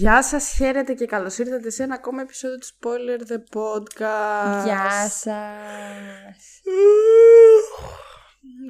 Γεια 0.00 0.22
σας, 0.22 0.52
χαίρετε 0.56 0.92
και 0.94 1.06
καλώς 1.06 1.38
ήρθατε 1.38 1.70
σε 1.70 1.82
ένα 1.82 1.94
ακόμα 1.94 2.22
επεισόδιο 2.22 2.58
του 2.58 2.66
Spoiler 2.66 3.32
The 3.32 3.36
Podcast. 3.36 4.64
Γεια 4.64 4.90
σας. 5.08 5.24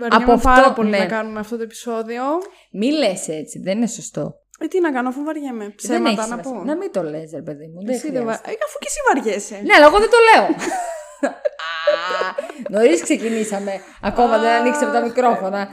Βαριέμαι 0.00 0.22
Από 0.24 0.32
αυτό, 0.32 0.48
πάρα 0.48 0.72
πολύ 0.72 0.90
ναι. 0.90 0.98
να 0.98 1.06
κάνουμε 1.06 1.40
αυτό 1.40 1.56
το 1.56 1.62
επεισόδιο. 1.62 2.22
Μη 2.70 2.90
λες 2.92 3.28
έτσι, 3.28 3.58
δεν 3.58 3.76
είναι 3.76 3.86
σωστό. 3.86 4.34
Ε, 4.60 4.66
τι 4.66 4.80
να 4.80 4.92
κάνω, 4.92 5.08
αφού 5.08 5.24
βαριέμαι. 5.24 5.64
δεν 5.64 5.74
Ψέματα 5.74 6.08
έχει 6.08 6.16
να 6.16 6.22
σημασία. 6.24 6.52
πω. 6.52 6.64
Να 6.64 6.76
μην 6.76 6.92
το 6.92 7.02
λες, 7.02 7.30
ρε 7.34 7.42
παιδί 7.42 7.66
μου. 7.66 7.84
Δεν 7.84 7.94
Εσύ 7.94 8.10
δεν 8.10 8.24
βα... 8.24 8.32
χρειάζεται. 8.32 8.50
ε, 8.50 8.54
αφού 8.66 8.78
και 8.78 8.86
εσύ 8.88 8.98
βαριέσαι. 9.08 9.54
Ναι, 9.66 9.74
αλλά 9.76 9.86
εγώ 9.86 9.98
δεν 9.98 10.10
το 10.10 10.16
λέω. 10.28 10.46
Νωρίς 12.70 13.02
ξεκινήσαμε. 13.02 13.72
Ακόμα 14.02 14.38
δεν 14.38 14.50
ανοίξαμε 14.50 14.92
τα 14.92 15.02
μικρόφωνα. 15.02 15.68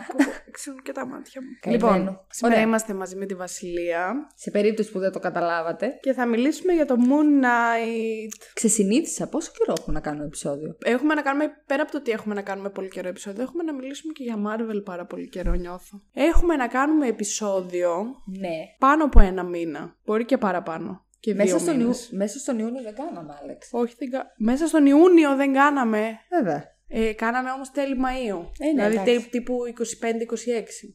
Ξέρουν 0.51 0.81
και 0.81 0.91
τα 0.91 1.05
μάτια 1.07 1.41
μου. 1.41 1.47
Καημένο. 1.61 1.87
Λοιπόν, 1.93 2.19
σήμερα 2.29 2.55
Ωραία. 2.55 2.67
είμαστε 2.67 2.93
μαζί 2.93 3.15
με 3.15 3.25
τη 3.25 3.33
Βασιλεία 3.35 4.13
Σε 4.35 4.51
περίπτωση 4.51 4.91
που 4.91 4.99
δεν 4.99 5.11
το 5.11 5.19
καταλάβατε, 5.19 5.97
και 6.01 6.13
θα 6.13 6.25
μιλήσουμε 6.25 6.73
για 6.73 6.85
το 6.85 6.95
Moon 6.99 7.43
Knight. 7.43 8.31
ξεσυνήθισα 8.53 9.27
πόσο 9.27 9.51
καιρό 9.57 9.73
έχω 9.79 9.91
να 9.91 9.99
κάνω 9.99 10.23
επεισόδιο. 10.23 10.77
Έχουμε 10.83 11.13
να 11.13 11.21
κάνουμε, 11.21 11.45
πέρα 11.65 11.81
από 11.81 11.91
το 11.91 11.97
ότι 11.97 12.11
έχουμε 12.11 12.33
να 12.33 12.41
κάνουμε 12.41 12.69
πολύ 12.69 12.87
καιρό 12.89 13.07
επεισόδιο, 13.07 13.41
έχουμε 13.43 13.63
να 13.63 13.73
μιλήσουμε 13.73 14.13
και 14.13 14.23
για 14.23 14.35
Marvel 14.47 14.81
πάρα 14.85 15.05
πολύ 15.05 15.29
καιρό, 15.29 15.53
νιώθω. 15.53 16.01
Έχουμε 16.13 16.55
να 16.55 16.67
κάνουμε 16.67 17.07
επεισόδιο 17.07 18.05
Ναι. 18.39 18.55
πάνω 18.79 19.03
από 19.03 19.19
ένα 19.19 19.43
μήνα. 19.43 19.95
Μπορεί 20.05 20.25
και 20.25 20.37
παραπάνω. 20.37 21.05
Και 21.19 21.33
Μέσα 21.33 21.49
δύο 21.49 21.57
στον, 21.59 21.73
Ιου... 21.73 21.81
μήνες. 21.81 22.09
Μέσα 22.11 22.39
στον 22.39 22.59
Ιούνιο 22.59 22.81
δεν 22.81 22.95
κάναμε, 22.95 23.37
Άλεξ. 23.41 23.69
Όχι, 23.71 23.95
δεν 23.97 24.09
κα- 24.09 24.33
μέσα 24.37 24.67
στον 24.67 24.85
Ιούνιο 24.85 25.35
δεν 25.35 25.53
κάναμε. 25.53 26.19
Βέβαια. 26.29 26.75
Ε, 26.89 27.13
κάναμε 27.13 27.51
όμως 27.51 27.71
τέλη 27.71 27.95
Μαΐου. 28.05 28.45
Ε, 28.59 28.65
ναι, 28.65 28.71
δηλαδή 28.71 28.93
εντάξει. 28.93 29.13
τέλη 29.13 29.25
τύπου 29.29 29.57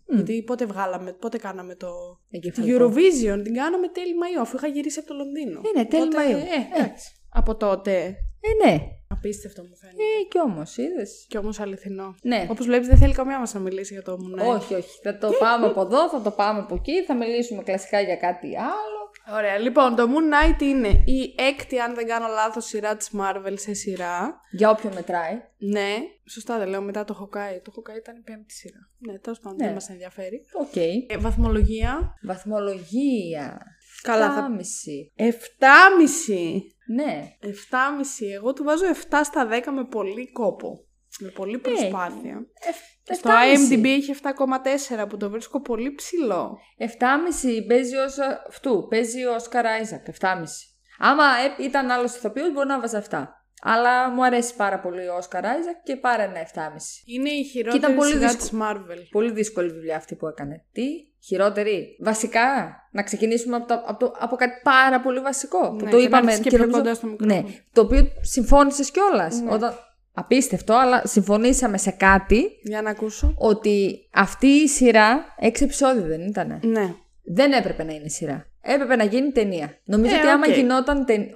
25-26. 0.07 0.15
Γιατί 0.15 0.43
πότε 0.43 0.67
βγάλαμε, 0.67 1.13
πότε 1.13 1.39
κάναμε 1.39 1.75
το... 1.75 1.89
Την 2.31 2.41
Εγκεφαλικό. 2.43 2.85
Eurovision 2.85 3.41
την 3.43 3.55
κάναμε 3.55 3.89
τέλη 3.89 4.15
Μαΐου, 4.23 4.41
αφού 4.41 4.57
είχα 4.57 4.67
γυρίσει 4.67 4.99
από 4.99 5.09
το 5.09 5.15
Λονδίνο. 5.15 5.61
Ε, 5.75 5.79
ναι, 5.79 5.85
τέλη 5.85 6.03
Οπότε, 6.03 6.23
Μαΐου. 6.23 6.37
Ε, 6.37 6.81
εντάξει. 6.81 7.13
Από 7.29 7.57
τότε. 7.57 8.17
Ε, 8.41 8.67
ναι. 8.67 8.79
Απίστευτο 9.09 9.63
μου 9.63 9.77
φαίνεται. 9.77 10.03
Ε, 10.03 10.25
κι 10.29 10.41
όμως, 10.41 10.77
είδες. 10.77 11.27
Και 11.29 11.39
όμως 11.39 11.61
αληθινό. 11.61 12.15
Ναι. 12.23 12.47
Όπως 12.51 12.67
βλέπεις 12.67 12.89
δεν 12.89 12.97
θέλει 12.97 13.13
καμία 13.13 13.39
μας 13.39 13.55
να 13.55 13.61
μιλήσει 13.61 13.93
για 13.93 14.03
το 14.03 14.19
Moon 14.21 14.43
Knight. 14.43 14.57
Όχι, 14.57 14.75
όχι. 14.75 15.01
Θα 15.03 15.19
το 15.19 15.31
πάμε 15.39 15.67
από 15.67 15.81
εδώ, 15.81 16.09
θα 16.09 16.21
το 16.23 16.31
πάμε 16.31 16.59
από 16.59 16.75
εκεί, 16.75 17.05
θα 17.05 17.15
μιλήσουμε 17.15 17.63
κλασικά 17.63 18.01
για 18.01 18.17
κάτι 18.17 18.57
άλλο. 18.57 19.02
Ωραία, 19.31 19.59
λοιπόν, 19.59 19.95
το 19.97 20.09
Moon 20.09 20.33
Knight 20.35 20.63
είναι 20.63 20.89
η 20.89 21.35
έκτη, 21.37 21.79
αν 21.79 21.95
δεν 21.95 22.07
κάνω 22.07 22.27
λάθος, 22.27 22.65
σειρά 22.65 22.97
της 22.97 23.11
Marvel 23.19 23.55
σε 23.55 23.73
σειρά. 23.73 24.41
Για 24.51 24.71
όποιον 24.71 24.93
μετράει. 24.93 25.43
Ναι, 25.59 25.97
σωστά 26.29 26.59
δεν 26.59 26.69
λέω, 26.69 26.83
μετά 26.83 27.05
το 27.05 27.15
Hawkeye. 27.21 27.61
Το 27.63 27.73
Hawkeye 27.77 27.97
ήταν 27.97 28.17
η 28.17 28.21
πέμπτη 28.21 28.53
σειρά. 28.53 28.89
Ναι, 28.99 29.19
τέλος 29.19 29.39
πάντων, 29.41 29.57
Ναι. 29.59 29.65
δεν 29.65 29.75
μας 29.75 29.89
ενδιαφέρει. 29.89 30.45
Οκ. 30.53 30.77
Ε, 30.77 31.19
βαθμολογία. 31.19 32.15
Βαθμολογία. 32.23 33.63
Καλά, 34.03 34.27
7,5. 34.27 35.11
θα... 35.19 35.25
7,5. 35.25 36.63
Ναι. 36.95 37.37
7,5. 37.41 37.49
Εγώ 38.35 38.53
του 38.53 38.65
βάζω 38.65 38.85
7 39.11 39.21
στα 39.25 39.49
10 39.49 39.73
με 39.73 39.85
πολύ 39.85 40.33
κόπο. 40.33 40.85
Με 41.21 41.29
πολύ 41.29 41.59
προσπάθεια. 41.59 42.47
Στο 43.13 43.31
7,5. 43.31 43.75
IMDb 43.75 43.85
έχει 43.85 44.15
7,4 44.23 45.09
που 45.09 45.17
το 45.17 45.31
βρίσκω 45.31 45.61
πολύ 45.61 45.95
ψηλό. 45.95 46.59
7,5 46.79 47.67
παίζει 47.69 47.97
ως 47.97 48.17
αυτού. 48.49 48.87
Παίζει 48.91 49.25
ο 49.25 49.35
Όσκαρ 49.35 49.67
Άιζακ. 49.67 50.07
7,5. 50.21 50.43
Άμα 50.99 51.25
ε, 51.59 51.63
ήταν 51.65 51.91
άλλος 51.91 52.15
ηθοποιός, 52.17 52.53
μπορεί 52.53 52.69
να 52.69 52.81
βάζα 52.81 53.05
7. 53.11 53.25
Αλλά 53.65 54.11
μου 54.11 54.25
αρέσει 54.25 54.55
πάρα 54.57 54.81
πολύ 54.81 55.09
ο 55.09 55.15
Όσκαρ 55.15 55.47
Άιζακ 55.47 55.83
και 55.83 55.97
πάρε 55.97 56.23
ένα 56.23 56.35
7,5. 56.55 56.61
Είναι 57.07 57.29
η 57.31 57.43
Και 57.43 57.49
χειρότερη 57.49 57.79
ήταν 57.85 57.95
πολύ 57.97 58.13
σειρά 58.13 58.29
δύσκολο. 58.29 58.43
της 58.49 58.53
Marvel. 58.61 59.07
Πολύ 59.11 59.33
δύσκολη 59.33 59.73
δουλειά 59.73 59.97
αυτή 59.97 60.15
που 60.15 60.27
έκανε. 60.27 60.65
Τι, 60.73 60.83
χειρότερη. 61.25 61.97
Βασικά, 62.01 62.77
να 62.93 63.03
ξεκινήσουμε 63.03 63.57
από, 63.57 63.67
το, 63.67 63.75
από, 63.87 63.99
το, 63.99 64.13
από 64.19 64.37
κάτι 64.37 64.61
πάρα 64.63 65.01
πολύ 65.01 65.21
βασικό. 65.21 65.69
Που 65.77 65.85
Ναι, 65.85 65.91
το 65.91 65.97
και 65.97 65.97
να 65.97 66.03
είπαμε 66.03 66.31
έρθεις 66.33 66.43
και 66.45 66.49
πιο 66.49 66.59
νομίζω- 66.59 66.79
κοντά 66.79 66.95
στο 66.95 67.07
μικρόφωνο. 67.07 67.41
Ναι, 67.43 67.55
το 67.73 67.81
οποίο 67.81 68.07
συμφώνησες 68.21 68.91
κιόλας. 68.91 69.41
Ναι. 69.41 69.53
Όταν... 69.53 69.75
Απίστευτο, 70.15 70.75
αλλά 70.75 71.03
συμφωνήσαμε 71.07 71.79
σε 71.79 71.91
κάτι 71.91 72.51
Για 72.63 72.83
να 72.83 72.91
ακούσω. 72.91 73.35
ότι 73.39 74.09
αυτή 74.13 74.47
η 74.47 74.69
σειρά, 74.69 75.35
έξι 75.39 75.65
επεισόδια 75.65 76.03
δεν 76.07 76.21
ήτανε. 76.27 76.59
Ναι. 76.63 76.95
Δεν 77.23 77.53
έπρεπε 77.53 77.85
να 77.85 77.93
είναι 77.93 78.09
σειρά. 78.09 78.47
Έπρεπε 78.61 78.97
να 78.97 79.05
γίνει 79.05 79.31
ταινία. 79.33 79.79
Νομίζω 79.85 80.15
Ε, 80.15 80.19
ότι 80.19 80.27
άμα 80.27 80.47
οκ. 80.49 80.55
γινόταν 80.55 81.05
ταινία. 81.05 81.33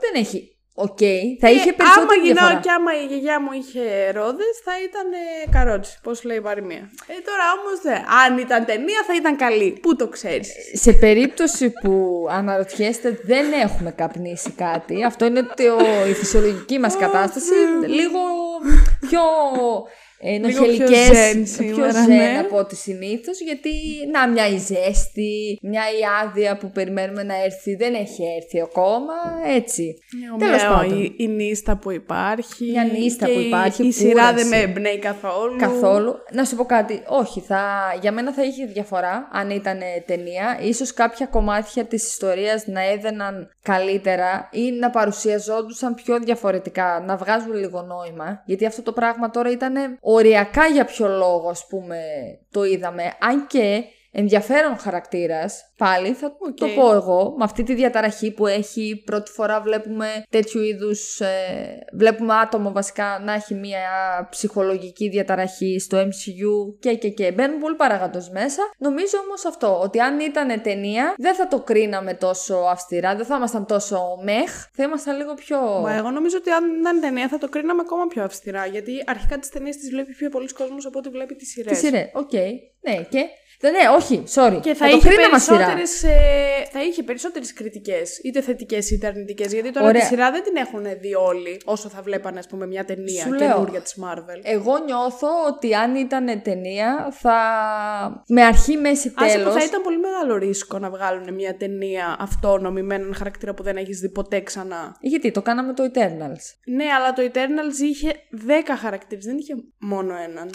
δεν 0.00 0.22
έχει. 0.22 0.53
Οκ, 0.76 0.98
θα 1.40 1.50
είχε 1.50 1.68
Ε, 1.68 1.72
περισσότερη 1.72 2.20
άμα 2.20 2.22
διαφορά. 2.24 2.48
γινώ 2.50 2.60
και 2.60 2.70
άμα 2.70 2.90
η 3.02 3.06
γιαγιά 3.06 3.40
μου 3.40 3.52
είχε 3.52 4.10
ρόδες, 4.10 4.54
θα 4.64 4.72
ήταν 4.88 5.06
ε, 5.12 5.50
καρότσι. 5.50 5.98
Πώς 6.02 6.24
λέει 6.24 6.36
η 6.36 6.40
παροιμία. 6.40 6.90
Ε, 7.06 7.14
τώρα 7.28 7.44
όμως 7.56 7.80
δεν. 7.82 8.00
Αν 8.24 8.38
ήταν 8.38 8.64
ταινία, 8.64 9.00
θα 9.06 9.14
ήταν 9.14 9.36
καλή. 9.36 9.78
Πού 9.82 9.96
το 9.96 10.08
ξέρεις. 10.08 10.48
Σε 10.72 10.92
περίπτωση 10.92 11.70
που 11.82 12.26
αναρωτιέστε 12.30 13.20
δεν 13.22 13.52
έχουμε 13.52 13.90
καπνίσει 13.90 14.50
κάτι, 14.50 15.04
αυτό 15.04 15.24
είναι 15.24 15.42
το, 15.42 15.78
η 16.08 16.12
φυσιολογική 16.14 16.78
μας 16.78 16.96
κατάσταση, 16.96 17.52
λίγο 17.86 18.18
πιο 19.00 19.20
ε, 20.26 20.30
Λίγο 20.30 20.46
πιο 20.48 20.60
νοχελικές, 20.60 21.06
ζεν 21.16 21.46
σήμερα, 21.46 21.74
πιο 21.90 22.00
ζεν 22.00 22.16
ναι. 22.16 22.38
από 22.38 22.56
ό,τι 22.58 22.76
συνήθως, 22.76 23.40
γιατί 23.40 23.70
να 24.12 24.28
μια 24.28 24.48
η 24.48 24.56
ζέστη, 24.58 25.58
μια 25.62 25.82
η 25.82 26.02
άδεια 26.24 26.56
που 26.56 26.70
περιμένουμε 26.70 27.22
να 27.22 27.42
έρθει 27.44 27.74
δεν 27.74 27.94
έχει 27.94 28.22
έρθει 28.40 28.60
ακόμα, 28.60 29.12
έτσι. 29.56 29.98
Τέλος 30.38 30.62
Μια- 30.62 30.68
πάντων. 30.70 31.02
Η, 31.02 31.14
η 31.16 31.26
νύστα 31.28 31.76
που 31.76 31.90
υπάρχει. 31.90 32.64
Μια 32.70 32.84
νύστα 32.84 33.26
και 33.26 33.32
που 33.32 33.38
η- 33.38 33.46
υπάρχει, 33.46 33.86
Η, 33.86 33.92
σειρά 33.92 34.10
κούραση. 34.28 34.34
δεν 34.34 34.46
με 34.48 34.56
εμπνέει 34.70 34.98
καθόλου. 34.98 35.56
Καθόλου. 35.58 36.14
Να 36.32 36.44
σου 36.44 36.56
πω 36.56 36.64
κάτι. 36.64 37.02
Όχι, 37.08 37.40
θα... 37.40 37.62
για 38.00 38.12
μένα 38.12 38.32
θα 38.32 38.42
είχε 38.44 38.64
διαφορά 38.66 39.28
αν 39.32 39.50
ήταν 39.50 39.78
ταινία. 40.06 40.58
Ίσως 40.62 40.94
κάποια 40.94 41.26
κομμάτια 41.26 41.84
της 41.84 42.06
ιστορίας 42.08 42.66
να 42.66 42.82
έδαιναν 42.90 43.48
καλύτερα 43.62 44.48
ή 44.52 44.70
να 44.70 44.90
παρουσιαζόντουσαν 44.90 45.94
πιο 45.94 46.18
διαφορετικά, 46.18 47.02
να 47.06 47.16
βγάζουν 47.16 47.52
λίγο 47.54 47.82
νόημα. 47.82 48.42
Γιατί 48.44 48.66
αυτό 48.66 48.82
το 48.82 48.92
πράγμα 48.92 49.30
τώρα 49.30 49.50
ήταν 49.50 49.98
οριακά 50.14 50.66
για 50.66 50.84
ποιο 50.84 51.08
λόγο, 51.08 51.48
ας 51.48 51.66
πούμε, 51.66 51.98
το 52.50 52.64
είδαμε. 52.64 53.14
Αν 53.20 53.46
και 53.46 53.84
ενδιαφέρον 54.16 54.76
χαρακτήρας, 54.76 55.72
πάλι 55.76 56.12
θα 56.12 56.36
το 56.54 56.66
πω 56.66 56.92
εγώ, 56.92 57.34
με 57.38 57.44
αυτή 57.44 57.62
τη 57.62 57.74
διαταραχή 57.74 58.30
που 58.30 58.46
έχει, 58.46 59.02
πρώτη 59.04 59.30
φορά 59.30 59.60
βλέπουμε 59.60 60.06
τέτοιου 60.30 60.62
είδους, 60.62 61.20
ε, 61.20 61.84
βλέπουμε 61.92 62.34
άτομο 62.34 62.72
βασικά 62.72 63.22
να 63.24 63.32
έχει 63.32 63.54
μια 63.54 63.80
ψυχολογική 64.30 65.08
διαταραχή 65.08 65.78
στο 65.78 65.98
MCU 65.98 66.78
και 66.80 66.94
και 66.94 67.08
και 67.08 67.32
μπαίνουν 67.32 67.60
πολύ 67.60 67.74
παραγαντός 67.74 68.30
μέσα. 68.30 68.62
Νομίζω 68.78 69.18
όμως 69.26 69.44
αυτό, 69.44 69.80
ότι 69.80 69.98
αν 69.98 70.20
ήταν 70.20 70.62
ταινία 70.62 71.14
δεν 71.18 71.34
θα 71.34 71.48
το 71.48 71.60
κρίναμε 71.60 72.14
τόσο 72.14 72.54
αυστηρά, 72.54 73.16
δεν 73.16 73.26
θα 73.26 73.36
ήμασταν 73.36 73.66
τόσο 73.66 74.18
μεχ, 74.22 74.66
θα 74.72 74.82
ήμασταν 74.82 75.16
λίγο 75.16 75.34
πιο... 75.34 75.58
Μα 75.82 75.94
εγώ 75.94 76.10
νομίζω 76.10 76.36
ότι 76.36 76.50
αν 76.50 76.80
ήταν 76.80 77.00
ταινία 77.00 77.28
θα 77.28 77.38
το 77.38 77.48
κρίναμε 77.48 77.82
ακόμα 77.84 78.06
πιο 78.06 78.22
αυστηρά. 78.24 78.66
Γιατί 78.66 79.02
αρχικά 79.06 79.38
τις 79.38 79.48
ταινίες 79.48 79.76
τις 79.76 79.90
βλέπει 79.90 80.12
πιο 80.12 80.28
πολλοί 80.28 80.48
κόσμος 80.52 80.86
από 80.86 80.98
ό,τι 80.98 81.08
βλέπει 81.08 81.34
τις 81.34 81.48
σειρές. 81.48 81.72
Τις 81.72 81.88
σειρές, 81.88 82.10
οκ, 82.12 82.32
ναι 82.80 83.02
και... 83.08 83.28
Δεν, 83.60 83.72
ναι, 83.72 83.78
όχι, 83.98 84.22
sorry. 84.34 84.58
Και 84.62 84.74
θα, 84.74 84.88
το 84.88 84.96
είχε 84.96 85.08
κρίναμε 85.08 85.34
αυστηρά. 85.36 85.56
περισσότερες, 85.58 86.02
ε, 86.02 86.68
θα 86.72 86.82
είχε 86.82 87.02
περισσότερες 87.02 87.52
κριτικές, 87.52 88.18
είτε 88.18 88.40
θετικές 88.40 88.90
είτε 88.90 89.06
αρνητικές, 89.06 89.52
γιατί 89.52 89.70
τώρα 89.70 89.86
Ωραία. 89.86 90.00
τη 90.00 90.06
σειρά 90.06 90.30
δεν 90.30 90.42
την 90.42 90.56
έχουν 90.56 90.82
δει 91.00 91.14
όλοι 91.14 91.60
όσο 91.64 91.88
θα 91.88 92.02
βλέπανε 92.02 92.38
ας 92.38 92.46
πούμε 92.46 92.66
μια 92.66 92.84
ταινία 92.84 93.22
Σου 93.22 93.32
λέω. 93.32 93.48
καινούρια 93.48 93.80
της 93.80 93.96
Marvel. 94.02 94.40
Εγώ 94.42 94.78
νιώθω 94.78 95.28
ότι 95.48 95.74
αν 95.74 95.94
ήταν 95.94 96.42
ταινία 96.42 97.08
θα. 97.20 97.36
με 98.28 98.42
αρχή, 98.44 98.76
μέση, 98.76 99.12
Άσε 99.14 99.32
που 99.32 99.38
τέλος. 99.38 99.54
θα 99.54 99.64
ήταν 99.64 99.82
πολύ 99.82 99.98
μεγάλο 99.98 100.36
ρίσκο 100.36 100.78
να 100.78 100.90
βγάλουν 100.90 101.34
μια 101.34 101.56
ταινία 101.56 102.16
αυτόνομη 102.18 102.82
με 102.82 102.94
έναν 102.94 103.14
χαρακτήρα 103.14 103.54
που 103.54 103.62
δεν 103.62 103.76
έχεις 103.76 103.98
δει 103.98 104.08
ποτέ 104.10 104.40
ξανά. 104.40 104.96
Γιατί 105.00 105.30
το 105.30 105.42
κάναμε 105.42 105.72
το 105.74 105.90
Eternals. 105.94 106.44
Ναι, 106.66 106.84
αλλά 106.98 107.12
το 107.12 107.22
Eternals 107.32 107.82
είχε 107.82 108.12
10 108.46 108.76
χαρακτήρες, 108.80 109.24
δεν 109.24 109.36
είχε 109.38 109.54
μόνο 109.78 110.14
έναν. 110.28 110.50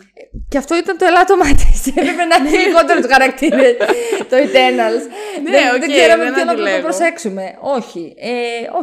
Και 0.49 0.57
αυτό 0.57 0.77
ήταν 0.77 0.97
το 0.97 1.05
ελάττωμά 1.05 1.45
της. 1.45 1.87
Έπρεπε 1.99 2.23
να 2.25 2.35
έχει 2.35 2.71
λιγότερους 2.99 3.13
χαρακτήρες 3.13 3.73
το 4.29 4.35
Eternals. 4.37 5.03
Ναι, 5.43 5.51
δεν, 5.51 5.73
οκ, 5.73 5.79
δεν 5.79 5.89
ξέραμε 5.91 6.23
δεν 6.23 6.33
ποιον 6.33 6.45
να 6.45 6.51
αντιλέγω. 6.51 6.75
το 6.75 6.81
προσέξουμε. 6.81 7.57
Όχι. 7.61 8.13
Ε, 8.17 8.29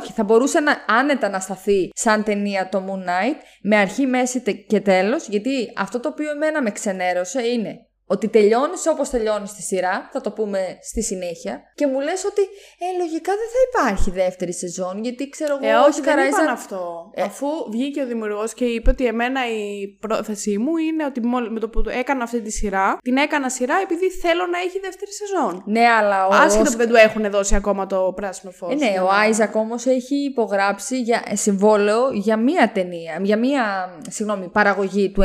όχι, 0.00 0.12
θα 0.12 0.24
μπορούσε 0.24 0.60
να, 0.60 0.84
άνετα 0.88 1.28
να 1.28 1.40
σταθεί 1.40 1.90
σαν 1.94 2.22
ταινία 2.24 2.68
το 2.68 2.82
Moon 2.88 3.08
Knight 3.08 3.36
με 3.62 3.76
αρχή, 3.76 4.06
μέση 4.06 4.40
τε- 4.40 4.66
και 4.66 4.80
τέλος 4.80 5.28
γιατί 5.28 5.72
αυτό 5.76 6.00
το 6.00 6.08
οποίο 6.08 6.30
εμένα 6.30 6.62
με 6.62 6.70
ξενέρωσε 6.70 7.42
είναι 7.46 7.80
ότι 8.08 8.28
τελειώνεις 8.28 8.86
όπως 8.86 9.08
τελειώνεις 9.10 9.52
τη 9.52 9.62
σειρά, 9.62 10.08
θα 10.12 10.20
το 10.20 10.30
πούμε 10.30 10.78
στη 10.82 11.02
συνέχεια, 11.02 11.60
και 11.74 11.86
μου 11.86 12.00
λες 12.00 12.24
ότι 12.24 12.42
ε, 12.78 12.98
λογικά 12.98 13.32
δεν 13.32 13.48
θα 13.54 13.60
υπάρχει 13.70 14.10
δεύτερη 14.10 14.52
σεζόν, 14.54 15.02
γιατί 15.02 15.28
ξέρω 15.28 15.58
εγώ, 15.62 15.72
Ε, 15.72 15.88
όχι, 15.88 16.00
δεν 16.00 16.16
Oscar 16.18 16.28
είπαν 16.28 16.46
Isaac- 16.46 16.52
αυτό. 16.52 17.10
Ε. 17.14 17.22
Αφού 17.22 17.46
βγήκε 17.70 18.02
ο 18.02 18.06
δημιουργός 18.06 18.54
και 18.54 18.64
είπε 18.64 18.90
ότι 18.90 19.06
εμένα 19.06 19.40
η 19.50 19.88
πρόθεσή 20.00 20.58
μου 20.58 20.76
είναι 20.76 21.04
ότι 21.04 21.20
μόλι 21.26 21.50
με 21.50 21.60
το 21.60 21.68
που 21.68 21.82
έκανα 21.88 22.22
αυτή 22.22 22.40
τη 22.40 22.50
σειρά, 22.50 22.98
την 23.02 23.16
έκανα 23.16 23.50
σειρά 23.50 23.74
επειδή 23.82 24.10
θέλω 24.10 24.46
να 24.46 24.58
έχει 24.58 24.78
δεύτερη 24.80 25.10
σεζόν. 25.12 25.62
Ναι, 25.66 25.86
αλλά 25.88 26.26
ο 26.26 26.30
Άσχετο 26.32 26.64
Oscar- 26.64 26.70
που 26.72 26.76
δεν 26.78 26.88
του 26.88 26.96
έχουν 26.96 27.30
δώσει 27.30 27.54
ακόμα 27.54 27.86
το 27.86 28.12
πράσινο 28.16 28.52
φως. 28.52 28.72
Ε, 28.72 28.74
ναι, 28.74 29.00
ο 29.00 29.08
Άιζακ 29.10 29.54
όμως 29.54 29.86
έχει 29.86 30.14
υπογράψει 30.24 31.00
για 31.00 31.22
ε, 31.26 31.36
συμβόλαιο 31.36 32.10
για 32.12 32.36
μία 32.36 32.70
ταινία, 32.74 33.18
για 33.22 33.36
μία 33.38 33.94
συγγνώμη, 34.08 34.48
παραγωγή 34.48 35.10
του 35.10 35.20
MCU. 35.22 35.24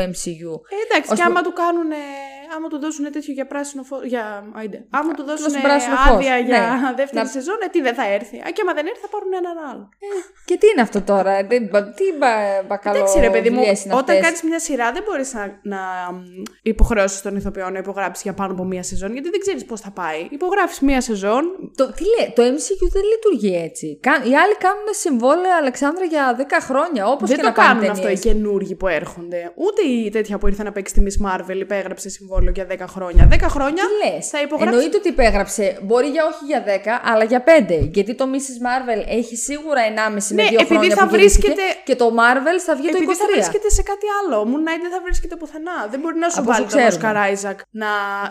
Ε, 0.70 0.94
εντάξει, 0.94 1.12
Ως 1.12 1.18
και 1.18 1.24
που- 1.24 1.30
άμα 1.30 1.42
του 1.42 1.52
κάνουν. 1.52 1.90
Άμα 2.56 2.68
του 2.68 2.78
δώσουν 2.84 3.04
τέτοιο 3.12 3.32
για 3.38 3.46
πράσινο 3.46 3.82
φω. 3.82 3.96
Για... 4.12 4.24
Άιντε. 4.58 4.78
Άμα 4.90 5.12
του 5.16 5.22
δώσουν 5.28 5.44
δώσουν 5.46 5.62
πράσινο 5.62 5.96
φως. 5.96 6.14
άδεια 6.14 6.38
για 6.38 6.58
Ναι. 6.58 6.94
δεύτερη 7.00 7.24
Να- 7.24 7.30
σεζόν, 7.36 7.58
ε, 7.64 7.68
τι 7.74 7.80
δεν 7.86 7.94
θα 7.94 8.06
έρθει. 8.16 8.36
Α, 8.46 8.48
και 8.54 8.60
άμα 8.64 8.72
δεν 8.78 8.84
έρθει, 8.86 9.00
θα 9.00 9.08
πάρουν 9.14 9.32
έναν 9.42 9.56
άλλο. 9.70 9.84
Και 10.48 10.56
τι 10.60 10.66
είναι 10.72 10.80
αυτό 10.86 11.00
τώρα, 11.12 11.32
ε, 11.38 11.42
δεν- 11.50 11.68
μπα- 11.70 11.90
τι 11.98 12.04
μπα- 12.18 12.62
μπακαλό 12.68 12.96
Εντάξει, 12.96 13.20
ρε 13.20 13.30
παιδί 13.30 13.50
μου, 13.50 13.56
δουλειές 13.58 13.84
είναι 13.84 13.94
όταν 13.94 14.08
αυτές; 14.16 14.24
κάνεις 14.26 14.42
μια 14.42 14.58
σειρά 14.66 14.92
δεν 14.92 15.02
μπορείς 15.06 15.30
να, 15.34 15.44
να 15.62 15.80
υποχρεώσεις 16.62 17.22
τον 17.22 17.36
ηθοποιό 17.36 17.70
να 17.70 17.78
υπογράψει 17.78 18.20
για 18.24 18.32
πάνω 18.34 18.52
από 18.52 18.64
μία 18.64 18.82
σεζόν, 18.82 19.12
γιατί 19.12 19.28
δεν 19.30 19.40
ξέρεις 19.40 19.64
πώς 19.64 19.80
θα 19.80 19.90
πάει. 19.90 20.26
Υπογράφεις 20.30 20.80
μία 20.80 21.00
σεζόν. 21.00 21.42
Το, 21.76 21.92
τι 21.92 22.04
λέει, 22.14 22.32
το 22.36 22.42
MCU 22.42 22.86
δεν 22.96 23.02
λειτουργεί 23.12 23.56
έτσι. 23.64 23.98
Κα- 24.02 24.22
Οι 24.30 24.34
άλλοι 24.42 24.56
κάνουν 24.58 24.86
συμβόλαια, 24.90 25.56
Αλεξάνδρα, 25.60 26.04
για 26.04 26.34
10 26.38 26.60
χρόνια. 26.60 27.06
Όπως 27.06 27.28
δεν 27.28 27.36
και 27.36 27.42
το 27.42 27.48
να 27.48 27.54
κάνουν 27.54 27.72
κάνουν 27.74 27.90
αυτό 27.90 28.08
οι 28.08 28.14
ταινίες. 28.18 28.20
καινούργοι 28.24 28.74
που 28.74 28.86
έρχονται. 28.88 29.52
Ούτε 29.54 29.82
η 29.82 30.10
τέτοια 30.10 30.38
που 30.38 30.46
ήρθε 30.48 30.62
να 30.62 30.72
παίξει 30.72 30.94
τη 30.94 31.02
Miss 31.06 31.26
Marvel 31.26 31.56
υπέγραψε 31.56 32.08
συμβόλαιο 32.42 32.76
για 32.76 32.86
10 32.86 32.90
χρόνια. 32.94 33.28
10 33.32 33.38
χρόνια 33.56 33.84
Τι 33.84 33.94
λες; 34.10 34.28
θα 34.28 34.40
υπογράψει. 34.40 34.74
Εννοείται 34.74 34.96
ότι 34.96 35.08
υπέγραψε. 35.08 35.78
Μπορεί 35.82 36.08
για 36.08 36.24
όχι 36.30 36.44
για 36.44 36.62
10, 36.66 37.00
αλλά 37.12 37.24
για 37.24 37.44
5. 37.44 37.78
Γιατί 37.92 38.14
το 38.14 38.24
Mrs. 38.32 38.56
Marvel 38.68 39.00
έχει 39.08 39.36
σίγουρα 39.36 39.80
1,5 39.82 40.34
με 40.34 40.42
Ναι, 40.42 40.48
2 40.48 40.52
επειδή 40.52 40.64
χρόνια 40.74 40.96
θα 40.96 41.06
που 41.06 41.14
γεννήθηκε 41.14 41.46
βρίσκεται- 41.46 41.82
Και 41.84 41.96
το 41.96 42.06
Marvel 42.20 42.56
θα 42.66 42.74
βγει 42.78 42.88
Επειδή 42.88 43.04
το 43.06 43.12
23. 43.12 43.16
θα 43.18 43.26
βρίσκεται 43.32 43.68
σε 43.70 43.82
κάτι 43.82 44.06
άλλο. 44.18 44.34
Ο 44.40 44.44
Moon 44.50 44.62
Knight 44.66 44.82
δεν 44.86 44.90
θα 44.96 45.00
βρίσκεται 45.06 45.36
πουθενά. 45.36 45.76
Δεν 45.90 46.00
μπορεί 46.00 46.18
να 46.18 46.28
σου 46.28 46.40
Από 46.40 46.50
όσο 46.50 46.58
βάλει 46.58 46.70
τον 46.70 46.78
ξέρουμε. 46.78 47.12
Oscar 47.12 47.16
Isaac 47.32 47.58
να 47.70 47.90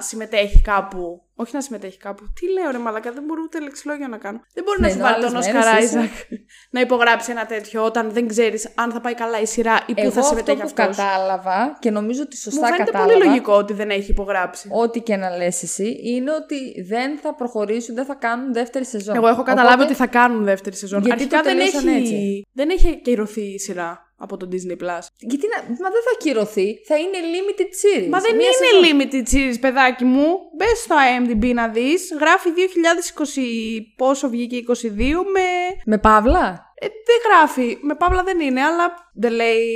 συμμετέχει 0.10 0.62
κάπου. 0.62 1.22
Όχι 1.42 1.56
να 1.56 1.62
συμμετέχει 1.62 1.98
κάπου. 1.98 2.24
Τι 2.40 2.46
λέω 2.52 2.72
ρε 2.72 2.78
Μαλακά, 2.78 3.12
δεν 3.12 3.24
μπορώ 3.28 3.42
ούτε 3.46 3.60
λεξιλόγιο 3.60 4.08
να 4.08 4.18
κάνω. 4.18 4.40
Δεν 4.54 4.64
μπορεί 4.64 4.80
Ναι, 4.82 4.88
να 4.88 4.94
σου 4.94 5.00
ενώ 5.00 5.08
βάλει 5.08 5.24
τον 5.24 5.36
άλλες 5.36 5.48
Oscar 5.48 5.54
μέρες 5.54 5.84
είσαι. 5.84 6.10
Isaac 6.32 6.36
να 6.70 6.80
υπογράψει 6.82 7.32
ένα 7.32 7.46
τέτοιο 7.46 7.84
όταν 7.86 8.12
δεν 8.12 8.28
ξέρεις 8.28 8.72
αν 8.76 8.92
θα 8.92 9.00
πάει 9.02 9.14
καλά 9.14 9.40
η 9.42 9.46
σειρά 9.46 9.80
ή 9.86 9.94
πού 9.94 10.02
Εγώ 10.02 10.12
θα 10.12 10.20
αυτό 10.20 10.30
συμμετέχει 10.30 10.58
που 10.58 10.64
αυτός. 10.82 10.96
κατάλαβα 10.98 11.78
και 11.80 11.92
νομίζω 11.92 12.22
ότι 12.22 12.36
Μου 12.36 12.42
σωστά 12.42 12.66
φαίνεται 12.66 12.84
κατάλαβα. 12.84 13.14
πολύ 13.14 13.26
λογικό 13.26 13.54
ότι 13.54 13.74
δεν 13.74 13.90
έχει 13.90 14.12
υπογράψει. 14.12 14.70
Ό,τι 14.72 15.00
και 15.02 15.16
να 15.16 15.38
λες 15.38 15.64
εσύ, 15.64 16.00
είναι 16.04 16.32
ότι 16.34 16.82
δεν 16.82 17.18
θα 17.18 17.34
προχωρήσουν, 17.36 17.96
δεν 17.96 18.06
θα 18.06 18.14
κάνουν 18.16 18.54
δεύτερη 18.54 18.86
σεζόν. 18.86 19.16
Εγώ 19.16 19.28
έχω 19.28 19.44
καταλάβει 19.44 19.74
Οπότε, 19.76 19.90
ότι 19.90 19.94
θα 20.00 20.08
κάνουν 20.08 20.44
δεύτερη 20.44 20.76
σεζόν. 20.76 21.02
Γιατί 21.02 21.14
Αρχικά 21.22 21.38
το 21.38 21.44
δεν 21.44 21.58
τελείωσαν 21.58 21.88
έχει, 21.88 21.98
έτσι. 22.02 22.48
δεν 22.54 22.70
έχει 22.70 22.88
ακυρωθεί 22.90 23.42
η 23.54 23.60
σειρά 23.60 24.11
από 24.24 24.38
το 24.38 24.48
Disney 24.52 24.78
Plus. 24.84 25.04
Γιατί 25.18 25.46
να, 25.54 25.58
μα 25.84 25.90
δεν 25.96 26.04
θα 26.08 26.12
ακυρωθεί, 26.16 26.82
θα 26.88 26.96
είναι 26.98 27.18
limited 27.36 27.72
series. 27.82 28.08
Μα 28.10 28.20
δεν 28.20 28.36
Μία 28.36 28.46
είναι 28.46 28.66
σεζόν. 28.66 28.82
limited 28.88 29.26
series, 29.34 29.58
παιδάκι 29.62 30.04
μου. 30.04 30.28
Μπες 30.58 30.80
στο 30.84 30.96
IMDb 31.10 31.54
να 31.54 31.68
δεις. 31.68 32.14
Γράφει 32.20 32.50
2020. 32.50 33.82
Πόσο 33.98 34.30
βγήκε 34.30 34.58
22 34.58 34.88
με. 35.34 35.48
Με 35.86 35.98
παύλα; 35.98 36.74
Ε, 36.76 36.88
δεν 36.88 37.20
γράφει. 37.28 37.78
Με 37.82 37.96
παύλα 37.96 38.24
δεν 38.24 38.40
είναι, 38.40 38.62
αλλά 38.62 38.94
δεν 39.14 39.32
λέει. 39.32 39.68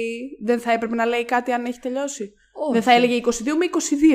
Δεν 0.43 0.59
θα 0.59 0.71
έπρεπε 0.71 0.95
να 0.95 1.05
λέει 1.05 1.25
κάτι 1.25 1.51
αν 1.51 1.65
έχει 1.65 1.79
τελειώσει. 1.79 2.33
Όχι. 2.57 2.73
Δεν 2.73 2.81
θα 2.81 2.91
έλεγε 2.93 3.21
22 3.25 3.29
με 3.57 3.65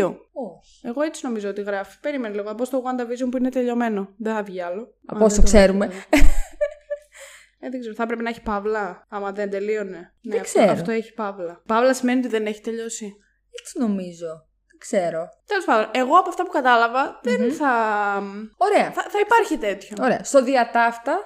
22. 0.07 0.15
Όχι. 0.33 0.81
Εγώ 0.83 1.03
έτσι 1.03 1.27
νομίζω 1.27 1.49
ότι 1.49 1.63
γράφει. 1.63 2.01
Περίμενε 2.01 2.35
λίγο. 2.35 2.47
Θα 2.47 2.55
πω 2.55 2.65
στο 2.65 2.83
WandaVision 2.85 3.29
που 3.31 3.37
είναι 3.37 3.49
τελειωμένο. 3.49 4.09
Δεν 4.19 4.35
θα 4.35 4.43
βγει 4.43 4.63
άλλο. 4.63 4.95
Από 5.07 5.19
Αν 5.19 5.23
όσο 5.23 5.35
δεν 5.35 5.45
το 5.45 5.51
ξέρουμε. 5.51 5.91
Γράφει. 7.61 7.67
Ε, 7.67 7.69
δεν 7.69 7.81
ξέρω. 7.81 7.95
Θα 7.95 8.03
έπρεπε 8.03 8.23
να 8.23 8.29
έχει 8.29 8.43
παύλα. 8.43 9.07
Άμα 9.09 9.33
δεν 9.33 9.51
τελείωνε. 9.51 10.15
Ναι, 10.21 10.37
αυτό, 10.37 10.59
ξέρω. 10.59 10.73
αυτό 10.73 10.91
έχει 10.91 11.13
παύλα. 11.15 11.63
Παύλα 11.67 11.95
σημαίνει 11.95 12.19
ότι 12.19 12.29
δεν 12.29 12.47
έχει 12.47 12.61
τελειώσει. 12.61 13.17
Έτσι 13.61 13.79
νομίζω. 13.79 14.49
Δεν 14.71 14.79
ξέρω. 14.79 15.29
Τέλος 15.47 15.65
πάντων, 15.65 15.91
εγώ 15.95 16.19
από 16.19 16.29
αυτά 16.29 16.45
που 16.45 16.51
καταλαβα 16.51 17.21
δεν 17.23 17.53
θα. 17.53 17.73
Ωραία. 18.57 18.93
θα. 18.93 19.03
Θα 19.09 19.19
υπάρχει 19.21 19.59
τέτοιο. 19.59 19.97
Ωραία. 20.01 20.25
Στο 20.25 20.43
διατάφτα 20.43 21.19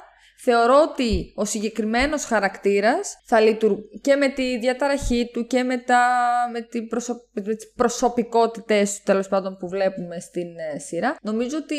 θεωρώ 0.44 0.82
ότι 0.91 1.32
ο 1.35 1.44
συγκεκριμένος 1.44 2.25
χαρακτήρας 2.25 3.20
θα 3.25 3.41
λειτουργεί 3.41 4.00
και 4.00 4.17
με 4.17 4.29
τη 4.29 4.58
διαταραχή 4.58 5.31
του 5.32 5.46
και 5.46 5.62
με, 5.62 5.76
τα, 5.79 6.06
με, 6.52 6.61
την 6.61 6.88
προσω... 6.88 7.20
με 7.32 7.55
τις 7.55 7.73
προσωπικότητες 7.76 8.96
του 8.96 9.02
τέλος 9.05 9.29
πάντων 9.29 9.56
που 9.56 9.69
βλέπουμε 9.69 10.20
στην 10.20 10.58
ε, 10.75 10.79
σειρά. 10.79 11.17
Νομίζω 11.23 11.56
ότι 11.56 11.76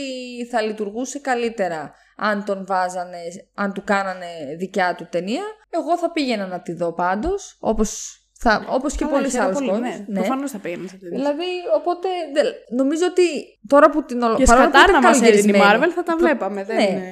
θα 0.51 0.61
λειτουργούσε 0.61 1.19
καλύτερα 1.19 1.93
αν 2.17 2.45
τον 2.45 2.65
βάζανε, 2.65 3.19
αν 3.53 3.73
του 3.73 3.83
κάνανε 3.83 4.55
δικιά 4.57 4.95
του 4.95 5.07
ταινία. 5.11 5.43
Εγώ 5.69 5.97
θα 5.97 6.11
πήγαινα 6.11 6.47
να 6.47 6.61
τη 6.61 6.73
δω 6.73 6.93
πάντως, 6.93 7.57
όπως, 7.59 8.19
θα, 8.47 8.65
όπως 8.69 8.95
και 8.95 9.03
Καλά, 9.05 9.15
πολλοί 9.15 9.29
χαίρομαι 9.29 9.47
άλλοι 9.47 9.55
πολύ, 9.55 9.69
κόσμος. 9.69 9.89
Ναι. 9.89 10.05
Ναι. 10.07 10.19
Προφανώς 10.19 10.51
θα 10.51 10.57
πήγαινε 10.57 10.87
σε 10.87 10.95
τέτοιο. 10.97 11.17
Δηλαδή, 11.17 11.49
οπότε 11.79 12.07
δεν- 12.33 12.77
νομίζω 12.79 13.05
ότι 13.09 13.23
τώρα 13.67 13.89
που 13.89 14.03
την 14.03 14.21
ολο... 14.21 14.35
Και 14.35 14.43
παρόλο 14.43 14.65
που 14.69 14.71
σκατά 14.77 14.89
ήταν 14.91 15.01
να 15.01 15.07
μας 15.07 15.17
έδινε 15.21 15.57
η 15.57 15.59
καλογυρισμένη- 15.59 15.83
Marvel 15.85 15.91
θα 15.95 16.03
τα 16.03 16.11
το- 16.13 16.17
βλέπαμε. 16.23 16.63
Δεν 16.63 16.75
ναι. 16.75 16.83
είναι. 16.83 17.03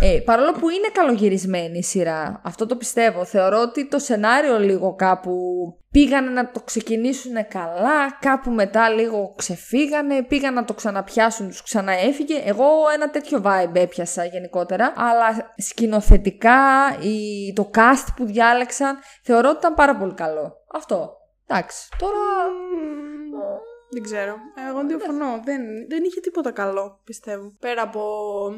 Ε, 0.00 0.18
παρόλο 0.20 0.52
που 0.52 0.68
είναι 0.68 0.88
καλογυρισμένη 0.92 1.78
η 1.78 1.82
σειρά, 1.82 2.40
αυτό 2.44 2.66
το 2.66 2.76
πιστεύω. 2.76 3.24
Θεωρώ 3.24 3.60
ότι 3.60 3.88
το 3.88 3.98
σενάριο 3.98 4.58
λίγο 4.58 4.94
κάπου 4.94 5.32
πήγανε 5.90 6.30
να 6.30 6.50
το 6.50 6.60
ξεκινήσουν 6.60 7.32
καλά, 7.48 8.12
κάπου 8.20 8.50
μετά 8.50 8.88
λίγο 8.88 9.34
ξεφύγανε, 9.36 10.22
πήγαν 10.22 10.54
να 10.54 10.64
το 10.64 10.74
ξαναπιάσουν, 10.74 11.48
τους 11.48 11.62
ξαναέφυγε. 11.62 12.42
Εγώ 12.44 12.66
ένα 12.94 13.10
τέτοιο 13.10 13.42
vibe 13.44 13.74
έπιασα 13.74 14.24
γενικότερα, 14.24 14.92
αλλά 14.96 15.54
σκηνοθετικά 15.56 16.60
η, 17.00 17.52
το 17.52 17.70
cast 17.74 18.06
που 18.16 18.24
διάλεξαν 18.24 18.98
θεωρώ 19.22 19.48
ότι 19.48 19.58
ήταν 19.58 19.74
πάρα 19.74 19.96
πολύ 19.96 20.14
καλό. 20.14 20.52
Αυτό. 20.74 21.16
Εντάξει, 21.46 21.88
τώρα... 21.98 22.18
Μμμ, 23.88 23.94
Δεν 23.94 24.02
ξέρω. 24.02 24.34
Εγώ 24.68 24.86
διαφωνώ. 24.86 25.40
Δεν, 25.44 25.60
δεν 25.88 26.04
είχε 26.04 26.20
τίποτα 26.20 26.50
καλό, 26.50 27.00
πιστεύω. 27.04 27.52
Πέρα 27.60 27.82
από. 27.82 28.00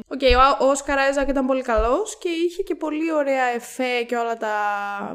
Οκ, 0.07 0.21
ο, 0.21 0.65
ο 0.65 0.69
Όσκαρ 0.69 0.97
Άιζακ 0.97 1.29
ήταν 1.29 1.45
πολύ 1.45 1.61
καλός 1.61 2.17
και 2.17 2.29
είχε 2.29 2.63
και 2.63 2.75
πολύ 2.75 3.13
ωραία 3.13 3.45
εφέ 3.45 4.03
και 4.07 4.15
όλα 4.15 4.37
τα 4.37 4.53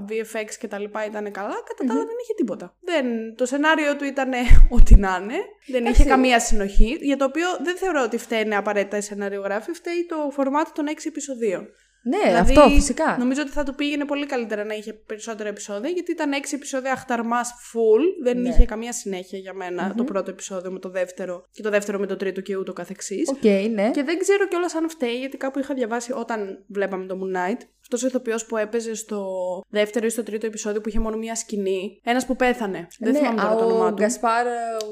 VFX 0.09 0.49
και 0.59 0.69
τα 0.69 0.79
λοιπά 0.79 1.05
ήταν 1.05 1.33
καλά. 1.33 1.55
Κατά 1.65 1.85
τα 1.87 1.93
άλλα 1.93 2.05
δεν 2.05 2.17
είχε 2.23 2.35
τίποτα. 2.37 2.75
Δεν, 2.81 3.35
το 3.37 3.47
σενάριο 3.47 3.97
του 3.97 4.05
ήταν 4.05 4.31
ό,τι 4.77 4.97
να 4.97 5.19
είναι. 5.23 5.39
Δεν 5.67 5.83
είχε 5.83 6.03
Εντάξει. 6.03 6.05
καμία 6.05 6.41
συνοχή. 6.41 6.99
Για 7.01 7.17
το 7.17 7.25
οποίο 7.25 7.47
δεν 7.63 7.77
θεωρώ 7.77 8.03
ότι 8.03 8.19
φταίνε 8.19 8.57
απαραίτητα 8.57 8.97
οι 8.97 9.01
σεναριογράφοι. 9.01 9.73
Φταίει 9.73 10.07
το 10.09 10.31
φορμάτ 10.31 10.67
των 10.75 10.87
6 10.89 10.91
επεισοδίων. 11.05 11.69
Ναι, 12.09 12.19
Δηλαδή, 12.25 12.59
αυτό 12.59 12.69
φυσικά. 12.75 13.17
Νομίζω 13.19 13.41
ότι 13.43 13.51
θα 13.51 13.63
του 13.63 13.75
πήγαινε 13.75 14.05
πολύ 14.05 14.27
καλύτερα 14.27 14.65
να 14.65 14.75
είχε 14.75 14.93
περισσότερα 14.93 15.49
επεισόδια, 15.49 15.91
γιατί 15.91 16.11
ήταν 16.11 16.33
έξι 16.33 16.55
επεισόδια 16.55 16.93
αχταρμάς 16.93 17.51
full. 17.73 18.23
Δεν 18.23 18.41
Ναι. 18.41 18.49
είχε 18.49 18.65
καμία 18.65 18.93
συνέχεια 18.93 19.39
για 19.39 19.53
μένα 19.55 19.95
το 19.97 20.05
πρώτο 20.05 20.31
επεισόδιο 20.31 20.71
με 20.71 20.79
το 20.79 20.89
δεύτερο 20.91 21.47
και 21.53 21.63
το 21.63 21.71
δεύτερο 21.71 21.99
με 21.99 22.07
το 22.07 22.17
τρίτο 22.17 22.41
και 22.41 22.57
ούτω 22.57 22.73
καθεξής. 22.73 23.29
Οκ, 23.29 23.45
ναι. 23.73 23.91
Και 23.91 24.03
δεν 24.03 24.19
ξέρω 24.19 24.49
κιόλας 24.49 24.75
αν 24.75 24.91
φταίει, 24.91 25.19
γιατί 25.19 25.37
κάπου 25.37 25.59
είχα 25.59 25.75
διαβάσει 25.75 26.13
όταν 26.13 26.65
βλέπαμε 26.67 27.07
το 27.07 27.19
Moon 27.23 27.37
Knight. 27.37 27.61
Αυτός 27.87 28.03
ο 28.03 28.07
ηθοποιός 28.07 28.47
που 28.47 28.57
έπαιζε 28.57 28.95
στο 28.95 29.27
δεύτερο 29.69 30.07
ή 30.07 30.09
στο 30.09 30.23
τρίτο 30.23 30.47
επεισόδιο 30.47 30.81
που 30.81 30.89
είχε 30.89 30.99
μόνο 30.99 31.17
μία 31.17 31.35
σκηνή. 31.35 32.01
Ένας 32.05 32.27
που 32.27 32.37
πέθανε. 32.37 32.87
Δεν 32.99 33.13
ναι, 33.13 33.19
θυμάμαι 33.19 33.41
τώρα 33.41 33.55
το 33.57 33.65
ο 33.65 33.67
όνομά 33.67 33.89
του. 33.89 33.95
Γκασπάρ 33.95 34.47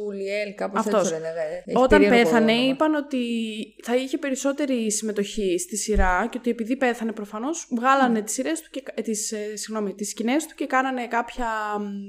Ουλιέλ, 0.06 0.55
κάπως 0.55 0.79
έτσι 0.79 0.96
Αυτός. 0.96 1.08
το 1.10 1.15
λένε. 1.15 1.29
ε, 1.29 1.70
έχει 1.70 1.82
Όταν 1.82 2.01
περίεργο 2.01 2.22
πέθανε, 2.22 2.53
όνομα. 2.53 2.69
είπαν 2.69 2.94
ότι 2.94 3.19
θα 3.84 3.96
είχε 3.96 4.19
περισσότερη 4.19 4.93
συμμετοχή 4.93 5.58
στη 5.58 5.77
σειρά 5.77 6.27
και 6.31 6.39
ότι 6.39 6.51
επειδή 6.51 6.77
πέθανε 6.77 7.13
προφανώς, 7.13 7.69
βγάλανε 7.77 8.22
τις 8.22 8.34
σειρές 8.34 8.60
του 8.60 8.69
και, 8.70 8.82
ε, 8.94 9.03
τις, 9.03 9.32
ε, 9.32 9.56
συγγνώμη, 9.56 9.94
τις 9.94 10.08
σκηνές 10.08 10.46
του 10.46 10.55
και 10.55 10.67
κάνανε 10.67 11.06
κάποια. 11.06 11.46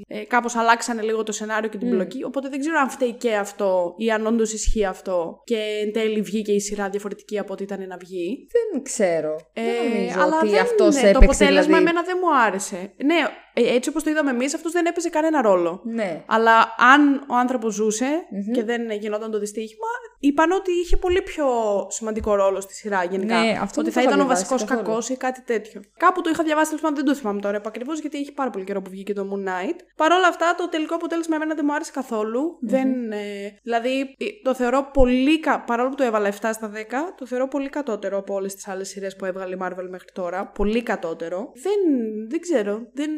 Ε, 0.08 0.24
κάπως 0.24 0.56
αλλάξανε 0.56 1.02
λίγο 1.02 1.24
το 1.24 1.32
σενάριο 1.32 1.70
και 1.70 1.78
την 1.78 1.90
πλοκή. 1.90 2.24
Οπότε 2.24 2.50
δεν 2.50 2.60
ξέρω 2.60 2.80
αν 2.80 2.90
φταίει 2.90 3.14
και 3.14 3.36
αυτό 3.36 3.94
ή 3.98 4.12
αν 4.12 4.26
όντως 4.26 4.54
ισχύει 4.54 4.86
αυτό 4.86 5.42
και 5.44 5.58
εν 5.86 5.94
τέλει 5.94 6.22
βγήκε 6.22 6.52
η 6.52 6.60
σειρά 6.60 6.90
διαφορετική 6.90 7.40
από 7.40 7.54
ό,τι 7.54 7.64
ήταν 7.64 7.88
να 7.88 7.98
βγει. 7.98 8.48
Δεν 8.52 8.84
ξέρω. 8.84 9.36
Ε, 9.54 9.62
δεν 9.64 9.94
νομίζω 9.94 10.22
αλλά 10.22 10.38
ότι 10.38 10.50
δεν, 10.50 10.60
αυτός 10.80 10.96
ναι, 10.96 11.02
το 11.02 11.08
έπαιξε 11.08 11.26
αποτέλεσμα 11.26 11.78
δηλαδή. 11.78 11.84
εμένα 11.84 12.02
δεν 12.04 12.18
μου 12.22 12.38
άρεσε. 12.46 12.94
Ναι, 13.04 13.16
ε, 13.54 13.76
έτσι 13.76 13.90
όπως 13.90 14.04
το 14.04 14.10
είδαμε 14.10 14.30
εμείς, 14.30 14.54
αυτός 14.54 14.72
δεν 14.72 14.86
έπαιζε 14.86 15.10
κανένα 15.10 15.42
ρόλο. 15.42 15.82
Ναι. 15.84 16.24
Αλλά 16.26 16.76
αν 16.96 17.24
ο 17.28 17.36
άνθρωπος 17.36 17.74
ζούσε 17.74 18.10
και 18.54 18.64
δεν 18.64 18.92
γινόταν 18.92 19.32
το 19.32 19.40
δυστύχημα, 19.40 19.88
είπαν 20.28 20.52
ότι 20.52 20.72
είχε 20.72 20.98
πολύ 20.98 21.22
πιο 21.22 21.46
σημαντικό 21.90 22.36
ρόλο 22.36 22.62
στη 22.62 22.74
σειρά 22.74 23.04
γενικά. 23.04 23.40
Ναι, 23.40 23.58
αυτό 23.62 23.82
ότι 23.82 23.90
δεν 23.90 23.92
θα 23.92 23.94
το 23.94 24.00
είχα 24.00 24.02
ήταν 24.02 24.20
ο 24.20 24.24
διαβάσει 24.24 24.42
βασικό 24.50 24.68
καθόλου. 24.70 24.88
κακός 24.88 25.10
ή 25.10 25.18
κάτι 25.18 25.42
τέτοιο. 25.42 25.82
Κάπου 25.98 26.22
το 26.22 26.30
είχα 26.30 26.44
διαβάσει, 26.44 26.66
τέλος 26.68 26.82
πάντων 26.82 26.96
δεν 26.98 27.06
το 27.06 27.16
θυμάμαι 27.16 27.40
τώρα 27.42 27.62
ακριβώς, 27.66 28.00
γιατί 28.00 28.18
έχει 28.18 28.32
πάρα 28.32 28.50
πολύ 28.50 28.66
καιρό 28.66 28.82
που 28.82 28.90
βγήκε 28.90 29.14
το 29.14 29.28
Moon 29.32 29.48
Knight. 29.50 29.76
Παρ' 29.96 30.12
όλα 30.12 30.28
αυτά, 30.28 30.56
το 30.58 30.70
τελικό 30.70 30.96
αποτέλεσμα 30.96 31.36
εμένα 31.36 31.56
δεν 31.56 31.66
μου 31.68 31.74
άρεσε 31.74 31.92
καθόλου. 31.92 32.58
Δεν, 32.62 33.12
ε, 33.12 33.60
δηλαδή, 33.64 34.00
ε, 34.00 34.26
το 34.44 34.54
θεωρώ 34.54 34.90
πολύ. 34.94 35.40
κα- 35.40 35.64
Παρόλο 35.64 35.90
που 35.90 35.96
το 35.96 36.04
έβαλα 36.04 36.28
7 36.28 36.54
στα 36.54 36.70
10, 36.70 37.14
το 37.18 37.26
θεωρώ 37.26 37.48
πολύ 37.48 37.70
κατώτερο 37.70 38.18
από 38.18 38.34
όλες 38.34 38.56
τις 38.56 38.68
άλλες 38.68 38.88
σειρές 38.90 39.16
που 39.16 39.26
έβγαλε 39.26 39.56
η 39.56 39.58
Marvel 39.62 39.88
μέχρι 39.90 40.12
τώρα. 40.14 40.48
Πολύ 40.48 40.84
κατώτερο. 40.84 41.52
Δεν, 41.54 41.80
δεν 42.30 42.40
ξέρω. 42.40 42.88
Δεν, 42.94 43.10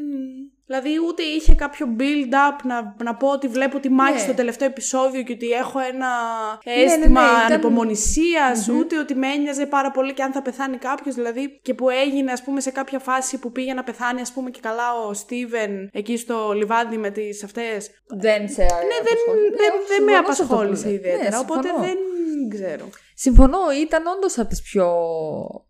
Δηλαδή 0.70 0.90
ούτε 1.08 1.24
είχε 1.24 1.54
κάποιο 1.56 1.88
build-up 2.00 2.58
να, 2.64 2.96
να 3.04 3.16
πω 3.16 3.28
ότι 3.28 3.48
βλέπω 3.48 3.80
τη 3.80 3.90
μάχη 3.90 4.14
Ναι. 4.14 4.20
στο 4.20 4.34
τελευταίο 4.34 4.68
επεισόδιο 4.68 5.22
και 5.24 5.34
ότι 5.34 5.50
έχω 5.50 5.80
ένα 5.80 6.08
ναι, 6.66 6.74
ναι, 6.76 6.82
αίσθημα 6.82 7.22
ήταν- 7.22 7.52
ανυπομονησίας, 7.52 8.70
ούτε 8.70 8.98
ότι 9.00 9.16
με 9.16 9.28
ένοιαζε 9.28 9.66
πάρα 9.66 9.92
πολύ 9.92 10.14
και 10.14 10.24
αν 10.24 10.32
θα 10.32 10.42
πεθάνει 10.42 10.78
κάποιος, 10.78 11.16
δηλαδή 11.16 11.60
και 11.62 11.74
που 11.74 11.90
έγινε 11.90 12.32
ας 12.32 12.44
πούμε 12.44 12.62
σε 12.62 12.72
κάποια 12.72 13.00
φάση 13.00 13.38
που 13.40 13.52
πήγε 13.52 13.74
να 13.74 13.84
πεθάνει 13.84 14.22
ας 14.22 14.32
πούμε 14.32 14.50
και 14.50 14.60
καλά 14.62 14.94
ο 15.08 15.14
Στίβεν 15.14 15.90
εκεί 15.94 16.18
στο 16.18 16.52
λιβάδι 16.56 16.98
με 16.98 17.10
τις 17.10 17.44
αυτές. 17.44 17.90
Δεν 18.08 18.50
σε 18.50 18.62
Ναι, 18.62 18.68
δεν, 19.04 19.18
δεν, 19.50 19.72
δεν 19.88 20.04
με 20.04 20.16
απασχόλησε 20.16 20.92
ιδιαίτερα, 20.92 21.30
Ναι, 21.30 21.38
οπότε 21.38 21.68
συμφωνώ. 21.68 21.86
δεν 21.88 21.98
ξέρω. 22.50 22.90
Συμφωνώ, 23.16 23.60
ήταν 23.82 24.04
όντως 24.18 24.38
από 24.38 24.50
τις 24.50 24.62
πιο 24.62 24.88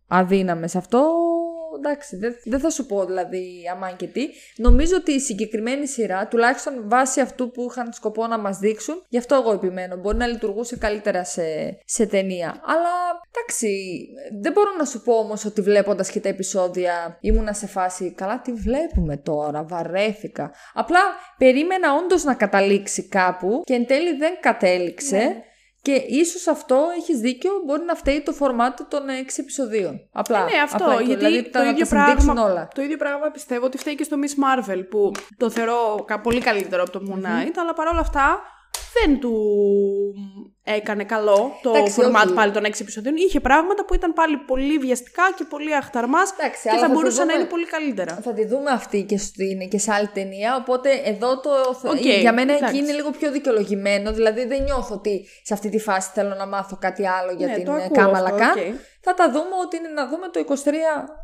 αδύναμες. 0.08 0.76
Αυτό 0.76 1.12
εντάξει, 1.78 2.16
δεν, 2.18 2.36
δεν 2.44 2.60
θα 2.60 2.70
σου 2.70 2.86
πω 2.86 3.06
δηλαδή 3.06 3.70
αμάν 3.72 3.96
και 3.96 4.08
τι. 4.08 4.30
Νομίζω 4.56 4.96
ότι 4.96 5.12
η 5.12 5.20
συγκεκριμένη 5.20 5.88
σειρά, 5.88 6.28
τουλάχιστον 6.28 6.74
βάσει 6.90 7.22
αυτού 7.22 7.52
που 7.52 7.68
είχαν 7.70 7.94
σκοπό 7.94 8.28
να 8.28 8.38
μας 8.38 8.58
δείξουν, 8.58 9.04
γι' 9.10 9.18
αυτό 9.18 9.36
εγώ 9.36 9.52
επιμένω, 9.52 9.96
μπορεί 9.96 10.18
να 10.18 10.28
λειτουργούσε 10.28 10.78
καλύτερα 10.78 11.24
σε, 11.24 11.78
σε 11.86 12.06
ταινία. 12.06 12.62
Αλλά 12.66 13.22
εντάξει, 13.32 14.00
δεν 14.42 14.52
μπορώ 14.52 14.70
να 14.78 14.86
σου 14.86 15.02
πω 15.02 15.14
όμως 15.14 15.46
ότι 15.46 15.62
βλέποντας 15.62 16.12
και 16.12 16.20
τα 16.20 16.30
επεισόδια 16.30 17.18
ήμουνα 17.22 17.54
σε 17.54 17.68
φάση. 17.68 18.14
Καλά, 18.14 18.42
τι 18.42 18.54
βλέπουμε 18.54 19.18
τώρα, 19.18 19.64
βαρέθηκα. 19.64 20.52
Απλά 20.74 21.00
περίμενα 21.38 21.94
όντως 21.94 22.24
να 22.24 22.34
καταλήξει 22.34 23.08
κάπου 23.08 23.62
και 23.64 23.74
εν 23.74 23.86
τέλει 23.86 24.18
δεν 24.18 24.34
κατέληξε. 24.40 25.18
Ναι. 25.18 25.42
Και 25.88 26.04
ίσως 26.08 26.48
αυτό 26.48 26.86
έχεις 26.98 27.20
δίκιο, 27.20 27.52
μπορεί 27.66 27.84
να 27.86 27.96
φταίει 27.96 28.22
το 28.22 28.32
φορμάτ 28.32 28.80
των 28.88 29.02
6 29.08 29.40
επεισοδίων. 29.40 30.00
Απλά. 30.12 30.44
Ναι, 30.44 30.58
αυτό. 30.64 30.84
απλά, 30.84 31.02
γιατί 31.02 31.26
δηλαδή, 31.26 31.44
το, 31.44 31.50
τα- 31.50 31.60
να 31.64 31.70
ίδιο 31.70 31.80
τα 31.88 31.96
συνδείξουν 31.96 32.34
πράγμα, 32.34 32.52
όλα. 32.52 32.68
το 32.76 32.82
ίδιο 32.82 32.98
πράγμα 32.98 33.28
πιστεύω 33.30 33.66
ότι 33.66 33.78
φταίει 33.78 33.96
και 33.96 34.04
στο 34.04 34.18
Miss 34.24 34.44
Marvel 34.44 34.82
που 34.90 35.12
το 35.38 35.50
θεωρώ 35.50 36.04
κα- 36.08 36.20
πολύ 36.22 36.40
καλύτερο 36.40 36.82
από 36.84 36.92
το 36.92 37.02
Moon 37.10 37.18
Knight, 37.26 37.52
αλλά 37.62 37.74
παρόλα 37.74 38.00
αυτά 38.00 38.42
δεν 39.00 39.20
του 39.20 39.34
έκανε 40.64 41.04
καλό 41.04 41.52
το 41.62 41.70
Εντάξει, 41.76 42.02
format 42.02 42.24
όχι. 42.26 42.34
πάλι 42.34 42.52
των 42.52 42.64
6 42.66 42.72
επεισοδίων. 42.82 43.16
Είχε 43.16 43.40
πράγματα 43.40 43.86
που 43.86 43.94
ήταν 43.94 44.14
πάλι 44.14 44.38
πολύ 44.38 44.78
βιαστικά 44.78 45.24
και 45.38 45.44
πολύ 45.50 45.76
αχταρμάς 45.76 46.32
Εντάξει, 46.32 46.62
και 46.64 46.70
αλλά 46.70 46.80
θα 46.80 46.88
θα 46.88 46.94
μπορούσε 46.94 47.18
το 47.18 47.24
να 47.26 47.30
δούμε. 47.32 47.40
είναι 47.42 47.50
πολύ 47.50 47.66
καλύτερα. 47.66 48.20
Θα 48.24 48.34
τη 48.34 48.46
δούμε 48.46 48.70
αυτή 48.72 49.04
και, 49.04 49.18
στην, 49.18 49.70
και 49.70 49.78
σε 49.80 49.92
άλλη 49.94 50.08
ταινία. 50.08 50.56
Οπότε 50.56 50.90
εδώ 51.04 51.40
το. 51.40 51.50
Οκ, 51.90 51.96
για 52.00 52.34
μένα 52.34 52.52
εκεί 52.54 52.62
εντάξει. 52.64 52.78
είναι 52.78 52.92
λίγο 52.92 53.12
πιο 53.12 53.32
δικαιολογημένο. 53.32 54.12
Δηλαδή 54.14 54.46
δεν 54.46 54.64
νιώθω 54.64 54.94
ότι 54.96 55.26
σε 55.44 55.54
αυτή 55.54 55.70
τη 55.70 55.80
φάση 55.80 56.10
θέλω 56.14 56.36
να 56.36 56.48
μάθω 56.48 56.78
κάτι 56.82 57.08
άλλο 57.08 57.32
για 57.32 57.48
Ναι, 57.48 57.54
την 57.54 57.66
το 57.66 57.72
ε, 57.72 57.76
ακούω 57.76 57.90
Kamala 57.96 58.26
αυτό, 58.30 58.38
Kang. 58.38 58.50
OK. 58.52 58.76
Θα 59.02 59.14
τα 59.14 59.32
δούμε 59.32 59.56
ότι 59.66 59.78
είναι 59.78 59.88
να 59.88 60.08
δούμε 60.08 60.28
το 60.28 60.46
23 60.48 60.72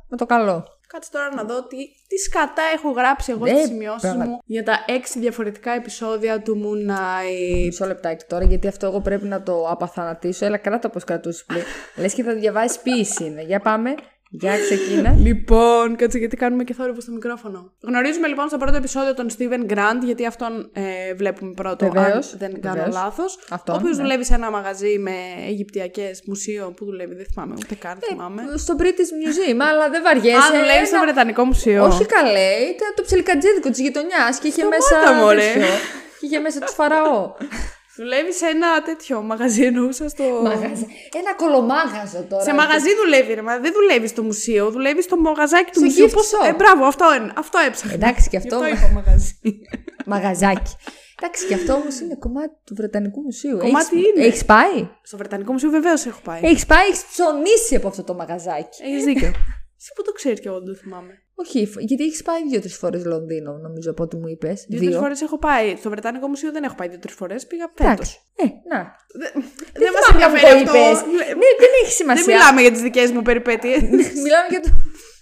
με 0.09 0.17
το 0.17 0.25
καλό. 0.25 0.65
Κάτσε 0.87 1.09
τώρα 1.11 1.33
να 1.35 1.43
δω 1.43 1.67
τι, 1.67 1.77
τι 2.07 2.17
σκατά 2.17 2.63
έχω 2.75 2.91
γράψει 2.91 3.31
εγώ 3.31 3.45
Ναι, 3.45 3.51
στις 3.51 3.67
σημειώσεις 3.67 4.01
πράγμα. 4.01 4.25
μου 4.25 4.39
για 4.45 4.63
τα 4.63 4.85
6 4.87 4.91
διαφορετικά 5.15 5.71
επεισόδια 5.71 6.41
του 6.41 6.61
Moon 6.63 6.91
Knight. 6.91 7.65
Μισό 7.65 7.85
λεπτάκι 7.85 8.25
τώρα, 8.27 8.43
γιατί 8.45 8.67
αυτό 8.67 8.85
εγώ 8.85 8.99
πρέπει 9.01 9.25
να 9.25 9.43
το 9.43 9.67
απαθανατίσω. 9.69 10.45
Έλα, 10.45 10.57
κράτα 10.57 10.89
πώς 10.89 10.99
κρατούσες 10.99 11.43
πριν. 11.45 11.63
Λες 12.01 12.13
και 12.13 12.23
θα 12.23 12.33
διαβάσεις 12.33 12.79
ποίηση 12.79 13.23
είναι. 13.25 13.41
Για 13.41 13.59
πάμε. 13.59 13.95
Για 14.35 14.53
ξεκίνα. 14.59 15.15
Λοιπόν, 15.19 15.95
κάτσε 15.95 16.17
γιατί 16.17 16.35
κάνουμε 16.37 16.63
και 16.63 16.73
θόρυβο 16.73 17.01
στο 17.01 17.11
μικρόφωνο. 17.11 17.71
Γνωρίζουμε 17.81 18.27
λοιπόν 18.27 18.47
στο 18.47 18.57
πρώτο 18.57 18.77
επεισόδιο 18.77 19.13
τον 19.13 19.27
Steven 19.37 19.71
Grant, 19.73 19.99
γιατί 20.03 20.25
αυτόν 20.25 20.69
ε, 20.73 21.13
βλέπουμε 21.13 21.51
πρώτο, 21.53 21.89
Βεβαίως, 21.91 22.31
αν 22.33 22.39
δεν 22.39 22.61
κάνω 22.61 22.75
βεβαίως. 22.75 22.95
λάθος. 22.95 23.35
Ο 23.35 23.39
Αυτόν, 23.49 23.75
οποίος 23.75 23.97
ναι. 23.97 24.03
δουλεύει 24.03 24.25
σε 24.25 24.33
ένα 24.33 24.51
μαγαζί 24.51 24.97
με 24.99 25.11
Αιγυπτιακές 25.47 26.21
μουσείο. 26.25 26.73
Που 26.75 26.85
δουλεύει, 26.85 27.15
δεν 27.15 27.25
θυμάμαι, 27.33 27.53
ούτε 27.57 27.75
καν 27.75 27.97
θυμάμαι. 28.09 28.41
Στο 28.57 28.75
British 28.79 29.11
Museum, 29.21 29.57
αλλά 29.71 29.89
δεν 29.89 30.01
βαριέσαι. 30.03 30.37
Α, 30.37 30.59
δουλεύει 30.59 30.85
στο 30.85 30.95
Ένα- 30.95 31.05
Βρετανικό 31.05 31.43
Μουσείο. 31.43 31.85
Όχι 31.85 32.05
καλέ, 32.05 32.49
ήταν 32.75 32.89
το 32.95 33.03
ψιλικατζίδικο 33.03 33.69
της 33.69 33.79
γειτονιάς 33.79 34.39
και 34.39 34.47
είχε 34.47 34.61
Σταμάτα, 34.61 35.11
μέσα. 35.11 35.23
μωρέ. 35.23 35.51
τέτοιο. 35.53 35.67
Και 36.19 36.25
είχε 36.25 36.39
μέσα 36.39 36.59
του 36.59 36.71
φαραώ. 36.71 37.31
Δουλεύει 37.95 38.33
σε 38.33 38.45
ένα 38.45 38.81
τέτοιο 38.81 39.21
μαγαζί, 39.21 39.63
εννοούσα 39.63 40.09
στο. 40.09 40.23
Μαγαζί. 40.43 40.87
Ένα 41.21 41.33
κολομάγαζο 41.35 42.23
τώρα. 42.29 42.43
Σε 42.43 42.53
μαγαζί 42.53 42.95
δουλεύει, 42.95 43.33
ρε, 43.33 43.41
μα 43.41 43.57
δεν 43.59 43.73
δουλεύεις 43.73 44.09
στο 44.09 44.23
μουσείο, 44.23 44.71
δουλεύεις 44.71 45.03
στο 45.03 45.17
μαγαζάκι 45.17 45.71
του 45.71 45.77
Στο 45.79 45.83
μουσείου. 45.85 46.05
gift 46.05 46.13
Πώς- 46.13 46.31
shop. 46.41 46.47
Ε, 46.47 46.53
μπράβο, 46.53 46.85
αυτό, 46.85 47.15
είναι, 47.15 47.33
αυτό 47.37 47.59
έψαχνα. 47.67 47.93
Εντάξει, 47.93 48.29
και 48.29 48.37
Γι' 48.37 48.47
αυτό- 48.53 48.67
είπα 48.67 48.91
μαγαζί. 48.93 49.39
Μαγαζάκι. 50.13 50.71
Εντάξει, 51.21 51.45
και 51.47 51.53
αυτό 51.53 51.73
όμως 51.73 51.99
είναι 51.99 52.15
κομμάτι 52.19 52.55
του 52.65 52.75
Βρετανικού 52.75 53.21
Μουσείου. 53.21 53.57
Κομμάτι 53.57 53.95
Έχεις- 53.97 54.07
είναι. 54.15 54.25
Έχεις 54.25 54.45
πάει; 54.45 54.87
στο 55.03 55.17
Βρετανικό 55.17 55.51
Μουσείο 55.51 55.69
βεβαίως 55.69 56.05
έχω 56.05 56.19
πάει. 56.23 56.39
Έχεις 56.43 56.65
πάει, 56.65 56.87
έχεις 56.87 57.05
ψωνίσει 57.11 57.75
από 57.75 57.87
αυτό 57.87 58.03
το 58.03 58.13
μαγαζάκι. 58.13 58.83
Έχεις 58.83 59.03
δίκιο. 59.03 59.31
Εσύ 59.83 59.91
που 59.95 60.03
το 60.03 60.11
ξέρει 60.11 60.39
και 60.39 60.47
εγώ 60.47 60.57
δεν 60.57 60.67
το 60.73 60.73
θυμάμαι. 60.83 61.13
Όχι, 61.35 61.65
φ- 61.65 61.79
γιατί 61.79 62.03
έχεις 62.03 62.21
πάει 62.21 62.41
δύο-τρεις 62.49 62.75
φορές 62.77 63.05
Λονδίνο, 63.05 63.51
νομίζω 63.57 63.91
από 63.91 64.03
ό,τι 64.03 64.15
μου 64.15 64.27
είπες. 64.27 64.65
Δύο-τρεις 64.69 64.95
φορές 64.97 65.21
έχω 65.21 65.37
πάει. 65.39 65.75
Στο 65.79 65.89
Βρετανικό 65.89 66.27
Μουσείο 66.27 66.51
δεν 66.51 66.63
έχω 66.63 66.75
πάει 66.75 66.87
δύο-τρι 66.87 67.11
φορές. 67.13 67.47
Πήγα 67.47 67.65
φέτος. 67.75 67.91
Εντάξει. 67.91 68.17
Ε, 68.35 68.43
να. 68.71 68.79
Δεν 69.81 69.91
μας 69.93 70.05
θυμάμαι 70.05 70.23
να 70.23 70.29
μου 70.29 70.35
ενδιαφέρει 70.35 70.63
το 70.65 70.71
αυτό. 70.71 70.83
είπες. 70.83 70.99
Λε- 71.17 71.27
Ναι, 71.41 71.49
δεν 71.63 71.71
έχει 71.81 71.83
Δεν 71.83 71.91
σημασία. 71.99 72.33
μιλάμε 72.33 72.61
για 72.61 72.71
τις 72.71 72.81
δικές 72.81 73.11
μου 73.11 73.21
περιπέτειες. 73.21 73.81
Μιλάμε 74.25 74.47
για 74.49 74.61
το, 74.65 74.69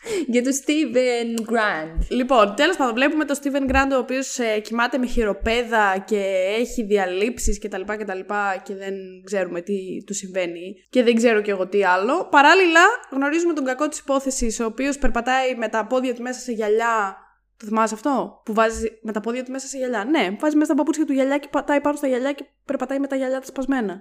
για 0.33 0.43
το 0.43 0.49
Steven 0.49 1.51
Grant. 1.51 2.05
λοιπόν, 2.09 2.55
τέλος 2.55 2.77
πάντων, 2.77 2.93
βλέπουμε 2.93 3.25
τον 3.25 3.35
Steven 3.43 3.71
Grant 3.71 3.91
ο 3.93 3.97
οποίος 3.97 4.39
κοιμάται 4.61 4.97
με 4.97 5.05
χειροπέδα 5.05 6.03
και 6.07 6.55
έχει 6.59 6.83
διαλύσει 6.83 7.59
κτλ. 7.59 7.81
Και, 7.97 8.05
τα 8.05 8.15
λοιπά 8.15 8.61
και 8.65 8.75
δεν 8.75 8.93
ξέρουμε 9.23 9.61
τι 9.61 10.03
του 10.05 10.13
συμβαίνει. 10.13 10.73
Και 10.89 11.03
δεν 11.03 11.15
ξέρω 11.15 11.41
κι 11.41 11.49
εγώ 11.49 11.67
τι 11.67 11.83
άλλο. 11.83 12.27
Παράλληλα, 12.31 12.81
γνωρίζουμε 13.11 13.53
τον 13.53 13.65
κακό 13.65 13.87
της 13.87 13.99
υπόθεσης, 13.99 14.59
ο 14.59 14.65
οποίος 14.65 14.97
περπατάει 14.97 15.55
με 15.55 15.67
τα 15.67 15.85
πόδια 15.85 16.15
του 16.15 16.21
μέσα 16.21 16.39
σε 16.39 16.51
γυαλιά. 16.51 17.15
Το 17.57 17.65
θυμάσαι 17.65 17.93
αυτό; 17.93 18.41
Που 18.45 18.53
βάζει 18.53 18.99
με 19.01 19.11
τα 19.11 19.19
πόδια 19.19 19.43
του 19.43 19.51
μέσα 19.51 19.67
σε 19.67 19.77
γυαλιά. 19.77 20.05
Ναι, 20.05 20.37
βάζει 20.39 20.55
μέσα 20.55 20.65
στα 20.65 20.75
παπούτσια 20.75 21.05
του 21.05 21.13
γυαλιά 21.13 21.37
και 21.37 21.47
πατάει 21.51 21.81
πάνω 21.81 21.97
στα 21.97 22.07
γυαλιά 22.07 22.31
και 22.31 22.45
περπατάει 22.65 22.99
με 22.99 23.07
τα 23.07 23.15
γυαλιά 23.15 23.39
τα 23.39 23.45
σπασμένα. 23.45 23.93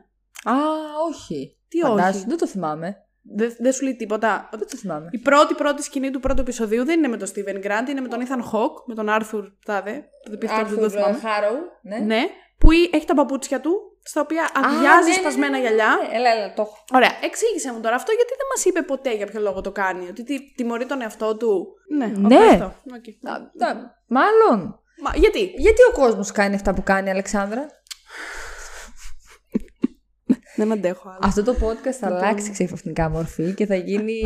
Α, 0.45 0.55
όχι. 1.09 1.59
Τι 1.69 1.79
Φαντάσου, 1.79 2.19
όχι; 2.19 2.27
Δεν 2.29 2.39
το 2.39 2.47
θυμάμαι. 2.47 2.97
Δεν, 3.23 3.55
δεν 3.59 3.73
σου 3.73 3.85
λέει 3.85 3.97
τίποτα. 3.97 4.49
Δεν 4.51 4.69
το 4.71 4.77
θυμάμαι. 4.77 5.09
Η 5.11 5.19
πρώτη 5.19 5.55
πρώτη 5.55 5.83
σκηνή 5.83 6.11
του 6.11 6.21
πρώτου 6.21 6.41
επεισοδίου 6.41 6.85
δεν 6.85 6.99
είναι 6.99 7.09
με 7.09 7.17
τον 7.17 7.29
Steven 7.29 7.57
Grant, 7.67 7.89
είναι 7.89 8.01
με 8.01 8.09
τον 8.09 8.21
Ethan 8.21 8.41
Hawke, 8.53 8.83
με 8.87 8.95
τον 8.95 9.07
Arthur 9.09 9.43
Τάδε. 9.65 10.05
Το 10.31 10.37
πίστευα 10.37 10.61
ότι 10.63 10.71
δεν 10.75 10.83
το 10.83 10.91
θυμάμαι. 10.91 11.19
Harrow. 11.19 11.59
Ναι. 11.83 11.99
Ναι, 11.99 12.21
που 12.59 12.73
ή- 12.73 12.91
έχει 12.93 13.05
τα 13.07 13.15
παπούτσια 13.15 13.61
του, 13.61 13.73
στα 14.03 14.21
οποία 14.21 14.51
αδειάζει 14.55 15.09
ναι, 15.09 15.15
ναι, 15.15 15.21
σπασμένα 15.21 15.51
ναι, 15.51 15.57
ναι, 15.59 15.63
γυαλιά. 15.63 15.97
ναι. 16.11 16.17
Έλα, 16.17 16.31
έλα, 16.31 16.53
το 16.55 16.63
έχω. 16.63 16.77
Ωραία, 16.93 17.11
εξήγησε 17.23 17.73
μου 17.73 17.81
τώρα 17.81 17.95
αυτό 17.95 18.13
γιατί 18.13 18.33
δεν 18.37 18.47
μας 18.55 18.65
είπε 18.65 18.83
ποτέ 18.83 19.15
για 19.17 19.27
ποιο 19.27 19.41
λόγο 19.41 19.61
το 19.61 19.73
κάνει. 19.73 20.09
Ότι 20.09 20.23
τι, 20.25 20.53
τιμωρεί 20.57 20.87
τον 20.87 21.01
εαυτό 21.01 21.37
του. 21.37 21.67
Ναι, 21.97 22.07
Ναι. 22.07 22.37
αυτό. 22.37 22.65
Οκ. 22.97 23.31
Α, 23.33 23.51
τα- 23.59 23.95
Μάλλον. 24.07 24.81
Μα, 25.03 25.11
γιατί; 25.15 25.41
Γιατί 25.57 25.81
ο 25.91 25.93
κόσμος 26.01 26.33
κάνει 26.33 26.55
αυτά 26.55 26.75
που 26.75 26.83
κάνει, 26.83 27.11
Αλεξάνδρα; 27.11 27.67
Δεν 30.61 30.73
αντέχω 30.73 31.09
άλλο. 31.09 31.19
Αυτό 31.23 31.43
το 31.43 31.55
podcast 31.61 31.97
θα 32.01 32.07
αλλάξει 32.07 32.51
ξεφαυτικά 32.51 33.09
μορφή 33.11 33.55
και 33.55 33.67
θα 33.67 33.75
γίνει. 33.75 34.21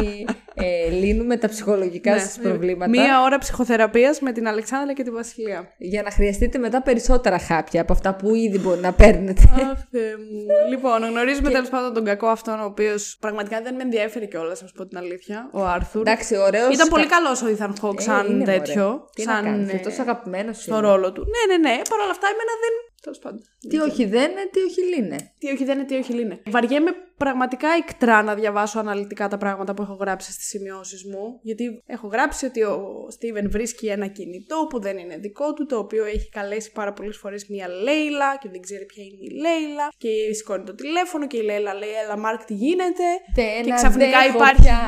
Ε, 0.55 0.91
λύνουμε 0.91 1.37
τα 1.37 1.49
ψυχολογικά 1.49 2.13
Ναι. 2.15 2.19
σας 2.19 2.39
προβλήματα. 2.43 2.91
Μία 2.91 3.23
ώρα 3.23 3.39
ψυχοθεραπείας 3.39 4.21
με 4.21 4.33
την 4.33 4.49
Αλεξάνδρα 4.49 4.93
και 4.93 5.03
τη 5.03 5.11
Βασιλεία. 5.11 5.69
Για 5.79 6.03
να 6.03 6.11
χρειαστείτε 6.11 6.59
μετά 6.59 6.83
περισσότερα 6.83 7.39
χάπια 7.39 7.81
από 7.81 7.93
αυτά 7.93 8.15
που 8.15 8.35
ήδη 8.35 8.59
μπορεί 8.59 8.81
να 8.81 8.93
παίρνετε. 8.93 9.43
Αχ, 9.55 9.79
Θεέ 9.91 10.17
μου. 10.17 10.47
Λοιπόν, 10.71 11.05
γνωρίζουμε 11.05 11.51
τέλος 11.51 11.69
πάντων 11.69 11.95
τον 11.95 12.05
κακό 12.05 12.27
αυτόν, 12.27 12.61
ο 12.61 12.65
οποίος 12.65 13.17
πραγματικά 13.21 13.61
δεν 13.63 13.75
με 13.75 13.83
ενδιαφέρει 13.83 14.29
κιόλας, 14.29 14.61
να 14.63 14.67
σου 14.67 14.75
πω 14.75 14.87
την 14.87 14.99
αλήθεια. 14.99 15.49
Ο 15.53 15.65
Άρθουρ. 15.65 16.01
Εντάξει, 16.01 16.37
ωραίος. 16.37 16.75
Ήταν 16.75 16.89
πολύ 16.89 17.07
καλός 17.07 17.43
ο 17.43 17.47
Ethan 17.57 17.73
Hawke 17.85 18.01
σαν 18.03 18.43
τέτοιο. 18.45 19.09
Τι 19.15 19.23
σαν 19.23 19.35
να 19.45 19.51
κάνεις, 19.51 19.73
ε, 19.73 19.77
τόσο 19.77 20.03
αγαπημένος 20.03 20.63
στο 20.63 20.79
ρόλο 20.81 21.13
του. 21.13 21.23
Ναι, 21.35 21.43
ναι, 21.57 21.69
ναι. 21.69 21.77
Παρ' 21.91 22.01
όλα 22.01 22.11
αυτά, 22.11 22.27
εμένα 22.35 22.53
δεν. 22.63 22.75
Τέλος 23.05 23.19
πάντων. 23.19 23.41
Τι 23.69 23.79
όχι 23.79 24.05
δεν 24.05 24.31
είναι, 24.31 24.49
τι 24.53 24.61
όχι 24.61 24.81
λύνε. 24.95 25.17
Τι 25.39 25.47
όχι 25.53 25.65
δεν 25.65 25.77
είναι, 25.79 25.87
τι 25.87 25.95
όχι 25.97 26.13
λύνε. 26.13 26.43
Βαριέμαι 26.47 26.91
πραγματικά 27.17 27.69
εκτρά 27.79 28.23
να 28.23 28.35
διαβάσω 28.35 28.79
αναλυτικά 28.79 29.29
τα 29.29 29.39
πράγματα 29.39 29.75
που 29.75 29.83
έχω 29.83 29.95
γράψει 30.01 30.33
στις 30.33 30.47
σημειώσεις 30.47 31.05
μου. 31.05 31.39
Γιατί 31.43 31.83
έχω 31.87 32.07
γράψει 32.07 32.47
ότι 32.47 32.63
ο 32.63 33.07
Στίβεν 33.11 33.51
βρίσκει 33.51 33.87
ένα 33.87 34.07
κινητό 34.07 34.67
που 34.71 34.81
δεν 34.81 34.99
είναι 34.99 35.17
δικό 35.17 35.53
του, 35.53 35.67
το 35.67 35.79
οποίο 35.79 36.05
έχει 36.05 36.29
καλέσει 36.29 36.73
πάρα 36.73 36.93
πολλές 36.93 37.17
φορές 37.17 37.47
μία 37.49 37.69
Λέιλα 37.69 38.37
και 38.41 38.49
δεν 38.53 38.61
ξέρει 38.61 38.85
ποια 38.85 39.03
είναι 39.05 39.19
η 39.21 39.31
Λέιλα. 39.41 39.93
Και 39.99 40.33
σηκώνει 40.35 40.65
το 40.65 40.75
τηλέφωνο 40.75 41.27
και 41.27 41.37
η 41.37 41.43
Λέιλα 41.43 41.75
λέει: 41.75 41.89
Έλα, 42.05 42.17
Μάρκ, 42.19 42.45
τι 42.45 42.55
γίνεται; 42.55 43.05
Δεν 43.35 43.63
και 43.65 43.73
ξαφνικά 43.75 44.19
αντέχω 44.19 44.37
υπάρχει. 44.37 44.63
πια. 44.63 44.79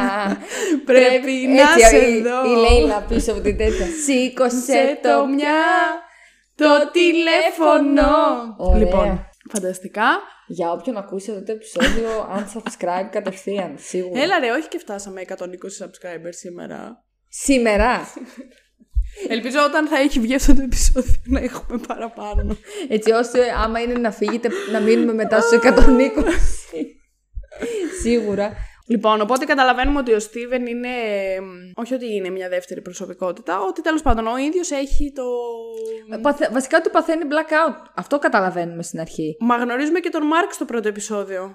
Πρέπει 0.91 1.33
να 1.33 1.63
Έτσι, 1.63 1.87
σε 1.89 2.11
η- 2.11 2.23
δω. 2.23 2.39
Η 2.53 2.55
Λέιλα 2.71 3.05
πίσω 3.09 3.33
από 3.33 3.41
την 3.41 3.57
τέτοια. 3.57 3.87
Σήκωσε 4.05 4.57
Σε 4.61 4.99
το 5.03 5.09
το 5.21 5.27
μια. 5.27 5.55
Μια 6.57 6.79
το 6.79 6.91
τηλέφωνο. 6.91 8.11
Ωραία. 8.57 8.79
Λοιπόν, 8.79 9.27
φανταστικά. 9.53 10.05
Για 10.49 10.71
όποιον 10.71 10.97
ακούσει 10.97 11.31
αυτό 11.31 11.43
το 11.43 11.53
επεισόδιο, 11.53 12.09
unsubscribe 12.37 13.09
κατευθείαν, 13.11 13.75
σίγουρα. 13.79 14.23
Έλα 14.23 14.39
ρε, 14.39 14.51
όχι 14.51 14.69
και 14.69 14.79
φτάσαμε 14.79 15.23
120 15.29 15.33
subscribers 15.33 16.35
σήμερα. 16.35 17.05
Σήμερα. 17.29 18.01
Ελπίζω 19.29 19.65
όταν 19.65 19.87
θα 19.87 19.99
έχει 19.99 20.21
βγει 20.21 20.35
αυτό 20.35 20.55
το 20.55 20.63
επεισόδιο 20.63 21.15
να 21.25 21.41
έχουμε 21.41 21.79
παραπάνω. 21.87 22.57
Έτσι 22.89 23.11
ώστε 23.11 23.53
άμα 23.57 23.81
είναι 23.81 23.95
να 23.95 24.11
φύγετε, 24.11 24.49
να 24.73 24.81
μείνουμε 24.81 25.13
μετά 25.13 25.41
στους 25.41 25.59
120. 25.63 25.71
Σίγουρα. 28.03 28.57
Λοιπόν, 28.89 29.21
οπότε 29.21 29.45
καταλαβαίνουμε 29.45 29.99
ότι 29.99 30.13
ο 30.13 30.19
Στίβεν 30.21 30.67
είναι. 30.67 30.89
μ, 31.41 31.73
Όχι 31.81 31.95
ότι 31.95 32.15
είναι 32.15 32.31
μια 32.31 32.49
δεύτερη 32.49 32.81
προσωπικότητα, 32.83 33.61
ότι 33.61 33.83
τέλος 33.83 34.03
πάντων 34.03 34.27
ο 34.27 34.37
ίδιος 34.39 34.71
έχει 34.71 35.13
το. 35.15 35.23
Παθε- 36.23 36.53
Βασικά 36.53 36.81
του 36.81 36.91
παθαίνει 36.91 37.23
blackout. 37.31 37.85
Αυτό 37.95 38.19
καταλαβαίνουμε 38.19 38.83
στην 38.83 39.01
αρχή. 39.01 39.37
Μα 39.41 39.57
γνωρίζουμε 39.57 40.01
και 40.01 40.09
τον 40.09 40.27
Μάρκ 40.27 40.53
στο 40.53 40.65
πρώτο 40.65 40.89
επεισόδιο. 40.89 41.55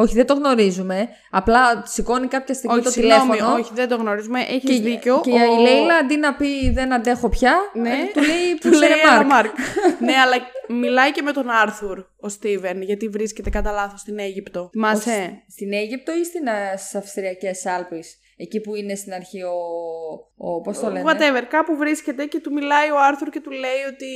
Όχι, 0.00 0.14
δεν 0.14 0.26
το 0.26 0.34
γνωρίζουμε. 0.34 1.08
Απλά 1.30 1.82
σηκώνει 1.86 2.26
κάποια 2.26 2.54
στιγμή 2.54 2.76
όχι, 2.76 2.84
το 2.84 2.90
συγγνώμη, 2.90 3.20
τηλέφωνο. 3.30 3.54
όχι, 3.58 3.70
δεν 3.74 3.88
το 3.88 3.96
γνωρίζουμε. 3.96 4.40
Έχεις 4.40 4.76
Και, 4.76 4.80
δίκιο. 4.82 5.20
και 5.24 5.30
ο- 5.30 5.34
η 5.58 5.62
Λέιλα 5.62 5.94
αντί 5.94 6.16
να 6.16 6.34
πει 6.34 6.70
δεν 6.70 6.92
αντέχω 6.92 7.28
πια, 7.28 7.54
Ναι. 7.72 7.88
ε, 7.90 7.92
του 8.14 8.20
λέει 8.20 8.54
Του 8.60 8.68
που 8.68 8.76
λέει 8.78 8.88
λέει 8.88 8.98
«Έλα, 8.98 9.12
Μάρκ. 9.12 9.28
Μάρκ. 9.30 9.52
ναι, 10.06 10.12
αλλά 10.12 10.36
μιλάει 10.80 11.12
και 11.12 11.22
με 11.22 11.32
τον 11.32 11.50
Άρθουρ 11.50 11.98
ο 12.20 12.28
Στίβεν, 12.28 12.82
γιατί 12.82 13.08
βρίσκεται 13.08 13.50
κατά 13.50 13.70
λάθος 13.72 14.00
στην 14.00 14.18
Αίγυπτο. 14.18 14.68
Θυμάσαι; 14.72 15.42
Στην 15.50 15.72
Αίγυπτο 15.72 16.12
ή 16.20 16.24
στην, 16.24 16.46
ε, 16.46 16.76
στις 16.76 16.94
Αυστριακές 16.94 17.66
Άλπεις; 17.66 18.18
Εκεί 18.40 18.60
που 18.60 18.74
είναι 18.74 18.94
στην 18.94 19.12
αρχή 19.12 19.42
ο. 19.42 19.56
ο 20.36 20.60
πώς 20.60 20.78
το 20.80 20.90
λένε; 20.90 21.04
Whatever, 21.06 21.42
κάπου 21.48 21.76
βρίσκεται 21.76 22.24
και 22.24 22.40
του 22.40 22.52
μιλάει 22.52 22.90
ο 22.90 22.98
Άρθουρ 22.98 23.28
και 23.28 23.40
του 23.40 23.50
λέει 23.50 23.82
ότι 23.92 24.06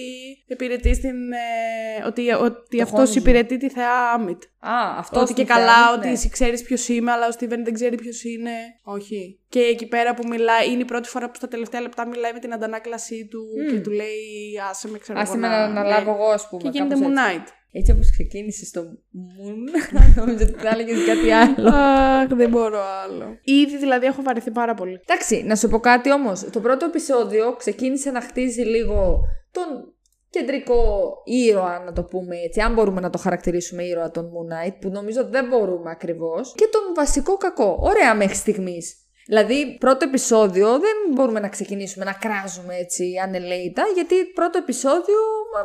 υπηρετεί 0.47 0.95
στην. 0.95 1.33
ε, 1.33 2.07
ότι 2.07 2.33
ότι 2.33 2.77
Το 2.77 2.83
αυτός 2.83 2.99
Χόνζου. 2.99 3.19
υπηρετεί 3.19 3.57
τη 3.57 3.69
θεά 3.69 4.11
Άμιτ. 4.15 4.43
Α, 4.61 4.99
αυτός 4.99 5.23
Ότι 5.23 5.33
και 5.35 5.45
καλά, 5.45 5.93
ότι 5.97 6.09
εσύ 6.09 6.29
ξέρεις 6.29 6.63
ποιος 6.63 6.89
είμαι, 6.89 7.11
αλλά 7.13 7.27
ο 7.27 7.31
Στίβεν 7.31 7.65
δεν 7.65 7.75
ξέρει 7.75 7.97
ποιος 7.97 8.25
είναι. 8.25 8.51
Όχι. 8.83 9.41
Και 9.49 9.61
εκεί 9.61 9.87
πέρα 9.87 10.15
που 10.15 10.29
μιλάει, 10.29 10.71
είναι 10.73 10.83
η 10.83 10.85
πρώτη 10.85 11.09
φορά 11.09 11.27
που 11.27 11.35
στα 11.37 11.49
τελευταία 11.49 11.81
λεπτά 11.81 12.07
μιλάει 12.07 12.33
με 12.33 12.39
την 12.39 12.53
αντανάκλασή 12.53 13.29
του 13.31 13.45
και 13.71 13.81
του 13.81 13.91
λέει 13.91 14.61
Άσε 14.71 14.89
με, 14.89 14.99
ξέρω 14.99 15.19
Άσε 15.19 15.33
εγώ, 15.33 15.41
με 15.41 15.49
να, 15.49 15.69
να 15.69 15.83
λάβω 15.83 16.11
εγώ, 16.11 16.27
ας 16.27 16.49
πούμε. 16.49 16.63
Και 16.63 16.69
γίνεται 16.73 16.95
κάπως 16.95 17.07
Moon 17.07 17.33
έτσι. 17.35 17.45
Knight. 17.47 17.62
Έτσι 17.75 17.93
όπως 17.93 18.11
ξεκίνησε 18.11 18.71
το 18.73 18.81
Moon, 19.15 19.61
νόμιζα 20.17 20.45
ότι 20.45 20.53
θα 20.53 20.69
έλεγες 20.69 21.07
κάτι 21.07 21.31
άλλο. 21.31 21.69
Αχ, 21.69 22.29
δεν 22.29 22.49
μπορώ 22.51 22.81
άλλο. 23.05 23.39
Ήδη 23.43 23.79
δηλαδή 23.79 24.07
έχω 24.07 24.23
βαρεθεί 24.23 24.51
πάρα 24.51 24.75
πολύ. 24.75 25.01
Εντάξει, 25.07 25.43
να 25.43 25.57
σου 25.57 25.69
πω 25.69 25.79
κάτι 25.79 26.13
όμως. 26.13 26.41
Το 26.53 26.61
πρώτο 26.61 26.87
επεισόδιο 26.87 27.57
ξεκίνησε 27.57 28.11
να 28.11 28.21
χτίζει 28.21 28.63
λίγο 28.63 29.21
τον 29.51 29.95
κεντρικό 30.31 31.13
ήρωα, 31.25 31.79
να 31.85 31.93
το 31.93 32.03
πούμε 32.03 32.37
έτσι, 32.37 32.61
αν 32.61 32.73
μπορούμε 32.73 33.01
να 33.01 33.11
το 33.11 33.19
χαρακτηρίσουμε 33.19 33.83
ήρωα 33.83 34.11
τον 34.11 34.31
Moon 34.33 34.53
Knight, 34.53 34.75
που 34.81 34.89
νομίζω 34.89 35.29
δεν 35.29 35.49
μπορούμε 35.49 35.91
ακριβώς, 35.91 36.55
και 36.57 36.69
τον 36.73 36.81
βασικό 36.95 37.37
κακό. 37.37 37.79
Ωραία 37.81 38.15
μέχρι 38.15 38.35
στιγμής. 38.35 38.97
Δηλαδή, 39.27 39.77
πρώτο 39.81 40.05
επεισόδιο 40.09 40.69
δεν 40.71 40.97
μπορούμε 41.15 41.41
να 41.41 41.49
ξεκινήσουμε 41.49 42.05
να 42.05 42.13
κράζουμε 42.13 42.75
έτσι 42.77 43.05
ανελαίητα, 43.25 43.83
γιατί 43.95 44.15
πρώτο 44.35 44.59
επεισόδιο 44.59 45.19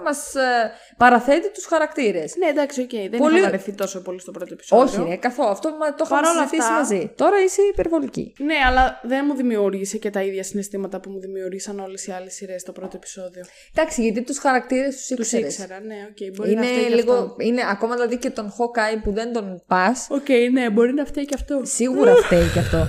μας 0.04 0.36
ε, 0.36 0.72
παραθέτει 0.98 1.52
τους 1.52 1.66
χαρακτήρες. 1.66 2.36
Ναι, 2.36 2.48
εντάξει, 2.48 2.82
οκ. 2.82 2.90
Δεν 3.10 3.20
Πολύ- 3.20 3.36
είχα 3.36 3.46
βαρεθεί 3.46 3.72
τόσο 3.72 4.02
πολύ 4.02 4.20
στο 4.20 4.32
πρώτο 4.32 4.54
επεισόδιο. 4.54 5.02
Όχι, 5.02 5.10
ρε, 5.10 5.16
καθόλου. 5.16 5.50
Αυτό 5.50 5.70
μα- 5.70 5.94
το 5.94 6.04
είχαμε 6.06 6.22
Παρόλα 6.22 6.40
συζητήσει 6.42 6.62
αυτά- 6.68 6.74
μαζί. 6.80 7.12
Τώρα 7.16 7.44
είσαι 7.44 7.62
υπερβολική. 7.62 8.34
Ναι, 8.40 8.56
αλλά 8.68 9.00
δεν 9.04 9.26
μου 9.28 9.36
δημιούργησε 9.36 9.98
και 9.98 10.10
τα 10.10 10.22
ίδια 10.22 10.44
συναισθήματα 10.44 11.00
που 11.00 11.10
μου 11.10 11.20
δημιούργησαν 11.20 11.80
όλες 11.80 12.08
οι 12.08 12.12
άλλες 12.12 12.34
σειρές 12.34 12.62
στο 12.62 12.72
πρώτο 12.72 12.92
επεισόδιο. 12.96 13.44
Εντάξει, 13.76 14.02
γιατί 14.02 14.22
τους 14.24 14.38
χαρακτήρες 14.40 14.96
τους 14.96 15.06
Τους 15.06 15.32
ήξερες. 15.32 15.54
ήξερα, 15.58 15.80
ναι, 15.80 15.96
οκ. 16.10 16.36
μπορεί 16.36 16.54
να 16.54 16.62
Είναι 16.62 16.72
φταίει 16.72 16.88
και 16.90 16.96
λίγο. 16.96 17.14
αυτό. 17.14 17.36
Είναι 17.40 17.62
ακόμα 17.72 17.94
δηλαδή 17.96 18.18
και 18.18 18.30
τον 18.30 18.46
Hawkeye 18.58 19.02
που 19.04 19.12
δεν 19.12 19.34
τον 19.34 19.64
πας. 19.68 20.08
Οκ, 20.10 20.30
ναι, 20.52 20.70
μπορεί 20.70 20.94
να 20.94 21.06
φταίει 21.06 21.26
και 21.26 21.36
αυτό. 21.36 21.62
Σίγουρα 21.64 22.16
φταίει 22.16 22.50
και 22.54 22.60
αυτό. 22.60 22.88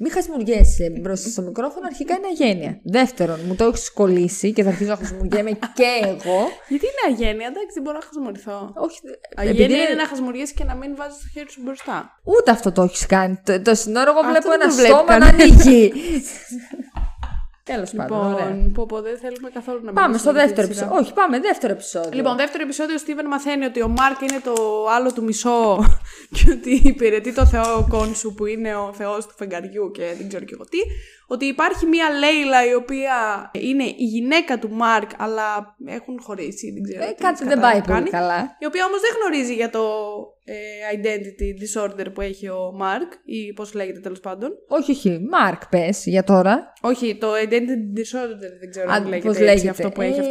Μην 0.00 0.12
χασμουριέσαι 0.12 0.90
μπροστά 1.00 1.28
στο 1.28 1.42
μικρόφωνο, 1.42 1.86
αρχικά 1.86 2.14
είναι 2.14 2.26
αγένεια. 2.26 2.80
Δεύτερον, 2.82 3.38
μου 3.46 3.54
το 3.54 3.64
έχεις 3.64 3.92
κολλήσει 3.92 4.52
και 4.52 4.62
θα 4.62 4.68
αρχίσω 4.68 4.90
να 4.90 4.96
χασμουριέμαι 4.96 5.50
και 5.50 5.90
εγώ. 6.02 6.40
Γιατί 6.68 6.86
είναι 6.90 7.14
αγένεια, 7.14 7.46
εντάξει, 7.46 7.72
δεν 7.74 7.82
μπορώ 7.82 7.98
να 7.98 8.04
χασμουρηθώ. 8.04 8.72
Όχι. 8.76 8.98
Αγένεια 9.36 9.64
επειδή 9.64 9.80
είναι 9.80 9.94
να 10.02 10.06
χασμουριέσαι 10.06 10.54
και 10.54 10.64
να 10.64 10.74
μην 10.74 10.96
βάζεις 10.96 11.18
το 11.22 11.28
χέρι 11.32 11.50
σου 11.50 11.60
μπροστά. 11.64 12.20
Ούτε 12.24 12.50
αυτό 12.50 12.72
το 12.72 12.82
έχεις 12.82 13.06
κάνει. 13.06 13.40
Το, 13.44 13.62
το 13.62 13.74
σύνορο 13.74 14.10
εγώ 14.10 14.28
βλέπω 14.30 14.48
δεν 14.48 14.60
ένα 14.60 14.68
το 14.68 14.74
βλέπει 14.74 14.92
στόμα 14.92 15.18
να 15.18 15.26
κανένας. 15.30 15.66
ανοίγει. 15.66 15.92
Τέλος 17.64 17.90
πάντων, 17.90 18.18
ωραία. 18.18 18.46
Λοιπόν, 18.46 18.72
πω, 18.72 18.86
πω, 18.86 19.00
δεν 19.02 19.18
θέλουμε 19.18 19.50
καθόλου 19.50 19.80
να 19.84 19.92
Πάμε 19.92 20.06
μιλήσουμε 20.06 20.30
στο 20.32 20.40
για 20.40 20.40
τη 20.40 20.46
δεύτερο 20.54 20.66
σειρά. 20.72 20.84
επεισόδιο. 20.86 21.04
Όχι, 21.04 21.12
πάμε 21.12 21.38
δεύτερο 21.40 21.72
επεισόδιο. 21.72 22.10
Λοιπόν, 22.12 22.36
δεύτερο 22.36 22.62
επεισόδιο, 22.62 22.94
ο 22.94 22.98
Στίβεν 22.98 23.26
μαθαίνει 23.26 23.64
ότι 23.64 23.82
ο 23.82 23.88
Μάρκ 23.88 24.20
είναι 24.20 24.40
το 24.44 24.86
άλλο 24.96 25.12
του 25.12 25.22
μισό 25.22 25.84
και 26.36 26.50
ότι 26.50 26.80
υπηρετεί 26.84 27.32
το 27.34 27.46
θεό 27.46 27.86
Κόνσου 27.88 28.34
που 28.34 28.46
είναι 28.46 28.74
ο 28.74 28.92
θεός 28.92 29.26
του 29.26 29.34
φεγγαριού 29.36 29.90
και 29.90 30.14
δεν 30.18 30.28
ξέρω 30.28 30.44
και 30.44 30.54
εγώ 30.54 30.64
τι. 30.64 30.78
Ότι 31.34 31.44
υπάρχει 31.44 31.86
μία 31.86 32.06
Λέιλα 32.22 32.60
η 32.70 32.74
οποία 32.74 33.16
είναι 33.52 33.84
η 33.84 34.04
γυναίκα 34.14 34.58
του 34.58 34.70
Μάρκ, 34.70 35.10
αλλά 35.16 35.76
έχουν 35.86 36.20
χωρίσει, 36.22 36.70
δεν 36.72 36.82
ξέρω. 36.82 37.02
Ε, 37.04 37.06
τι 37.14 37.22
κάτι 37.22 37.36
σκατά 37.36 37.50
δεν 37.52 37.60
πάει 37.60 37.76
έχουν 37.76 37.82
πολύ 37.86 37.98
κάνει. 37.98 38.10
καλά. 38.10 38.56
Η 38.60 38.66
οποία 38.66 38.84
όμως 38.84 39.00
δεν 39.00 39.10
γνωρίζει 39.18 39.54
για 39.54 39.70
το 39.70 39.82
ε, 40.44 40.54
identity 40.96 41.48
disorder 41.62 42.06
που 42.14 42.20
έχει 42.20 42.48
ο 42.48 42.72
Μάρκ 42.74 43.12
ή 43.24 43.52
πώς 43.52 43.74
λέγεται 43.74 44.00
τέλος 44.00 44.20
πάντων. 44.20 44.50
Όχι, 44.68 44.90
όχι. 44.90 45.26
Μάρκ, 45.30 45.68
πες 45.68 46.06
για 46.06 46.24
τώρα. 46.24 46.72
Όχι, 46.80 47.16
το 47.16 47.28
identity 47.32 47.98
disorder 47.98 48.50
δεν 48.60 48.70
ξέρω 48.70 48.90
Α, 48.90 48.94
αν 48.94 49.02
λέγεται, 49.08 49.26
πώς 49.28 49.36
έτσι 49.36 49.42
λέγεται. 49.44 49.68
αυτό 49.68 49.88
που 49.90 50.00
έχει 50.00 50.20
Ε, 50.20 50.30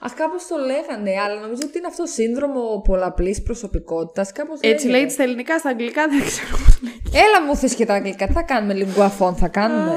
αυτός. 0.00 0.10
Αχ, 0.10 0.14
κάπως 0.14 0.46
το 0.46 0.56
λέγανε, 0.56 1.10
αλλά 1.24 1.40
νομίζω 1.40 1.62
ότι 1.64 1.78
είναι 1.78 1.86
αυτό 1.86 2.06
σύνδρομο 2.06 2.82
πολλαπλής 2.88 3.42
προσωπικότητας. 3.42 4.32
Κάπως 4.32 4.58
Έτσι 4.60 4.86
λέγεται 4.88 5.10
στα 5.10 5.22
ελληνικά, 5.22 5.58
στα 5.58 5.68
αγγλικά 5.68 6.08
δεν 6.08 6.20
ξέρω 6.24 6.50
πώς 6.50 6.78
λέγεται. 6.82 7.18
Έλα 7.18 7.46
μου 7.46 7.56
θες 7.56 7.74
και 7.74 7.86
τα 7.86 7.94
αγγλικά. 7.94 8.26
Τι 8.26 8.32
θα 8.32 8.42
κάνουμε, 8.42 8.74
λιγκουαφών 8.74 9.34
θα 9.36 9.48
κάνουμε. 9.48 9.94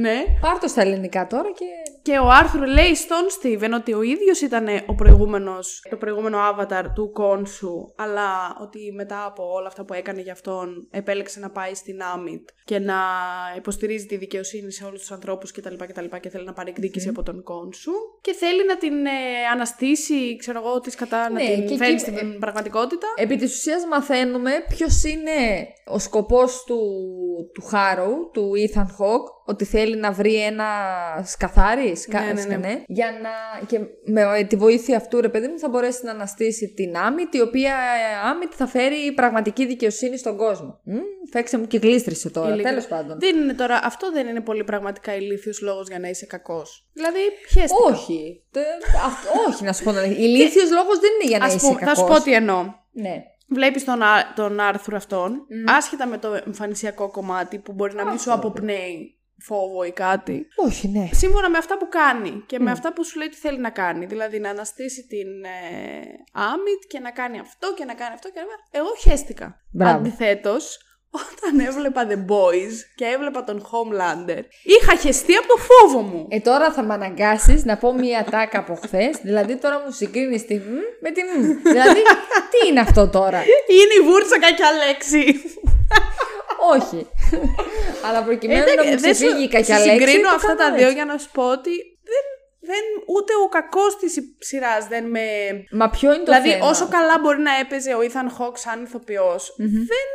ναι. 0.00 0.16
Πάρ 0.40 0.58
το 0.58 0.68
στα 0.68 0.80
ελληνικά 0.80 1.26
τώρα 1.26 1.50
και. 1.58 1.64
Και 2.08 2.18
ο 2.18 2.28
Άρθουρ 2.28 2.66
λέει 2.66 2.94
στον 2.94 3.24
Στίβεν 3.30 3.72
ότι 3.72 3.92
ο 3.94 4.02
ίδιος 4.02 4.40
ήταν 4.40 4.66
ο 4.86 4.94
προηγούμενος, 4.94 5.86
το 5.90 5.96
προηγούμενο 5.96 6.38
avatar 6.50 6.84
του 6.94 7.10
Κόνσου, 7.12 7.92
αλλά 7.96 8.56
ότι 8.60 8.92
μετά 8.94 9.24
από 9.24 9.52
όλα 9.52 9.66
αυτά 9.66 9.84
που 9.84 9.92
έκανε 9.94 10.20
για 10.20 10.32
αυτόν 10.32 10.88
επέλεξε 10.90 11.40
να 11.40 11.50
πάει 11.50 11.74
στην 11.74 12.02
Άμιτ 12.02 12.48
και 12.64 12.78
να 12.78 12.94
υποστηρίζει 13.56 14.06
τη 14.06 14.16
δικαιοσύνη 14.16 14.72
σε 14.72 14.84
όλους 14.84 15.00
τους 15.00 15.10
ανθρώπους 15.10 15.52
κτλ. 15.52 15.74
κτλ 15.76 16.16
και 16.20 16.28
θέλει 16.28 16.44
να 16.44 16.52
πάρει 16.52 16.70
εκδίκηση 16.70 17.08
από 17.08 17.22
τον 17.22 17.42
Κόνσου 17.42 17.92
και 18.20 18.32
θέλει 18.32 18.66
να 18.66 18.76
την 18.76 19.06
ε, 19.06 19.10
αναστήσει, 19.52 20.36
ξέρω 20.36 20.62
εγώ, 20.64 20.80
της 20.80 20.94
κατά, 20.94 21.30
Ναι, 21.30 21.42
να 21.42 21.48
την 21.50 21.66
και 21.66 21.76
φέρει 21.76 21.90
εκεί- 21.92 22.00
στην 22.00 22.38
πραγματικότητα. 22.38 23.06
Επί 23.16 23.36
της 23.36 23.54
ουσίας 23.54 23.86
μαθαίνουμε 23.86 24.50
ποιος 24.68 25.04
είναι 25.04 25.68
ο 25.86 25.98
σκοπός 25.98 26.64
του, 26.66 26.80
του 27.54 27.62
Χάρου, 27.62 28.30
του 28.32 28.50
Ethan 28.66 28.80
Hawke, 28.80 29.28
ότι 29.48 29.64
θέλει 29.64 29.96
να 29.96 30.12
βρει 30.12 30.34
ένα 30.44 30.64
σκαθάρι, 31.24 31.96
σκα, 31.96 32.20
Ναι, 32.20 32.26
ναι, 32.26 32.32
ναι. 32.32 32.40
σκανέ, 32.40 32.82
για 32.86 33.06
να, 33.22 33.66
και 33.66 33.78
με 34.04 34.42
τη 34.48 34.56
βοήθεια 34.56 34.96
αυτού, 34.96 35.20
ρε 35.20 35.28
παιδί 35.28 35.48
μου, 35.48 35.58
θα 35.58 35.68
μπορέσει 35.68 36.04
να 36.04 36.10
αναστήσει 36.10 36.72
την 36.76 36.96
Άμιτ, 36.96 37.34
η 37.34 37.40
οποία 37.40 37.70
ε, 37.74 38.28
Άμιτ 38.28 38.52
θα 38.56 38.66
φέρει 38.66 39.12
πραγματική 39.14 39.66
δικαιοσύνη 39.66 40.16
στον 40.18 40.36
κόσμο. 40.36 40.80
Μμ, 40.84 40.96
φέξε 41.30 41.58
μου 41.58 41.66
και 41.66 41.78
γλίστρισε 41.78 42.30
τώρα, 42.30 42.46
Ειλικρινά. 42.48 42.68
τέλος 42.70 42.86
πάντων. 42.86 43.18
Δεν 43.20 43.36
είναι 43.36 43.54
τώρα, 43.54 43.80
αυτό 43.84 44.12
δεν 44.12 44.26
είναι 44.26 44.40
πολύ 44.40 44.64
πραγματικά 44.64 45.14
ηλίθιος 45.14 45.60
λόγος 45.60 45.88
για 45.88 45.98
να 45.98 46.08
είσαι 46.08 46.26
κακός. 46.26 46.86
Δηλαδή, 46.92 47.18
πιέστηκα. 47.52 47.84
Όχι. 47.90 48.42
Τε- 48.50 48.64
αυτό- 49.06 49.28
όχι, 49.48 49.64
να 49.64 49.72
σου 49.72 49.84
πω. 49.84 49.90
Ηλίθιος 50.04 50.70
λόγος 50.70 50.98
δεν 50.98 51.10
είναι 51.20 51.28
για 51.30 51.38
να 51.38 51.44
Ας 51.44 51.54
είσαι 51.54 51.66
πούμε, 51.66 51.80
θα 51.80 51.94
σου 51.94 52.02
κακός. 52.02 52.18
πω 52.18 52.24
τι 52.24 52.32
εννοώ. 52.32 52.64
Ναι. 52.92 53.22
Βλέπεις 53.50 53.84
τον, 53.84 54.02
Ά- 54.02 54.32
τον 54.36 54.60
Άρθουρ 54.60 54.94
αυτόν, 54.94 55.46
άσχετα 55.76 56.06
με 56.06 56.18
το 56.18 56.40
εμφανισιακό 56.46 57.10
κομμάτι 57.10 57.58
που 57.58 57.72
μπορεί 57.72 57.94
να 57.94 58.04
μην 58.04 58.18
σου 58.18 58.32
αποπνέει 58.32 59.17
φόβο 59.38 59.82
ή 59.84 59.92
κάτι. 59.92 60.46
Όχι, 60.56 60.88
ναι. 60.88 61.08
Σύμφωνα 61.12 61.50
με 61.50 61.58
αυτά 61.58 61.78
που 61.78 61.88
κάνει 61.88 62.42
και 62.46 62.58
με 62.58 62.70
αυτά 62.70 62.92
που 62.92 63.04
σου 63.04 63.18
λέει 63.18 63.28
τι 63.28 63.36
θέλει 63.36 63.58
να 63.58 63.70
κάνει. 63.70 64.06
Δηλαδή 64.06 64.38
να 64.38 64.50
αναστήσει 64.50 65.06
την 65.06 65.44
ε, 65.44 65.48
Άμιτ 66.32 66.82
και 66.88 66.98
να 66.98 67.10
κάνει 67.10 67.38
αυτό 67.38 67.74
και 67.74 67.84
να 67.84 67.94
κάνει 67.94 68.14
αυτό 68.14 68.28
και 68.28 68.40
να 68.40 68.46
κάνει. 68.46 68.62
Εγώ 68.70 68.94
χαίστηκα. 68.98 69.60
Μπράβο. 69.72 69.98
Αντιθέτως, 69.98 70.78
όταν 71.22 71.66
έβλεπα 71.66 72.06
The 72.10 72.32
Boys 72.32 72.74
και 72.94 73.04
έβλεπα 73.04 73.44
τον 73.44 73.62
Homelander, 73.70 74.42
είχα 74.62 74.96
χεστεί 74.96 75.34
από 75.34 75.48
το 75.48 75.56
φόβο 75.56 76.00
μου. 76.00 76.26
Ε, 76.30 76.40
τώρα 76.40 76.72
θα 76.72 76.82
με 76.82 76.94
αναγκάσεις 76.94 77.64
να 77.64 77.76
πω 77.76 77.92
μία 77.92 78.24
τάκα 78.30 78.58
από 78.58 78.74
χθες. 78.74 79.16
δηλαδή, 79.22 79.56
τώρα 79.56 79.82
μου 79.84 79.90
συγκρίνεις 79.90 80.46
τη 80.46 80.54
μ 80.54 80.78
με 81.00 81.10
τη 81.10 81.22
μ. 81.22 81.40
δηλαδή, 81.62 82.02
τι 82.50 82.68
είναι 82.68 82.80
αυτό 82.80 83.08
τώρα; 83.08 83.38
Είναι 83.68 83.94
η 84.02 84.10
βούρτσα 84.10 84.38
κακιά 84.40 84.70
λέξη. 84.86 85.42
Όχι. 86.74 87.06
Αλλά 88.08 88.22
προκειμένου 88.22 88.64
να 88.76 88.84
μου 88.84 88.92
Ε, 88.92 88.96
δεν 88.96 89.14
σου- 89.14 89.24
ξεφύγει 89.24 89.44
η 89.44 89.48
κακιά 89.48 89.78
σου 89.78 89.86
λέξη. 89.86 90.04
συγκρίνω 90.06 90.28
το 90.28 90.34
αυτά 90.34 90.46
κάνω 90.46 90.58
τα 90.58 90.72
δύο 90.76 90.82
έτσι. 90.82 90.94
για 90.94 91.04
να 91.04 91.18
σου 91.18 91.30
πω 91.32 91.42
ότι 91.50 91.70
δεν, 92.10 92.24
δεν, 92.70 92.84
ούτε 93.16 93.32
ο 93.44 93.48
κακός 93.48 93.96
της 93.96 94.14
σειράς 94.38 94.86
δεν 94.86 95.04
με. 95.04 95.26
Μα 95.70 95.90
ποιο 95.90 96.08
είναι 96.14 96.24
το 96.24 96.32
δηλαδή, 96.32 96.50
θέμα; 96.50 96.68
όσο 96.68 96.88
καλά 96.88 97.18
μπορεί 97.22 97.40
να 97.40 97.58
έπαιζε 97.58 97.94
ο 97.94 97.98
Ethan 98.08 98.28
Hawke 98.42 98.56
σαν 98.64 98.82
ηθοποιός, 98.82 99.54
δεν. 99.58 100.06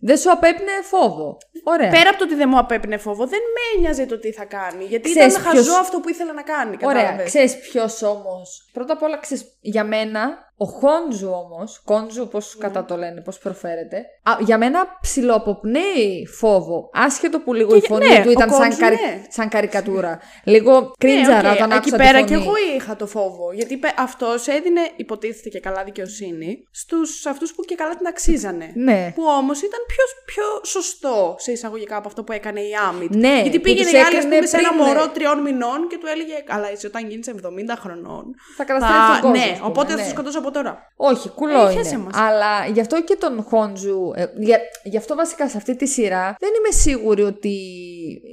Δεν 0.00 0.16
σου 0.18 0.30
απέπνεε 0.30 0.82
φόβο. 0.82 1.38
Ωραία. 1.64 1.90
Πέρα 1.90 2.08
από 2.08 2.18
το 2.18 2.24
ότι 2.24 2.34
δεν 2.34 2.48
μου 2.48 2.58
απέπινε 2.58 2.96
φόβο, 2.96 3.26
δεν 3.26 3.38
με 3.54 3.60
ένοιαζε 3.78 4.06
το 4.06 4.18
τι 4.18 4.32
θα 4.32 4.44
κάνει. 4.44 4.84
Γιατί 4.84 5.10
Ξέρεις 5.10 5.32
ήταν 5.36 5.42
ποιος- 5.50 5.54
χαζό 5.66 5.80
αυτό 5.80 6.00
που 6.00 6.08
ήθελα 6.08 6.32
να 6.32 6.42
κάνει. 6.42 6.76
Ωραία. 6.82 7.00
κατάλαβες. 7.02 7.26
Ξέρεις 7.26 7.58
ποιος 7.58 8.02
όμω. 8.02 8.42
Πρώτα 8.72 8.92
απ' 8.92 9.02
όλα, 9.02 9.18
ξέρεις, 9.18 9.44
για 9.60 9.84
μένα, 9.84 10.45
ο 10.58 10.64
Χόντζου 10.64 11.28
όμως, 11.30 11.80
Κόντζου, 11.84 12.28
πώς 12.28 12.54
Ναι. 12.58 12.66
κατά 12.66 12.84
το 12.84 12.96
λένε, 12.96 13.20
πώς 13.20 13.38
προφέρεται, 13.38 13.96
α, 14.22 14.32
για 14.40 14.58
μένα 14.58 14.78
ψιλοαποπνέει 15.00 16.26
φόβο. 16.38 16.90
Άσχετο 16.92 17.40
που 17.40 17.52
λίγο 17.54 17.74
η 17.76 17.80
Και- 17.80 17.86
φωνή 17.86 18.08
ναι, 18.08 18.16
του 18.16 18.24
ο 18.26 18.30
ήταν 18.30 18.50
σαν, 18.50 18.58
Κόντζου, 18.60 18.78
καρι- 18.80 19.00
ναι. 19.00 19.22
σαν 19.28 19.48
καρικατούρα. 19.48 20.18
Λίγο 20.44 20.92
κρίντζαρα 20.98 21.42
Ναι, 21.42 21.48
οκ, 21.48 21.54
όταν 21.54 21.70
Εκεί 21.70 21.78
άκουσα 21.78 21.96
πέρα 21.96 22.18
τη 22.18 22.24
και 22.24 22.34
φωνή. 22.34 22.44
εγώ 22.46 22.54
είχα 22.76 22.96
το 22.96 23.06
φόβο. 23.06 23.52
Γιατί 23.52 23.80
αυτός 23.96 24.46
έδινε, 24.46 24.80
υποτίθεται 24.96 25.48
και 25.48 25.60
καλά 25.60 25.84
δικαιοσύνη, 25.84 26.58
στους 26.70 27.26
αυτούς 27.26 27.54
που 27.54 27.62
και 27.62 27.74
καλά 27.74 27.96
την 27.96 28.06
αξίζανε. 28.06 28.70
Ναι. 28.74 29.12
Που 29.14 29.22
όμως 29.38 29.58
ήταν 29.62 29.80
πιο, 29.86 30.04
πιο 30.24 30.44
σωστό 30.64 31.34
σε 31.38 31.52
εισαγωγικά 31.52 31.96
από 31.96 32.08
αυτό 32.08 32.24
που 32.24 32.32
έκανε 32.32 32.60
η 32.60 32.70
Ammit. 32.88 33.14
Ναι, 33.14 33.40
Γιατί 33.42 33.56
που 33.56 33.62
πήγαινε 33.62 33.82
τους 33.82 33.92
η 33.92 33.96
άλλη, 33.96 34.06
ας 34.06 34.12
έκρινε 34.14 34.34
πούμε, 34.34 34.46
σε 34.46 34.56
ένα 34.56 34.68
πριν, 34.68 34.80
ναι. 34.80 34.86
μωρό 34.86 35.08
τριών 35.08 35.38
μηνών 35.40 35.88
και 35.88 35.98
του 35.98 36.06
έλεγε: 36.06 36.34
Καλά, 36.44 36.68
εσύ 36.70 36.86
όταν 36.86 37.08
γίνεις 37.08 37.28
70 37.28 37.76
χρονών. 37.82 38.24
Θα 38.56 38.64
καταστρέψει 38.64 39.06
τον 39.10 39.20
κόσμο. 39.20 39.30
Ναι, 39.30 39.50
ας 39.52 39.58
πούμε, 39.58 39.68
οπότε 39.70 39.90
θα 39.90 39.96
ναι. 39.96 40.02
σε 40.02 40.08
σκοτώσω 40.10 40.40
από 40.48 40.58
από 40.58 40.68
τώρα. 40.68 40.78
Όχι, 40.96 41.28
κουλό 41.28 41.58
Ε, 41.66 41.72
είναι. 41.72 41.82
χέσε 41.82 41.98
μας. 41.98 42.14
Αλλά 42.16 42.66
γι' 42.72 42.80
αυτό 42.80 43.02
και 43.02 43.16
τον 43.20 43.42
Khonshu. 43.48 44.12
ε, 44.14 44.24
για, 44.38 44.58
γι' 44.82 44.96
αυτό 44.96 45.14
βασικά 45.14 45.48
σε 45.48 45.56
αυτή 45.56 45.76
τη 45.76 45.86
σειρά 45.86 46.36
δεν 46.38 46.50
είμαι 46.58 46.70
σίγουρη 46.82 47.22
ότι 47.22 47.56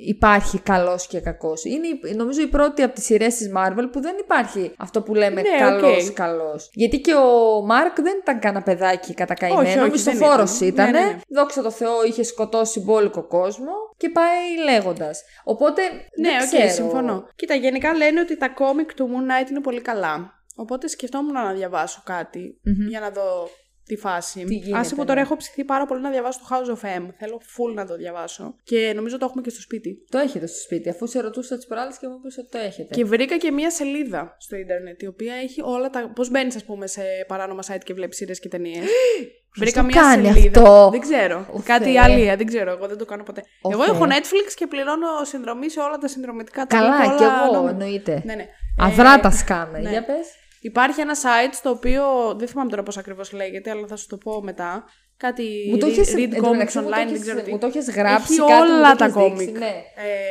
υπάρχει 0.08 0.60
καλός 0.60 1.08
και 1.08 1.19
κακός. 1.19 1.63
Είναι 1.65 1.88
η- 1.88 2.15
νομίζω 2.15 2.41
η 2.41 2.47
πρώτη 2.47 2.82
από 2.84 2.93
τις 2.95 3.06
σειρές 3.06 3.36
της 3.36 3.52
Marvel 3.58 3.88
που 3.91 4.02
δεν 4.02 4.15
υπάρχει 4.19 4.71
αυτό 4.78 5.02
που 5.02 5.13
λέμε 5.15 5.41
Ναι, 5.41 5.49
καλός 5.60 6.08
οκ. 6.10 6.13
καλός. 6.13 6.69
Γιατί 6.73 6.99
και 6.99 7.13
ο 7.13 7.62
Μάρκ 7.65 8.02
δεν 8.02 8.13
ήταν 8.21 8.39
κανένα 8.39 8.63
παιδάκι 8.63 9.13
κατακαημένο. 9.13 9.62
Όχι, 9.69 9.80
όχι, 9.80 9.89
Μισθοφόρο 9.89 10.43
δεν 10.45 10.67
ήταν. 10.67 10.89
ήταν. 10.89 10.91
Ναι, 10.91 10.99
ναι, 10.99 11.06
ναι. 11.06 11.19
Δόξα 11.28 11.62
τω 11.62 11.71
Θεώ, 11.71 12.06
είχε 12.08 12.23
σκοτώσει 12.23 12.80
μπόλικο 12.80 13.28
κόσμο 13.28 13.71
και 13.97 14.10
πάει 14.10 14.71
λέγοντας. 14.71 15.21
Οπότε. 15.43 15.82
Ναι, 16.19 16.30
δεν 16.30 16.41
οκ, 16.41 16.45
ξέρω. 16.47 16.69
συμφωνώ. 16.69 17.23
Κοίτα, 17.36 17.54
γενικά 17.56 17.93
λένε 17.93 18.19
ότι 18.19 18.38
τα 18.38 18.49
κόμικ 18.49 18.93
του 18.93 19.10
Moon 19.12 19.43
Knight 19.45 19.49
είναι 19.49 19.62
πολύ 19.62 19.82
καλά. 19.82 20.41
Οπότε 20.56 20.88
σκεφτόμουν 20.88 21.34
να 21.34 21.54
διαβάσω 21.54 22.02
κάτι 22.06 22.60
Μμμ. 22.63 22.88
για 22.88 23.00
να 23.00 23.10
δω 23.10 23.50
τη 23.86 23.96
φάση. 23.96 24.44
Τι 24.44 24.56
γίνεται, 24.56 24.80
Άσε 24.80 24.96
που 24.96 25.02
τώρα 25.04 25.13
ναι. 25.16 25.22
έχω 25.22 25.36
ψηθεί 25.36 25.63
πάρα 25.63 25.86
πολύ 25.86 26.02
να 26.02 26.10
διαβάσω 26.10 26.39
το 26.39 26.46
House 26.56 26.70
of 26.78 26.86
M. 27.00 27.08
Θέλω 27.20 27.42
full 27.42 27.74
να 27.74 27.86
το 27.86 27.96
διαβάσω. 27.96 28.56
Και 28.63 28.92
νομίζω 28.96 29.18
το 29.18 29.26
έχουμε 29.26 29.42
και 29.42 29.50
στο 29.50 29.62
σπίτι. 29.62 30.06
Το 30.10 30.18
έχετε 30.18 30.48
στο 30.48 30.60
σπίτι, 30.60 30.89
αφού 30.89 31.08
σε 31.08 31.20
ρωτούσα 31.22 31.56
τις 31.56 31.66
προάλλες 31.68 31.98
και 31.98 32.08
μου 32.08 32.16
είπες 32.20 32.38
ότι 32.38 32.50
το 32.50 32.58
έχετε. 32.58 32.94
Και 32.96 33.06
βρήκα 33.06 33.38
και 33.38 33.52
μία 33.52 33.72
σελίδα 33.72 34.36
στο 34.39 34.56
ίντερνετ, 34.56 35.02
η 35.02 35.08
οποία 35.08 35.34
έχει 35.34 35.62
όλα 35.63 35.89
τα. 35.89 36.12
Πώς 36.16 36.30
μπαίνεις, 36.30 36.56
ας 36.56 36.63
πούμε, 36.63 36.88
σε 36.88 37.02
παράνομα 37.28 37.62
site 37.68 37.82
και 37.84 37.94
βλέπεις 37.94 38.18
σειρές 38.18 38.39
και 38.39 38.48
ταινίες. 38.48 38.86
βρήκα 39.60 39.80
το 39.82 39.86
μία 39.88 40.02
κάνει 40.02 40.28
σελίδα. 40.28 40.60
αυτό; 40.62 40.89
Δεν 40.92 41.00
ξέρω. 41.00 41.48
Ω, 41.54 41.60
Κάτι 41.66 41.84
Θεέ. 41.84 42.00
άλλη, 42.00 42.36
δεν 42.36 42.46
ξέρω. 42.46 42.72
Εγώ 42.72 42.88
δεν 42.88 42.98
το 42.98 43.06
κάνω 43.06 43.24
ποτέ. 43.24 43.44
Ω, 43.62 43.70
εγώ 43.72 43.84
Θεέ. 43.84 43.94
έχω 43.96 44.06
Netflix 44.06 44.54
και 44.56 44.68
πληρώνω 44.68 45.08
συνδρομή 45.24 45.70
σε 45.70 45.80
όλα 45.80 45.98
τα 45.98 46.08
συνδρομητικά 46.08 46.66
τα 46.66 46.78
Καλά, 46.78 46.96
όλα 47.06 47.16
κι 47.18 47.24
εγώ 47.24 47.52
νόμιμα. 47.54 47.70
εννοείται. 47.70 48.22
Ναι, 48.26 48.36
ναι. 48.36 48.46
Αδρά 48.80 49.13
Ε, 49.13 49.20
τα 49.20 49.32
σκάμε. 49.32 49.80
ναι. 49.80 49.89
Για 49.89 50.04
πες. 50.06 50.28
Υπάρχει 50.63 51.02
ένα 51.02 51.13
site 51.15 51.54
στο 51.54 51.69
οποίο 51.69 52.04
δεν 52.38 52.47
θυμάμαι 52.47 52.69
τώρα 52.69 52.84
πώς 52.84 52.97
ακριβώς 52.97 53.32
λέγεται, 53.32 53.69
αλλά 53.69 53.88
θα 53.88 53.95
σου 53.95 54.08
το 54.08 54.17
πω 54.17 54.41
μετά. 54.43 54.84
Κάτι 55.17 55.43
Μου 55.69 55.78
το 55.78 55.86
read- 55.88 55.89
έχεις, 55.89 56.13
read 56.15 56.34
εν 56.34 56.41
τω 56.41 56.47
comics 56.49 56.52
μεταξύ, 56.52 56.78
μου 56.80 56.84
το 56.84 56.89
online, 56.89 56.93
δεν 56.97 57.08
έχεις- 57.08 57.21
ξέρω 57.21 57.41
τι. 57.41 57.52
Μου 57.52 57.58
το 57.58 57.67
έχεις 57.67 57.89
γράψει 57.89 58.34
Έχει 58.34 58.41
κάτι, 58.41 58.52
μου 58.62 58.67
το 58.67 58.73
όλα 58.78 58.95
τα 58.95 59.06
έχεις 59.06 59.15
δείξει, 59.17 59.30
κόμικ. 59.45 59.58
Ναι. 59.58 59.65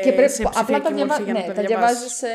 ε, 0.00 0.04
και 0.04 0.12
πρέπει 0.12 0.30
σε 0.32 0.42
απλά 0.42 0.50
ψηφιακή 0.62 0.82
τα, 0.82 0.94
διαβα... 0.94 1.06
μορφή 1.06 1.22
για 1.22 1.32
να 1.32 1.38
ναι, 1.40 1.46
το 1.46 1.52
τα 1.52 1.62
διαβάσεις. 1.62 1.98
διαβάζεις 1.98 2.16
σε 2.16 2.26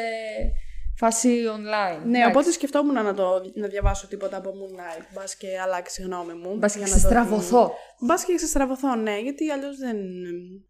φάση 1.00 1.30
online. 1.58 2.00
Ναι, 2.06 2.18
Εντάξει. 2.18 2.30
οπότε 2.38 2.52
σκεφτόμουν 2.52 2.94
να, 2.94 3.14
το, 3.14 3.26
να 3.54 3.68
διαβάσω 3.68 4.08
τίποτα 4.08 4.38
από 4.38 4.50
Moon 4.50 4.80
Knight. 4.80 5.04
Μπας 5.14 5.36
και 5.36 5.48
αλλάξει 5.64 6.02
η 6.02 6.06
γνώμη 6.06 6.34
μου. 6.34 6.56
Μπας 6.58 6.74
και 6.74 6.78
για 6.80 6.88
να 6.88 6.94
δω 6.94 7.00
τι- 7.00 7.06
ξεστραβωθώ. 7.08 7.72
Μπας 8.00 8.26
και 8.26 8.36
ξεστραβωθώ, 8.36 8.96
ναι, 8.96 9.18
γιατί 9.20 9.50
αλλιώς 9.50 9.78
δεν. 9.78 9.98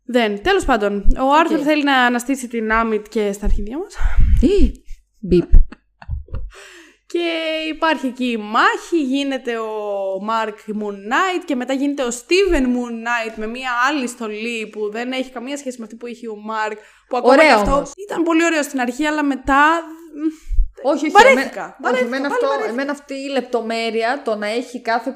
Δεν. 0.05 0.41
Τέλος 0.41 0.65
πάντων, 0.65 0.93
ο 1.19 1.33
Άρθουρ 1.39 1.59
θέλει 1.63 1.83
να 1.83 1.97
αναστήσει 2.05 2.47
την 2.47 2.71
Άμιτ 2.71 3.05
και 3.09 3.31
στα 3.31 3.45
αρχίδια 3.45 3.77
μας. 3.77 3.93
Ή, 4.41 4.71
Μπιπ. 5.19 5.49
Και 7.07 7.29
υπάρχει 7.69 8.07
εκεί 8.07 8.25
η 8.25 8.37
μάχη, 8.37 8.97
γίνεται 9.03 9.57
ο 9.57 10.19
Μάρκ 10.21 10.57
Moon 10.67 10.93
Knight 10.93 11.43
και 11.45 11.55
μετά 11.55 11.73
γίνεται 11.73 12.03
ο 12.03 12.07
Steven 12.09 12.61
Moon 12.61 12.91
Knight 13.05 13.33
με 13.35 13.47
μια 13.47 13.69
άλλη 13.87 14.07
στολή 14.07 14.67
που 14.71 14.89
δεν 14.91 15.11
έχει 15.11 15.29
καμία 15.31 15.57
σχέση 15.57 15.77
με 15.79 15.83
αυτή 15.83 15.95
που 15.95 16.07
είχε 16.07 16.27
ο 16.29 16.35
Μάρκ. 16.35 16.77
Που 17.07 17.17
ακόμα 17.17 17.33
Ωραίο 17.33 17.45
και 17.47 17.51
αυτό 17.53 17.71
όμως. 17.71 17.91
ήταν 18.07 18.23
πολύ 18.23 18.45
ωραίο 18.45 18.63
στην 18.63 18.79
αρχή, 18.79 19.05
αλλά 19.05 19.23
μετά. 19.23 19.83
Όχι, 20.81 21.05
όχι. 21.05 21.09
Βαρέθηκα. 21.09 21.39
εμένα- 21.39 21.77
Βαρέθηκα, 21.81 22.05
όχι, 22.05 22.05
εμένα, 22.05 22.21
πάλι 22.27 22.33
αυτό, 22.33 22.47
βαρέθηκα. 22.47 22.71
εμένα 22.73 22.91
αυτή 22.91 23.13
η 23.13 23.27
λεπτομέρεια, 23.29 24.21
το 24.25 24.35
να 24.35 24.47
έχει 24.47 24.81
κάθε 24.81 25.11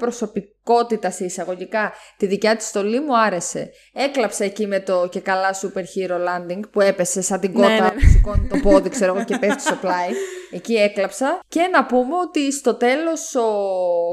προσωπικότητα 0.63 1.11
σε 1.11 1.25
εισαγωγικά 1.25 1.93
τη 2.17 2.25
δικιά 2.25 2.55
της 2.55 2.67
στολή 2.67 2.99
μου 2.99 3.17
άρεσε. 3.19 3.71
Έκλαψα 3.93 4.43
εκεί 4.43 4.67
με 4.67 4.79
το 4.79 5.07
και 5.11 5.19
καλά 5.19 5.55
super 5.61 5.79
hero 5.79 6.15
landing 6.15 6.59
που 6.71 6.81
έπεσε 6.81 7.21
σαν 7.21 7.39
την 7.39 7.51
Ναι, 7.51 7.61
κότα 7.61 7.83
ναι. 7.83 7.89
που 7.89 7.99
σηκώνει 8.11 8.47
το 8.47 8.57
πόδι, 8.63 8.89
ξέρω 8.89 9.15
εγώ, 9.15 9.23
και 9.25 9.37
πέφτει 9.37 9.61
στο 9.61 9.75
πλάι. 9.75 10.09
Εκεί 10.53 10.73
έκλαψα. 10.73 11.39
Και 11.47 11.61
να 11.71 11.85
πούμε 11.85 12.15
ότι 12.27 12.51
στο 12.51 12.73
τέλος 12.75 13.35
ο 13.35 13.49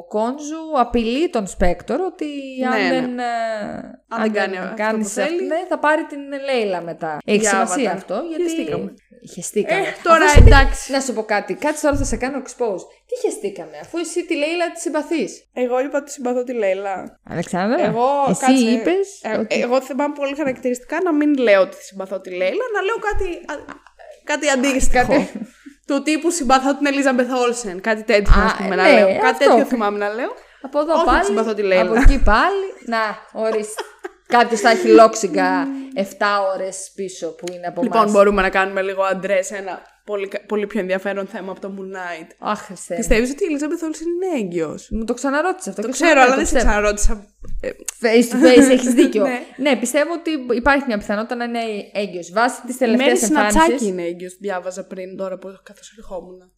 Κόντζου 0.08 0.78
απειλεί 0.78 1.30
τον 1.30 1.46
Σπέκτορ 1.46 2.00
ότι 2.00 2.26
αν 2.72 2.82
Ναι, 2.82 2.88
ναι. 2.88 3.00
δεν, 3.00 3.18
ε, 3.18 3.22
Αν 4.08 4.22
δεν 4.22 4.32
κάνει 4.32 4.58
αυτό 4.58 4.74
κάνεις 4.76 5.06
που 5.06 5.12
θέλει. 5.12 5.26
αυτό, 5.26 5.44
ναι, 5.44 5.66
θα 5.68 5.78
πάρει 5.78 6.04
την 6.04 6.18
Λέιλα 6.44 6.80
μετά. 6.82 7.18
Έχει 7.24 7.38
Διάβατα. 7.38 7.66
σημασία 7.66 7.92
αυτό 7.92 8.22
γιατί. 8.28 8.42
Χεστήκαμε. 8.42 8.94
Χεστήκαμε. 9.34 9.80
Ε, 9.80 9.84
τώρα 10.02 10.24
Αφού 10.24 10.32
σε- 10.32 10.44
εντάξει. 10.46 10.92
να 10.92 11.00
σου 11.00 11.12
πω 11.12 11.22
κάτι. 11.22 11.54
Κάτι 11.54 11.80
τώρα 11.80 11.96
θα 11.96 12.04
σε 12.04 12.16
κάνω 12.16 12.42
expose. 12.46 12.82
Τι 13.06 13.14
χεστήκαμε, 13.28 13.78
αφού 13.82 13.98
εσύ 13.98 14.26
τη 14.26 14.34
Λέιλα 14.36 14.72
τη 14.72 14.80
συμπαθείς. 14.80 15.44
Εγώ 15.52 15.80
είπα 15.80 15.98
ότι 15.98 16.10
συμπαθώ 16.10 16.37
τη 16.44 16.52
Λέιλα. 16.52 17.18
Αλεξάνδρα, 17.30 17.84
Εγώ, 17.84 18.06
εσύ 18.28 18.40
κάτσε, 18.40 18.64
είπες. 18.64 19.20
ε, 19.22 19.44
Εγώ 19.48 19.80
θυμάμαι 19.80 20.14
πολύ 20.14 20.34
χαρακτηριστικά 20.36 21.00
να 21.02 21.12
μην 21.12 21.36
λέω 21.38 21.60
ότι 21.60 21.76
συμπαθώ 21.84 22.20
τη 22.20 22.30
Λέιλα, 22.30 22.64
να 22.74 22.80
λέω 22.82 22.96
κάτι, 22.96 23.24
α- 23.52 23.74
κάτι 24.24 24.48
αντίστοιχο. 24.50 25.28
του 25.86 26.02
τύπου 26.02 26.30
συμπαθώ 26.30 26.76
την 26.76 26.86
Ελίζα 26.86 27.12
Μπεθόλσεν. 27.12 27.80
Κάτι 27.80 28.02
τέτοιο, 28.02 28.40
Α, 28.40 28.44
ας 28.44 28.54
πούμε, 28.56 28.74
να 28.76 28.82
ναι, 28.82 28.92
λέω. 28.92 29.08
αυτό. 29.08 29.20
Κάτι 29.22 29.38
τέτοιο 29.38 29.64
θυμάμαι 29.64 29.98
να 29.98 30.08
λέω. 30.14 30.30
Από 30.62 30.78
εδώ 30.80 30.92
Όχι 30.92 31.00
ότι 31.00 31.10
πάλι. 31.10 31.24
συμπαθώ 31.24 31.54
τη 31.54 31.62
Λέιλα. 31.62 31.90
Από 31.90 31.94
εκεί 32.00 32.22
πάλι. 32.24 32.66
Να, 32.86 32.98
ορίστε. 33.32 33.82
Κάποιος 34.28 34.60
θα 34.60 34.70
έχει 34.70 34.88
λόξιγκα 34.88 35.66
7 35.94 36.00
ώρες 36.54 36.92
πίσω 36.94 37.34
που 37.34 37.44
είναι 37.52 37.66
από 37.66 37.82
Λοιπόν, 37.82 38.00
εμάς. 38.00 38.12
μπορούμε 38.12 38.42
να 38.42 38.50
κάνουμε 38.50 38.82
λίγο 38.82 39.02
αντρές 39.02 39.50
ένα 39.50 39.82
πολύ, 40.04 40.30
πολύ 40.46 40.66
πιο 40.66 40.80
ενδιαφέρον 40.80 41.26
θέμα 41.26 41.50
από 41.50 41.60
το 41.60 41.72
Moon 41.76 41.96
Knight. 41.96 42.26
Αχ, 42.38 42.64
Χριστέ. 42.64 42.94
μου. 42.94 42.98
Πιστεύεις 43.00 43.30
ότι 43.30 43.42
η 43.42 43.46
Ελίζα 43.50 43.66
Μπεθόλσεν 43.66 44.06
είναι 44.06 44.38
έγκυος; 44.40 44.88
Μου 44.90 45.04
το 45.04 45.14
ξαναρώτησε 45.14 45.68
αυτό. 45.70 45.82
Το 45.82 45.86
και 45.88 45.92
ξέρω, 45.94 46.10
σου 46.10 46.18
αλλά 46.20 46.30
το 46.30 46.36
δεν 46.36 46.46
σε 46.46 46.52
πιστεύω. 46.54 46.70
ξαναρώτησα. 46.70 47.26
Ε, 47.60 47.70
Face 48.02 48.32
to 48.34 48.46
face, 48.46 48.70
έχεις 48.70 48.92
δίκιο. 49.00 49.22
Ναι. 49.26 49.40
ναι. 49.56 49.76
πιστεύω 49.76 50.12
ότι 50.12 50.30
υπάρχει 50.56 50.84
μια 50.86 50.98
πιθανότητα 50.98 51.34
να 51.34 51.44
είναι 51.44 51.60
έγκυος. 51.92 52.30
Βάσει 52.32 52.60
τη 52.66 52.72
η 52.72 52.76
τελευταία 52.76 53.06
Μέρη 53.06 53.18
Συνατσάκη 53.18 53.58
εμφάνιση. 53.58 53.86
είναι 53.86 54.02
έγκυος, 54.02 54.36
διάβαζα 54.40 54.84
πριν 54.86 55.16
τώρα 55.16 55.38
που 55.38 55.48
καθώς 55.62 55.94
ερχόμουν. 55.98 56.52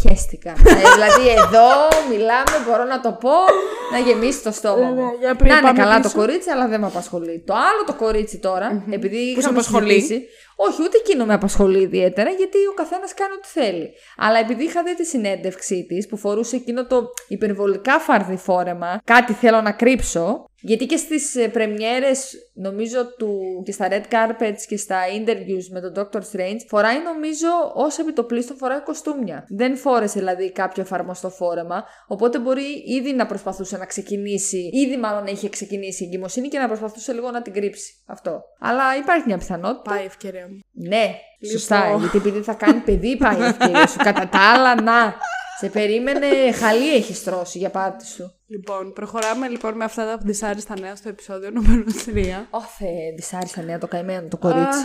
Χαίστηκα. 0.00 0.50
Ε, 0.50 0.74
δηλαδή 0.94 1.28
εδώ 1.28 1.68
μιλάμε, 2.10 2.54
μπορώ 2.66 2.84
να 2.84 3.00
το 3.00 3.12
πω, 3.12 3.36
να 3.92 3.98
γεμίσει 3.98 4.42
το 4.42 4.52
στόμα 4.52 4.88
μου. 4.88 4.94
Βέβαια, 4.94 5.12
για 5.20 5.34
πριν 5.34 5.48
να 5.48 5.56
είναι 5.56 5.66
πάμε 5.66 5.78
καλά 5.78 5.96
πίσω. 5.96 6.08
το 6.08 6.18
κορίτσι, 6.18 6.50
αλλά 6.50 6.66
δεν 6.68 6.80
με 6.80 6.86
απασχολεί. 6.86 7.42
Το 7.46 7.54
άλλο 7.54 7.82
το 7.86 7.94
κορίτσι 7.94 8.38
τώρα, 8.38 8.84
επειδή 8.90 9.18
Που 9.34 9.40
σε 9.40 9.40
είχαμε 9.40 9.58
απασχολεί; 9.58 10.28
Συζητήσει, 10.60 10.80
όχι, 10.80 10.82
ούτε 10.82 10.96
εκείνο 10.96 11.24
με 11.26 11.34
απασχολεί 11.34 11.80
ιδιαίτερα, 11.80 12.30
γιατί 12.30 12.58
ο 12.70 12.74
καθένας 12.74 13.14
κάνει 13.14 13.32
ό,τι 13.32 13.48
θέλει. 13.48 13.90
Αλλά 14.16 14.38
επειδή 14.38 14.64
είχα 14.64 14.82
δει 14.82 14.94
τη 14.94 15.04
συνέντευξή 15.04 15.86
της 15.88 16.06
που 16.06 16.16
φορούσε 16.16 16.56
εκείνο 16.56 16.86
το 16.86 17.02
υπερβολικά 17.28 17.98
φαρδί 17.98 18.36
φόρεμα, 18.36 19.00
κάτι 19.04 19.32
θέλω 19.32 19.60
να 19.60 19.72
κρύψω. 19.72 20.44
Γιατί 20.62 20.86
και 20.86 20.96
στις 20.96 21.36
ε, 21.36 21.48
πρεμιέρες 21.48 22.34
νομίζω 22.54 23.16
του 23.16 23.62
και 23.64 23.72
στα 23.72 23.88
red 23.90 24.14
carpets 24.14 24.60
και 24.68 24.76
στα 24.76 24.98
interviews 25.18 25.66
με 25.70 25.80
τον 25.80 25.92
Doctor 25.96 26.18
Strange 26.18 26.58
φοράει 26.68 27.02
νομίζω 27.02 27.48
ως 27.74 27.98
επιτοπλίστων 27.98 28.56
φοράει 28.56 28.80
κοστούμια. 28.80 29.44
Δεν 29.48 29.76
φόρεσε 29.76 30.18
δηλαδή 30.18 30.52
κάποιο 30.52 30.82
εφαρμοστό 30.82 31.30
φόρεμα 31.30 31.84
οπότε 32.06 32.38
μπορεί 32.38 32.84
ήδη 32.86 33.12
να 33.12 33.26
προσπαθούσε 33.26 33.76
να 33.76 33.86
ξεκινήσει, 33.86 34.70
ήδη 34.72 34.96
μάλλον 34.96 35.26
είχε 35.26 35.48
ξεκινήσει 35.48 36.04
η 36.04 36.06
εγκυμοσύνη 36.06 36.48
και 36.48 36.58
να 36.58 36.66
προσπαθούσε 36.66 37.12
λίγο 37.12 37.30
να 37.30 37.42
την 37.42 37.52
κρύψει 37.52 38.02
αυτό. 38.06 38.42
Αλλά 38.60 38.96
υπάρχει 38.96 39.24
μια 39.26 39.38
πιθανότητα. 39.38 39.90
Πάει 39.90 40.02
η 40.02 40.06
ευκαιρία 40.06 40.49
μου. 40.50 40.88
Ναι, 40.88 41.14
σωστά. 41.52 41.84
Λοιπόν. 41.84 42.00
Γιατί 42.00 42.16
επειδή 42.16 42.40
θα 42.40 42.52
κάνει 42.52 42.80
παιδί 42.80 43.16
πάει 43.16 43.38
η 43.38 43.44
ευκαιρία 43.44 43.86
σου. 43.86 43.96
Κατά 43.96 44.28
τα 44.28 44.38
άλλα, 44.38 44.82
να. 44.82 45.14
Σε 45.58 45.68
περίμενε, 45.68 46.52
χαλί 46.52 46.94
έχει 46.94 47.24
τρώσει 47.24 47.58
για 47.58 47.70
πάτη 47.70 48.06
σου. 48.06 48.34
Λοιπόν, 48.46 48.92
προχωράμε 48.92 49.48
λοιπόν 49.48 49.76
με 49.76 49.84
αυτά 49.84 50.04
τα 50.04 50.18
δυσάρεστα 50.24 50.80
νέα 50.80 50.96
στο 50.96 51.08
επεισόδιο 51.08 51.50
νούμερο 51.50 51.84
3. 52.06 52.46
Όθε, 52.50 52.86
δυσάρισα 53.16 53.62
νέα 53.62 53.78
το 53.78 53.86
καημένο 53.86 54.28
το 54.28 54.36
κορίτσι. 54.36 54.78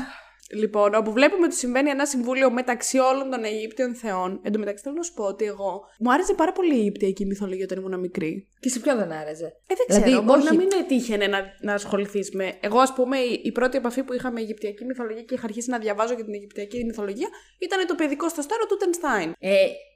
Λοιπόν, 0.51 0.95
όπου 0.95 1.11
βλέπουμε 1.11 1.45
ότι 1.45 1.55
συμβαίνει 1.55 1.89
ένα 1.89 2.05
συμβούλιο 2.05 2.51
μεταξύ 2.51 2.97
όλων 2.97 3.29
των 3.29 3.43
Αιγύπτιων 3.43 3.95
θεών. 3.95 4.39
Εν 4.43 4.51
τω 4.51 4.59
μεταξύ 4.59 4.83
θέλω 4.83 4.95
να 4.95 5.03
σου 5.03 5.13
πω 5.13 5.23
ότι 5.23 5.45
εγώ 5.45 5.81
μου 5.99 6.11
άρεσε 6.11 6.33
πάρα 6.33 6.51
πολύ 6.51 6.75
η 6.75 6.79
Αιγυπτιακή 6.79 7.25
μυθολογία 7.25 7.65
όταν 7.71 7.77
ήμουν 7.83 7.99
μικρή. 7.99 8.47
Και 8.59 8.69
σε 8.69 8.79
ποιον 8.79 8.97
δεν 8.97 9.11
άρεσε; 9.11 9.45
Ε, 9.45 9.73
δεν 9.75 9.85
Δηλαδή, 9.87 10.05
ξέρω, 10.05 10.21
μπορεί 10.21 10.39
όχι. 10.39 10.49
να 10.49 10.55
μην 10.55 10.67
τύχαινε 10.87 11.27
να, 11.27 11.39
να 11.61 11.73
ασχοληθείς 11.73 12.31
με. 12.31 12.53
Εγώ, 12.59 12.79
ας 12.79 12.93
πούμε, 12.93 13.17
η, 13.17 13.41
η 13.43 13.51
πρώτη 13.51 13.77
επαφή 13.77 14.03
που 14.03 14.13
είχα 14.13 14.31
με 14.31 14.39
Αιγυπτιακή 14.41 14.85
μυθολογία 14.85 15.23
και 15.23 15.33
είχα 15.33 15.45
αρχίσει 15.45 15.69
να 15.69 15.79
διαβάζω 15.79 16.13
για 16.13 16.23
την 16.23 16.33
Αιγυπτιακή 16.33 16.83
μυθολογία 16.85 17.27
ήταν 17.59 17.87
το 17.87 17.95
παιδικό 17.95 18.29
σταστάρο 18.29 18.65
του 18.65 18.77
Τενστάιν. 18.77 19.33
Ε, 19.39 19.53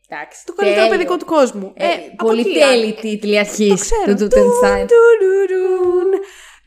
εντάξει. 0.10 0.46
Το 0.46 0.54
καλύτερο 0.54 0.82
τέλειο. 0.82 0.98
παιδικό 0.98 1.18
του 1.18 1.26
κόσμου. 1.26 1.74
Ε, 1.76 1.86
από 1.86 2.26
πολύ 2.26 2.40
εκεί, 2.40 2.60
τέλειοι 2.60 2.94
τίτλοι 2.94 3.40
αρχής 3.40 3.68
Το 3.68 3.76
ξέρω. 3.76 4.04
του 4.06 4.24
Τούτενστάιν. 4.24 4.88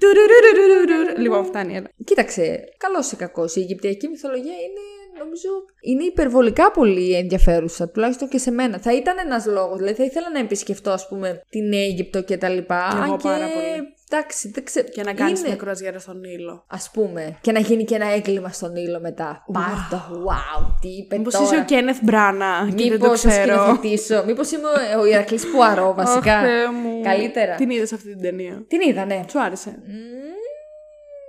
Τουρουρουρουν, 0.03 0.55
τουρουρουρουρουρουν. 0.57 1.23
Λοιπόν, 1.23 1.45
φτάνει, 1.45 1.77
έλα. 1.77 1.88
Κοίταξε, 2.05 2.65
καλός 2.77 3.12
ή 3.12 3.17
κακός. 3.17 3.57
Η 3.57 3.61
Αιγυπτιακή 3.61 4.09
μυθολογία 4.09 4.53
είναι, 4.67 4.85
νομίζω, 5.19 5.49
είναι 5.81 6.05
υπερβολικά 6.05 6.71
πολύ 6.71 7.15
ενδιαφέρουσα, 7.15 7.91
τουλάχιστον 7.91 8.29
και 8.29 8.38
σε 8.38 8.51
μένα. 8.51 8.79
Θα 8.79 8.95
ήταν 8.95 9.17
ένας 9.19 9.47
λόγος. 9.47 9.79
Δηλαδή, 9.79 9.97
θα 9.97 10.05
ήθελα 10.05 10.31
να 10.31 10.38
επισκεφτώ, 10.38 10.91
ας 10.91 11.09
πούμε, 11.09 11.41
την 11.49 11.73
Αίγυπτο 11.73 12.23
και 12.23 12.37
τα 12.37 12.49
λοιπά. 12.49 12.88
Εγώ 12.93 13.03
αν 13.03 13.17
και, 13.17 13.29
πάρα 13.29 13.47
πολύ. 13.47 13.95
Εντάξει, 14.14 14.48
δεν 14.55 14.64
ξέρω. 14.64 14.88
Και 14.88 15.03
να 15.03 15.12
κάνεις 15.12 15.38
είναι, 15.38 15.48
μια 15.48 15.57
κρουαζιέρα 15.57 15.98
στον 15.98 16.18
Νείλο. 16.18 16.64
Α 16.66 16.77
πούμε, 16.92 17.38
και 17.40 17.53
να 17.53 17.59
γίνει 17.61 17.85
και 17.85 17.94
ένα 17.94 18.07
έγκλημα 18.07 18.48
στον 18.53 18.77
ήλιο 18.77 19.01
μετά. 19.01 19.44
Πάρ' 19.53 19.88
το. 19.90 20.25
Wow, 20.27 20.66
τι 20.81 20.88
είπε 20.88 21.16
Μήπως 21.16 21.33
τώρα. 21.33 21.44
είσαι 21.46 21.57
ο 21.57 21.64
Κένεθ 21.64 21.98
Μπράνα 22.03 22.68
και 22.75 22.88
δεν 22.88 22.98
το 22.98 23.05
Μήπως 23.05 23.20
θα 23.20 23.29
ξέρω. 23.29 23.44
σκηνοθετήσω. 23.57 24.22
Μήπως 24.27 24.51
είμαι 24.51 24.68
ο- 24.96 25.01
ο 25.01 25.05
Ηρακλής 25.07 25.46
Πουαρό, 25.51 25.94
βασικά. 25.94 26.35
Αχ, 26.38 26.44
Θεέ 26.44 26.70
μου. 26.70 27.01
Καλύτερα. 27.03 27.55
Την 27.55 27.70
είδες 27.70 27.92
αυτή 27.92 28.09
την 28.09 28.20
ταινία; 28.22 28.64
Την 28.68 28.81
είδα, 28.88 29.05
ναι. 29.05 29.25
Σου 29.31 29.40
άρεσε. 29.40 29.70
Μμμ, 29.87 30.31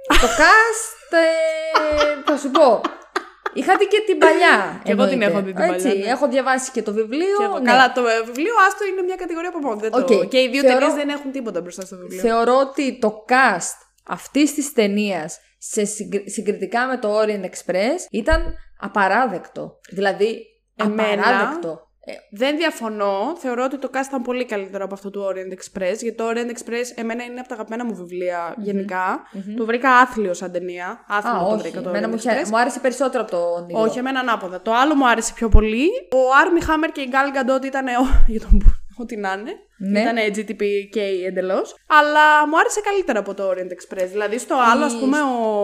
Το 0.08 0.28
cast, 0.28 1.14
ε, 1.14 2.32
θα 2.32 2.38
σου 2.38 2.52
πω. 2.52 2.82
Είχα 3.54 3.78
δει 3.78 3.88
και 3.88 4.04
την 4.08 4.18
παλιά. 4.18 4.82
Κι 4.84 4.92
εγώ 4.92 5.04
την 5.08 5.22
εννοείται. 5.22 5.34
έχω 5.34 5.42
δει 5.46 5.54
την 5.54 5.64
Έτσι, 5.64 5.88
παλιά, 5.88 6.06
ναι. 6.06 6.12
Έχω 6.12 6.28
διαβάσει 6.28 6.72
και 6.72 6.82
το 6.84 6.94
βιβλίο. 6.94 7.38
Και 7.38 7.44
εγώ. 7.44 7.60
ναι. 7.60 7.70
Καλά, 7.72 7.92
το 7.92 8.02
ε, 8.08 8.22
βιβλίο 8.26 8.54
άστο 8.68 8.86
είναι 8.86 9.02
μια 9.02 9.16
κατηγορία 9.16 9.50
από 9.50 9.60
μόνο. 9.60 9.76
Δεν 9.76 9.92
το... 9.92 9.98
Οκ. 9.98 10.28
Και 10.28 10.40
οι 10.40 10.50
δύο 10.50 10.62
Θεωρώ- 10.62 10.80
ταινίες 10.80 10.96
δεν 10.96 11.10
έχουν 11.10 11.32
τίποτα 11.32 11.62
μπροστά 11.62 11.86
στο 11.86 11.96
βιβλίο. 11.98 12.20
Θεωρώ 12.22 12.56
ότι 12.60 12.98
το 13.00 13.26
cast 13.28 13.76
αυτής 14.08 14.54
της 14.54 14.74
ταινίας 14.74 15.40
σε 15.58 15.86
συγκρι- 15.86 16.30
συγκριτικά 16.30 16.88
με 16.88 16.98
το 16.98 17.20
Orient 17.22 17.44
Express 17.44 18.00
ήταν 18.12 18.54
απαράδεκτο. 18.80 19.80
Δηλαδή, 19.90 20.46
Εμένα- 20.76 21.14
απαράδεκτο. 21.14 21.92
Ε, 22.06 22.14
Δεν 22.30 22.58
διαφωνώ. 22.58 23.36
Θεωρώ 23.38 23.64
ότι 23.64 23.78
το 23.78 23.90
cast 23.94 24.06
ήταν 24.08 24.22
πολύ 24.22 24.46
καλύτερο 24.46 24.84
από 24.84 24.94
αυτό 24.94 25.10
του 25.10 25.22
Orient 25.30 25.52
Express. 25.54 25.96
Γιατί 26.02 26.14
το 26.14 26.24
Orient 26.30 26.50
Express 26.50 26.84
εμένα 26.96 27.24
είναι 27.24 27.40
από 27.40 27.48
τα 27.48 27.54
αγαπημένα 27.54 27.86
μου 27.86 27.96
βιβλία 27.96 28.54
γενικά. 28.58 29.22
Το 29.58 29.66
βρήκα 29.66 29.92
άθλιο 29.92 30.34
σαν 30.34 30.52
ταινία. 30.52 31.06
Άθλιο 31.08 31.34
Α, 31.36 31.40
το 31.40 31.46
όχι. 31.46 31.62
βρήκα 31.62 31.82
το 31.82 31.90
Εμένα 31.90 32.08
Orient 32.08 32.10
μου, 32.10 32.18
Express. 32.18 32.36
είχε- 32.42 32.46
μου 32.50 32.58
άρεσε 32.60 32.80
περισσότερο 32.80 33.22
από 33.24 33.32
το 33.32 33.38
όνειρο. 33.38 33.80
Όχι, 33.82 33.98
εμένα 34.00 34.20
ανάποδα. 34.20 34.62
Το 34.62 34.74
άλλο 34.74 34.96
μου 34.96 35.08
άρεσε 35.08 35.34
πιο 35.36 35.50
πολύ. 35.50 35.86
Ο 36.12 36.18
Άρμι 36.46 36.62
Χάμερ 36.62 36.92
και 36.92 37.02
η 37.02 37.08
Γκάλ 37.10 37.32
Γκαντότ 37.32 37.66
ήταν. 37.66 37.88
ο- 37.88 38.24
για 38.34 38.40
τον 38.40 38.58
που- 38.58 38.74
ό,τι 38.98 39.18
να 39.18 39.32
είναι. 39.34 39.52
Ναι. 39.92 40.00
Ήταν 40.02 40.16
GTPK 40.36 40.98
εντελώς. 41.28 41.76
Αλλά 42.00 42.48
μου 42.48 42.58
άρεσε 42.60 42.82
καλύτερα 42.90 43.20
από 43.20 43.34
το 43.34 43.44
Orient 43.52 43.72
Express. 43.78 44.08
Δηλαδή 44.12 44.38
στο 44.40 44.56
άλλο, 44.72 44.84
ας 44.86 44.96
πούμε, 45.00 45.18
ο... 45.22 45.62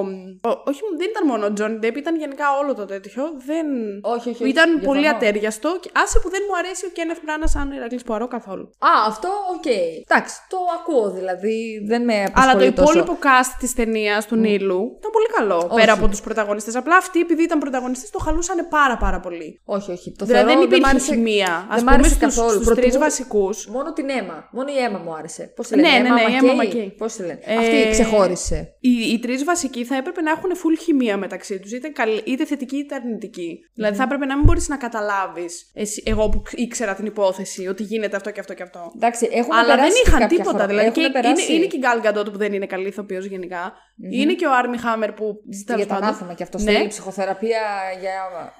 ο- 0.49 0.61
Όχι, 0.69 0.79
δεν 0.97 1.07
ήταν 1.09 1.23
μόνο 1.31 1.45
ο 1.45 1.53
Johnny 1.59 1.85
Depp, 1.85 1.95
ήταν 1.97 2.15
γενικά 2.17 2.45
όλο 2.61 2.73
το 2.75 2.85
τέτοιο. 2.85 3.23
Δεν... 3.45 3.65
Όχι, 4.01 4.29
όχι, 4.29 4.41
όχι, 4.43 4.49
Ήταν 4.49 4.69
διαφωνώ. 4.69 4.91
πολύ 4.93 5.07
ατέριαστο. 5.07 5.77
Και 5.81 5.89
άσε 5.93 6.19
που 6.19 6.29
δεν 6.29 6.41
μου 6.49 6.57
αρέσει 6.57 6.85
ο 6.85 6.89
Kenneth 6.95 7.21
Branagh 7.25 7.43
σαν 7.55 7.71
Ηρακλής 7.71 8.03
Πουαρό 8.03 8.27
καθόλου. 8.27 8.63
Α, 8.79 8.89
αυτό, 9.07 9.29
οκ. 9.55 9.65
Εντάξει, 10.05 10.35
το 10.49 10.57
ακούω 10.79 11.09
δηλαδή. 11.11 11.83
Δεν 11.87 12.03
με 12.03 12.13
Αλλά 12.13 12.27
απασχολεί 12.51 12.71
το 12.71 12.81
τόσο. 12.81 12.99
υπόλοιπο 12.99 13.17
cast 13.27 13.51
της 13.59 13.73
ταινίας 13.73 14.25
του 14.25 14.35
Νείλου 14.35 14.81
ήταν 14.99 15.11
πολύ 15.11 15.27
καλό. 15.37 15.57
Όχι. 15.57 15.79
Πέρα 15.79 15.93
από 15.93 16.07
τους 16.07 16.21
πρωταγωνιστές. 16.21 16.75
Απλά 16.75 16.95
αυτοί, 16.97 17.19
επειδή 17.19 17.43
ήταν 17.43 17.59
πρωταγωνιστές, 17.59 18.09
το 18.09 18.19
χαλούσαν 18.19 18.67
πάρα 18.69 18.97
πάρα 18.97 19.19
πολύ. 19.19 19.61
Όχι, 19.65 19.91
όχι. 19.91 20.11
Το 20.17 20.25
Δηλαδή 20.25 20.43
θεωρώ, 20.45 20.59
δεν 20.59 20.67
υπήρχε 20.67 20.85
μ' 20.85 20.89
άρεσε- 20.89 21.13
χημεία. 21.13 21.53
Α 21.53 21.65
δεν 21.69 21.77
μ' 21.77 21.79
πούμε 21.79 21.91
άρεσε 21.91 22.09
στους, 22.09 22.19
καθόλου. 22.35 22.49
στους 22.51 22.65
Προτιμώ- 22.65 22.89
τρεις 22.89 22.97
βασικούς. 23.03 23.67
Μόνο 23.67 23.93
την 23.93 24.08
αίμα. 24.09 24.49
Μόνο 24.51 24.67
η 24.71 24.77
αίμα 24.83 24.97
μου 24.97 25.13
άρεσε. 25.15 25.53
Πώς 25.55 25.67
τη 25.67 25.75
Ναι, 25.75 25.81
λένε, 25.81 26.09
ναι, 26.09 26.13
ναι, 26.13 26.21
η 26.21 26.37
Emma 26.41 26.55
Mackey. 26.55 26.91
Mackey. 26.93 26.97
Πώς 26.97 27.13
τη 27.13 27.21
λένε; 27.21 27.39
Ε, 27.43 27.55
Αυτή 27.57 27.87
ξεχώρισε. 27.91 28.75
Οι, 28.79 28.89
οι 28.89 29.19
τρεις 29.19 29.43
βασικοί 29.43 29.85
θα 29.85 29.95
έπρεπε 29.95 30.21
να 30.21 30.31
έχουν 30.31 30.51
full 30.51 30.81
χημεία 30.83 31.17
μεταξύ 31.17 31.59
τους, 31.59 31.71
είτε, 31.71 31.87
καλ- 31.87 32.27
είτε 32.27 32.45
θετική 32.45 32.75
είτε 32.77 32.95
αρνητική. 32.95 33.59
Δηλαδή 33.73 33.95
θα 33.95 34.03
έπρεπε 34.03 34.25
να 34.25 34.35
μην 34.35 34.45
μπορείς 34.45 34.67
να 34.67 34.77
καταλάβεις, 34.77 35.71
εγώ 36.03 36.29
που 36.29 36.41
ήξερα 36.51 36.95
την 36.95 37.05
υπόθεση, 37.05 37.67
ότι 37.67 37.83
γίνεται 37.83 38.15
αυτό 38.15 38.31
και 38.31 38.39
αυτό 38.39 38.53
και 38.53 38.63
αυτό. 38.63 38.91
Εντάξει, 38.95 39.29
έχουν 39.31 39.53
Αλλά 39.53 39.67
δεν 39.67 39.75
περάσει 39.75 40.01
είχαν 40.05 40.19
κάποια 40.19 40.27
τίποτα. 40.37 40.49
χρόνια. 40.49 40.67
Δηλαδή 40.67 40.91
και 40.91 40.99
Έχουν 41.01 41.11
είναι, 41.13 41.21
περάσει 41.21 41.53
είναι 41.55 41.65
και 41.65 41.75
η 41.75 41.79
Γκάλ 41.79 41.99
Γκαντότ 41.99 42.29
που 42.29 42.37
δεν 42.37 42.53
είναι 42.53 42.65
καλή 42.65 42.87
ηθοποιός 42.87 43.25
γενικά. 43.25 43.73
Είναι 44.11 44.33
και 44.33 44.45
ο 44.45 44.53
Άρμι 44.55 44.77
Χάμερ 44.77 45.11
που. 45.11 45.25
τέλος 45.65 45.81
για 45.81 45.87
τα 45.87 45.93
πάντων. 45.93 46.07
ανάθεμα 46.07 46.33
και 46.33 46.43
αυτό. 46.43 46.57
Ναι. 46.57 46.71
Στέλνει 46.71 46.87
ψυχοθεραπεία 46.87 47.61
για 47.99 48.11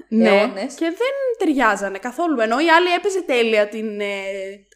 Ναι, 0.09 0.29
αιώνες. 0.29 0.73
και 0.73 0.85
δεν 0.85 1.13
ταιριάζανε 1.37 1.97
καθόλου. 1.97 2.39
Ενώ 2.39 2.59
η 2.59 2.69
άλλη 2.77 2.87
έπαιζε 2.97 3.21
τέλεια 3.21 3.67
την, 3.67 3.99
ε, 3.99 4.05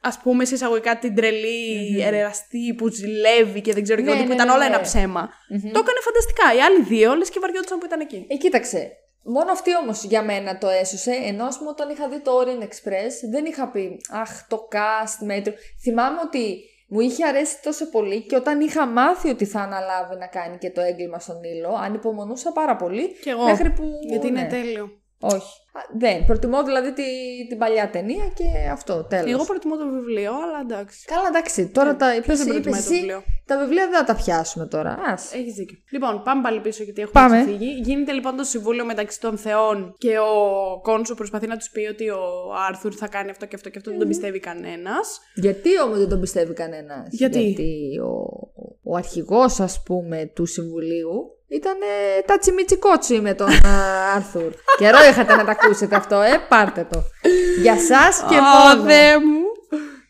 ας 0.04 0.20
πούμε, 0.24 0.46
σε 0.46 0.54
εισαγωγικά 0.54 0.98
την 1.00 1.16
τρελή 1.16 2.02
ερεραστή 2.02 2.74
που 2.78 2.88
ζηλεύει 2.88 3.62
και 3.62 3.74
δεν 3.74 3.84
ξέρω 3.84 4.02
και 4.02 4.06
Ναι, 4.06 4.12
ό,τι, 4.12 4.22
που 4.22 4.28
ναι, 4.28 4.34
ήταν 4.34 4.48
ναι, 4.48 4.54
όλα 4.54 4.70
ναι. 4.70 4.76
ένα 4.76 4.82
ψέμα. 4.82 5.30
Το 5.50 5.80
έκανε 5.84 6.00
φανταστικά. 6.02 6.54
Οι 6.56 6.62
άλλοι 6.62 6.82
δύο, 6.82 7.16
λες 7.16 7.30
και 7.30 7.40
βαριόντουσαν 7.42 7.78
που 7.80 7.86
ήταν 7.86 8.00
εκεί. 8.00 8.26
Ε, 8.30 8.36
κοίταξε. 8.36 8.92
Μόνο 9.24 9.52
αυτή 9.52 9.76
όμως 9.76 10.04
για 10.04 10.24
μένα 10.24 10.58
το 10.58 10.70
έσωσε. 10.70 11.12
Ενώ 11.26 11.46
ας 11.46 11.58
πούμε 11.58 11.70
όταν 11.70 11.90
είχα 11.90 12.08
δει 12.10 12.20
το 12.20 12.32
Orient 12.42 12.64
Express, 12.64 13.14
δεν 13.32 13.46
είχα 13.46 13.72
πει 13.72 14.02
Αχ, 14.10 14.48
το 14.48 14.68
cast 14.72 15.26
μέτρο. 15.26 15.54
Θυμάμαι 15.84 16.20
ότι 16.26 16.64
μου 16.88 17.00
είχε 17.00 17.26
αρέσει 17.26 17.62
τόσο 17.62 17.90
πολύ 17.90 18.22
και 18.22 18.36
όταν 18.36 18.62
είχα 18.62 18.86
μάθει 18.86 19.30
ότι 19.30 19.46
θα 19.46 19.60
αναλάβει 19.60 20.16
να 20.16 20.28
κάνει 20.28 20.58
και 20.58 20.72
το 20.72 20.82
έγκλημα 20.82 21.20
στον 21.20 21.44
ήλιο, 21.44 21.74
ανυπομονούσα 21.84 22.52
πάρα 22.52 22.76
πολύ. 22.76 23.14
Κι 23.22 23.30
εγώ. 23.30 23.44
Μέχρι 23.44 23.70
που. 23.70 23.84
Γιατί 24.10 24.28
είναι 24.28 24.42
ναι. 24.42 24.48
τέλειο. 24.48 25.03
Όχι. 25.24 25.62
Α, 25.76 25.82
Δεν. 25.98 26.26
Προτιμώ 26.26 26.64
δηλαδή 26.64 26.94
τη, 26.94 27.04
την 27.50 27.58
παλιά 27.58 27.90
ταινία 27.90 28.26
και 28.36 28.70
αυτό. 28.72 29.04
Τέλος. 29.04 29.32
Εγώ 29.32 29.44
προτιμώ 29.46 29.78
το 29.78 29.90
βιβλίο, 29.90 30.32
αλλά 30.32 30.60
εντάξει. 30.62 31.06
Καλά, 31.06 31.28
εντάξει. 31.28 31.68
Τώρα 31.68 31.96
τα 31.96 32.08
ποιος 32.08 32.18
είπες, 32.24 32.38
δεν 32.38 32.48
είπες 32.48 32.54
προτιμάει 32.54 32.82
το 32.82 32.88
εσύ. 32.90 32.96
βιβλίο; 33.00 33.24
Τα 33.46 33.58
βιβλία 33.58 33.88
δεν 33.90 33.98
θα 34.00 34.04
τα 34.04 34.16
πιάσουμε 34.16 34.66
τώρα. 34.66 35.00
Ας. 35.06 35.34
Έχεις 35.34 35.54
δίκιο. 35.54 35.78
Λοιπόν, 35.92 36.22
πάμε 36.24 36.42
πάλι 36.42 36.60
πίσω 36.60 36.84
γιατί 36.84 37.02
έχουμε 37.02 37.22
Πάμε. 37.22 37.42
ξεφύγει. 37.42 37.72
Γίνεται 37.84 38.12
λοιπόν 38.12 38.36
το 38.36 38.44
συμβούλιο 38.44 38.86
μεταξύ 38.86 39.20
των 39.20 39.38
θεών 39.38 39.96
και 39.98 40.18
ο 40.20 40.34
Κόνσου 40.82 41.16
προσπαθεί 41.16 41.48
να 41.48 41.58
τους 41.58 41.70
πει 41.70 41.88
ότι 41.88 42.10
ο 42.10 42.22
Άρθουρ 42.70 42.94
θα 42.98 43.08
κάνει 43.08 43.30
αυτό 43.30 43.46
και 43.46 43.56
αυτό 43.56 43.70
και 43.70 43.78
αυτό. 43.78 43.90
Δεν 43.90 44.00
τον 44.00 44.08
πιστεύει 44.08 44.40
κανένας. 44.40 45.20
Γιατί 45.36 45.82
όμως 45.82 45.98
δεν 45.98 46.10
τον 46.10 46.20
πιστεύει 46.20 46.54
κανένας; 46.54 47.08
Γιατί; 47.10 47.40
Γιατί 47.42 47.98
ο, 48.00 48.12
ο 48.94 48.96
αρχηγός 48.96 49.60
ας 49.60 49.82
πούμε 49.86 50.32
του 50.36 50.46
συμβουλίου 50.46 51.38
ήταν 51.48 51.78
τα 52.26 52.38
τσιμιτσικότσι 52.38 53.20
με 53.20 53.34
τον 53.34 53.50
α, 53.50 53.60
Άρθουρ. 54.16 54.54
Καιρό 54.80 54.98
είχατε 55.10 55.36
να 55.36 55.46
τα 55.46 55.52
ακούσετε 55.52 55.96
αυτό, 55.96 56.22
ε, 56.22 56.46
πάρτε 56.50 56.88
το. 56.92 57.04
Για 57.62 57.78
σας 57.80 58.26
και 58.30 58.36
μόνο. 58.36 58.90
Θεέ 58.90 59.20
μου. 59.20 59.42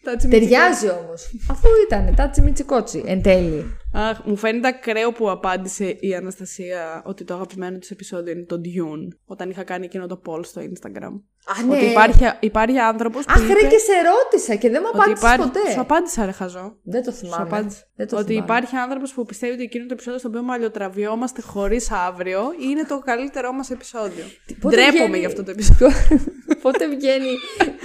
Τα 0.04 0.16
τσιμιτσικά. 0.16 0.60
Ταιριάζει 0.60 0.90
όμως. 0.90 1.32
Αφού 1.52 1.68
ήταν 1.88 2.14
τα 2.16 2.30
τσιμιτσικότσι 2.30 3.04
εν 3.06 3.22
τέλει. 3.22 3.78
Αχ, 3.96 4.20
μου 4.26 4.36
φαίνεται 4.36 4.68
ακραίο 4.68 5.12
που 5.12 5.30
απάντησε 5.30 5.98
η 6.00 6.16
Αναστασία 6.16 7.02
ότι 7.06 7.24
το 7.24 7.34
αγαπημένο 7.34 7.78
της 7.78 7.92
επεισόδιο 7.92 8.32
είναι 8.34 8.44
το 8.46 8.56
Dune. 8.66 9.18
Όταν 9.26 9.50
είχα 9.50 9.64
κάνει 9.64 9.86
εκείνο 9.86 10.08
το 10.08 10.22
poll 10.26 10.46
στο 10.46 10.62
Instagram. 10.62 11.22
Α, 11.46 11.64
ναι. 11.68 11.76
Ότι 11.76 11.86
υπάρχει, 11.86 12.24
υπάρχει 12.40 12.78
άνθρωπος 12.80 13.26
που 13.26 13.34
Αχ, 13.36 13.44
είπε 13.44 13.54
ρε, 13.54 13.60
και 13.68 13.78
σε 13.78 13.92
ρώτησα 14.14 14.56
και 14.56 14.70
δεν 14.70 14.82
μου 14.84 14.90
ότι 14.94 14.98
απάντησε 15.04 15.26
υπάρχει... 15.26 15.52
ποτέ. 15.52 15.72
Σου 15.72 15.80
απάντησα 15.80 16.26
ρε 16.26 16.32
χαζό. 16.32 16.78
Δεν 16.84 17.04
το 17.04 17.12
Σου 17.12 17.18
θυμάμαι. 17.18 17.44
απάντησα. 17.44 17.80
Δεν 17.96 18.08
το 18.08 18.16
ότι 18.18 18.26
θυμάμαι. 18.26 18.46
υπάρχει 18.46 18.76
άνθρωπος 18.76 19.14
που 19.14 19.26
πιστεύει 19.26 19.54
ότι 19.54 19.64
εκείνο 19.64 19.86
το 19.86 19.94
επεισόδιο 19.94 20.20
στο 20.20 20.28
οποίο 20.28 20.42
μαλλιοτραβιόμαστε 20.44 21.42
χωρίς 21.42 21.92
αύριο 21.92 22.42
είναι 22.70 22.84
το 22.84 23.00
καλύτερό 23.00 23.52
μας 23.54 23.70
επεισόδιο. 23.70 24.24
Πότε 24.60 24.76
Ντρέπομαι 24.76 24.98
βγαίνει- 24.98 25.18
για 25.18 25.28
αυτό 25.28 25.44
το 25.44 25.52
επεισόδιο. 25.52 25.90
Πότε 26.64 26.88
βγαίνει 26.88 27.32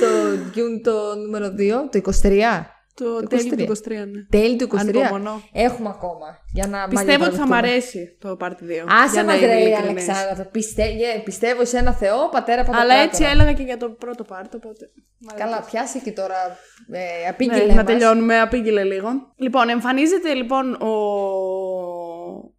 το 0.00 0.06
Dune 0.54 0.80
το 0.82 1.14
νούμερο 1.16 1.46
2, 1.46 1.90
το 1.90 2.00
23. 2.22 2.64
Το 2.98 3.20
Το 3.20 3.26
τέλειο 3.26 3.52
23. 3.52 3.56
του 3.66 3.72
23, 3.84 3.90
ναι. 3.90 4.22
Τέλη 4.40 4.56
του 4.56 4.68
23. 4.72 4.78
Ανυπομονώ. 4.78 5.42
Έχουμε 5.52 5.88
ακόμα. 5.88 6.26
Για 6.52 6.66
να 6.66 6.88
Πιστεύω 6.88 7.24
ότι 7.24 7.36
θα 7.36 7.46
μ' 7.46 7.48
μαλλιοτραβηχτούμε. 7.48 7.56
αρέσει 7.56 8.16
το 8.20 8.36
Part 8.40 8.84
2. 8.84 8.84
Άσε 9.02 9.12
για 9.12 9.22
να 9.22 9.32
μας 9.32 9.40
είμαι 9.42 9.46
ρε 9.46 9.60
ειλικρινής. 9.60 10.08
Αλεξάνδρα. 10.08 10.44
Πιστε... 10.44 10.82
ε, 10.82 11.18
πιστεύω 11.24 11.64
σε 11.64 11.78
ένα 11.78 11.92
Θεό, 11.92 12.28
πατέρα 12.32 12.62
πατέρα. 12.64 12.82
Αλλά 12.82 12.94
έτσι 12.94 13.24
έλεγα 13.24 13.52
και 13.52 13.62
για 13.62 13.76
το 13.76 13.88
πρώτο 13.90 14.24
part, 14.28 14.50
οπότε. 14.54 14.90
μ' 15.18 15.26
αρέσει. 15.30 15.44
Καλά, 15.44 15.62
πιάσε 15.70 15.98
και 15.98 16.12
τώρα. 16.12 16.34
Ε, 16.44 16.98
Ναι, 16.98 17.28
απήγγειλε 17.28 17.66
να 17.66 17.74
μας. 17.74 17.84
τελειώνουμε, 17.84 18.40
απήγγειλε 18.40 18.84
λίγο. 18.84 19.08
Λοιπόν, 19.36 19.68
εμφανίζεται 19.68 20.32
λοιπόν 20.34 20.72
ο... 20.72 20.92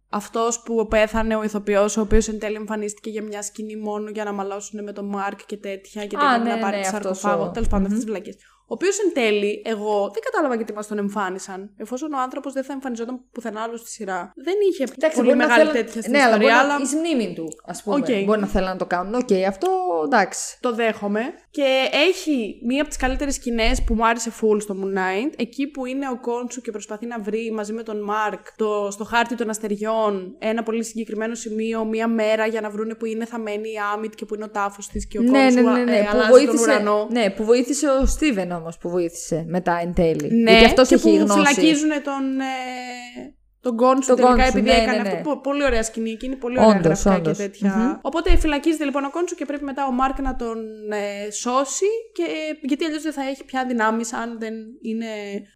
αυτός 0.08 0.60
που 0.62 0.86
πέθανε, 0.86 1.36
ο 1.36 1.42
ηθοποιός, 1.42 1.96
ο 1.96 2.00
οποίος 2.00 2.28
εν 2.28 2.38
τέλει 2.38 2.54
εμφανίστηκε 2.56 3.10
για 3.10 3.22
μια 3.22 3.42
σκηνή 3.42 3.76
μόνο 3.76 4.08
για 4.10 4.24
να 4.24 4.32
μαλώσουν 4.32 4.82
με 4.84 4.92
τον 4.92 5.04
Μάρκ 5.08 5.38
και 5.46 5.56
τέτοια 5.56 6.06
και 6.06 6.16
Α, 6.16 6.20
δεν 6.32 6.42
ναι, 6.42 6.50
να 6.50 6.58
πάρει 6.58 6.76
ναι, 6.76 6.82
τη 6.82 6.88
αυτός 6.88 7.18
σαρκοφάγο. 7.18 7.48
ο- 7.48 7.50
Τέλος 7.50 7.68
πάντων, 7.68 7.84
αυτές 7.86 7.98
τις 7.98 8.08
βλακές. 8.08 8.36
Ο 8.70 8.74
οποίος 8.74 8.98
εν 8.98 9.10
τέλει, 9.14 9.62
εγώ 9.64 10.10
δεν 10.14 10.22
κατάλαβα 10.22 10.54
γιατί 10.54 10.72
μας 10.72 10.86
τον 10.86 10.98
εμφάνισαν. 10.98 11.70
Εφόσον 11.76 12.12
ο 12.12 12.20
άνθρωπος 12.20 12.52
δεν 12.52 12.64
θα 12.64 12.72
εμφανιζόταν 12.72 13.20
πουθενά 13.32 13.60
άλλο 13.62 13.76
στη 13.76 13.90
σειρά. 13.90 14.32
Δεν 14.36 14.54
είχε 14.70 14.82
Εντάξει, 14.82 15.16
πολύ 15.16 15.28
μπορεί 15.28 15.38
να 15.38 15.46
μεγάλη 15.46 15.68
θέλουν- 15.68 15.84
τέτοια 15.86 16.00
στην 16.00 16.12
ναι, 16.12 16.18
αλλά 16.22 16.36
μπορεί 16.36 16.44
ιστορία, 16.48 16.66
να... 16.68 16.74
αλλά 16.74 16.82
εις 16.84 16.94
μνήμη 16.94 17.32
του, 17.34 17.48
ας 17.66 17.82
πούμε. 17.82 17.96
Οκ. 17.96 18.24
Μπορεί 18.24 18.40
να 18.40 18.46
θέλουν 18.46 18.68
να 18.68 18.76
το 18.76 18.86
κάνουν. 18.86 19.14
Οκ, 19.14 19.32
αυτό 19.48 19.68
εντάξει. 20.04 20.58
Το 20.60 20.74
δέχομαι. 20.74 21.20
Και 21.50 21.88
έχει 22.08 22.60
μία 22.66 22.80
από 22.80 22.88
τις 22.88 22.98
καλύτερες 22.98 23.34
σκηνές 23.34 23.82
που 23.84 23.94
μου 23.94 24.06
άρεσε 24.06 24.32
full 24.40 24.60
στο 24.60 24.76
Moon 24.80 24.98
Knight. 24.98 25.32
Εκεί 25.36 25.66
που 25.66 25.86
είναι 25.86 26.08
ο 26.08 26.20
Khonshu 26.20 26.60
και 26.60 26.70
προσπαθεί 26.70 27.06
να 27.06 27.18
βρει 27.20 27.50
μαζί 27.54 27.72
με 27.72 27.82
τον 27.82 28.02
Μάρκ 28.02 28.46
το, 28.56 28.88
στο 28.90 29.04
χάρτη 29.04 29.34
των 29.34 29.50
αστεριών 29.50 30.34
ένα 30.38 30.62
πολύ 30.62 30.84
συγκεκριμένο 30.84 31.34
σημείο, 31.34 31.84
μία 31.84 32.06
μέρα 32.08 32.46
για 32.46 32.60
να 32.60 32.70
βρούνε 32.70 32.94
που 32.94 33.04
είναι 33.04 33.24
θαμμένη 33.24 33.68
η 33.68 33.78
Ammit 33.94 34.14
και 34.14 34.24
που 34.24 34.34
είναι 34.34 34.44
ο 34.44 34.50
τάφος 34.50 34.86
της 34.88 35.06
και 35.06 35.18
ο 35.18 35.22
ναι, 35.22 35.30
Κόντσου 35.30 35.62
ναι, 35.62 35.70
ναι, 35.72 35.84
ναι, 35.84 35.96
ε, 35.98 36.02
που 36.02 36.08
αλλάζει 36.12 36.28
τον 36.28 36.38
βοήθησε, 36.46 36.62
ουρανό. 36.70 37.06
ναι, 37.10 37.30
που 37.30 37.44
βοήθησε 37.44 37.86
ο 37.88 38.06
Στίβεν 38.06 38.52
όμως 38.60 38.78
που 38.78 38.88
βοήθησε 38.88 39.44
μετά 39.48 39.78
εν 39.82 39.94
τέλει. 39.94 40.34
Ναι, 40.34 40.50
Γιατί 40.50 40.64
αυτός 40.64 40.88
και 40.88 40.94
έχει 40.94 41.02
που 41.02 41.16
γνώση. 41.24 41.32
φυλακίζουν 41.32 41.88
τον, 41.88 42.40
ε, 42.40 43.34
τον 43.62 43.76
Κόντσου 43.76 44.08
Τον 44.08 44.16
τελικά 44.16 44.34
Κόντσου, 44.34 44.58
επειδή 44.58 44.70
ναι, 44.70 44.82
έκανε 44.82 44.96
ναι, 44.96 45.02
ναι. 45.02 45.08
αυτό. 45.08 45.22
Πο- 45.30 45.40
Πολύ 45.40 45.64
ωραία 45.64 45.82
σκηνή 45.82 46.10
εκείνη, 46.10 46.36
πολύ 46.36 46.58
ωραία 46.58 46.70
Όντως, 46.70 46.84
γραφικά 46.84 47.14
όντως. 47.14 47.36
και 47.36 47.42
τέτοια. 47.42 47.98
Οπότε 48.02 48.36
φυλακίζεται 48.36 48.84
λοιπόν 48.84 49.04
ο 49.04 49.10
Κόντσου 49.10 49.34
και 49.34 49.44
πρέπει 49.44 49.64
μετά 49.64 49.86
ο 49.86 49.90
Μάρκ 49.92 50.20
να 50.20 50.36
τον 50.36 50.58
ε, 50.92 51.30
σώσει 51.30 51.84
και, 52.12 52.24
γιατί 52.62 52.84
αλλιώς 52.84 53.02
δεν 53.02 53.12
θα 53.12 53.22
έχει 53.22 53.44
πια 53.44 53.64
δυνάμεις 53.66 54.12
αν 54.12 54.38
δεν 54.38 54.54
είναι 54.82 55.06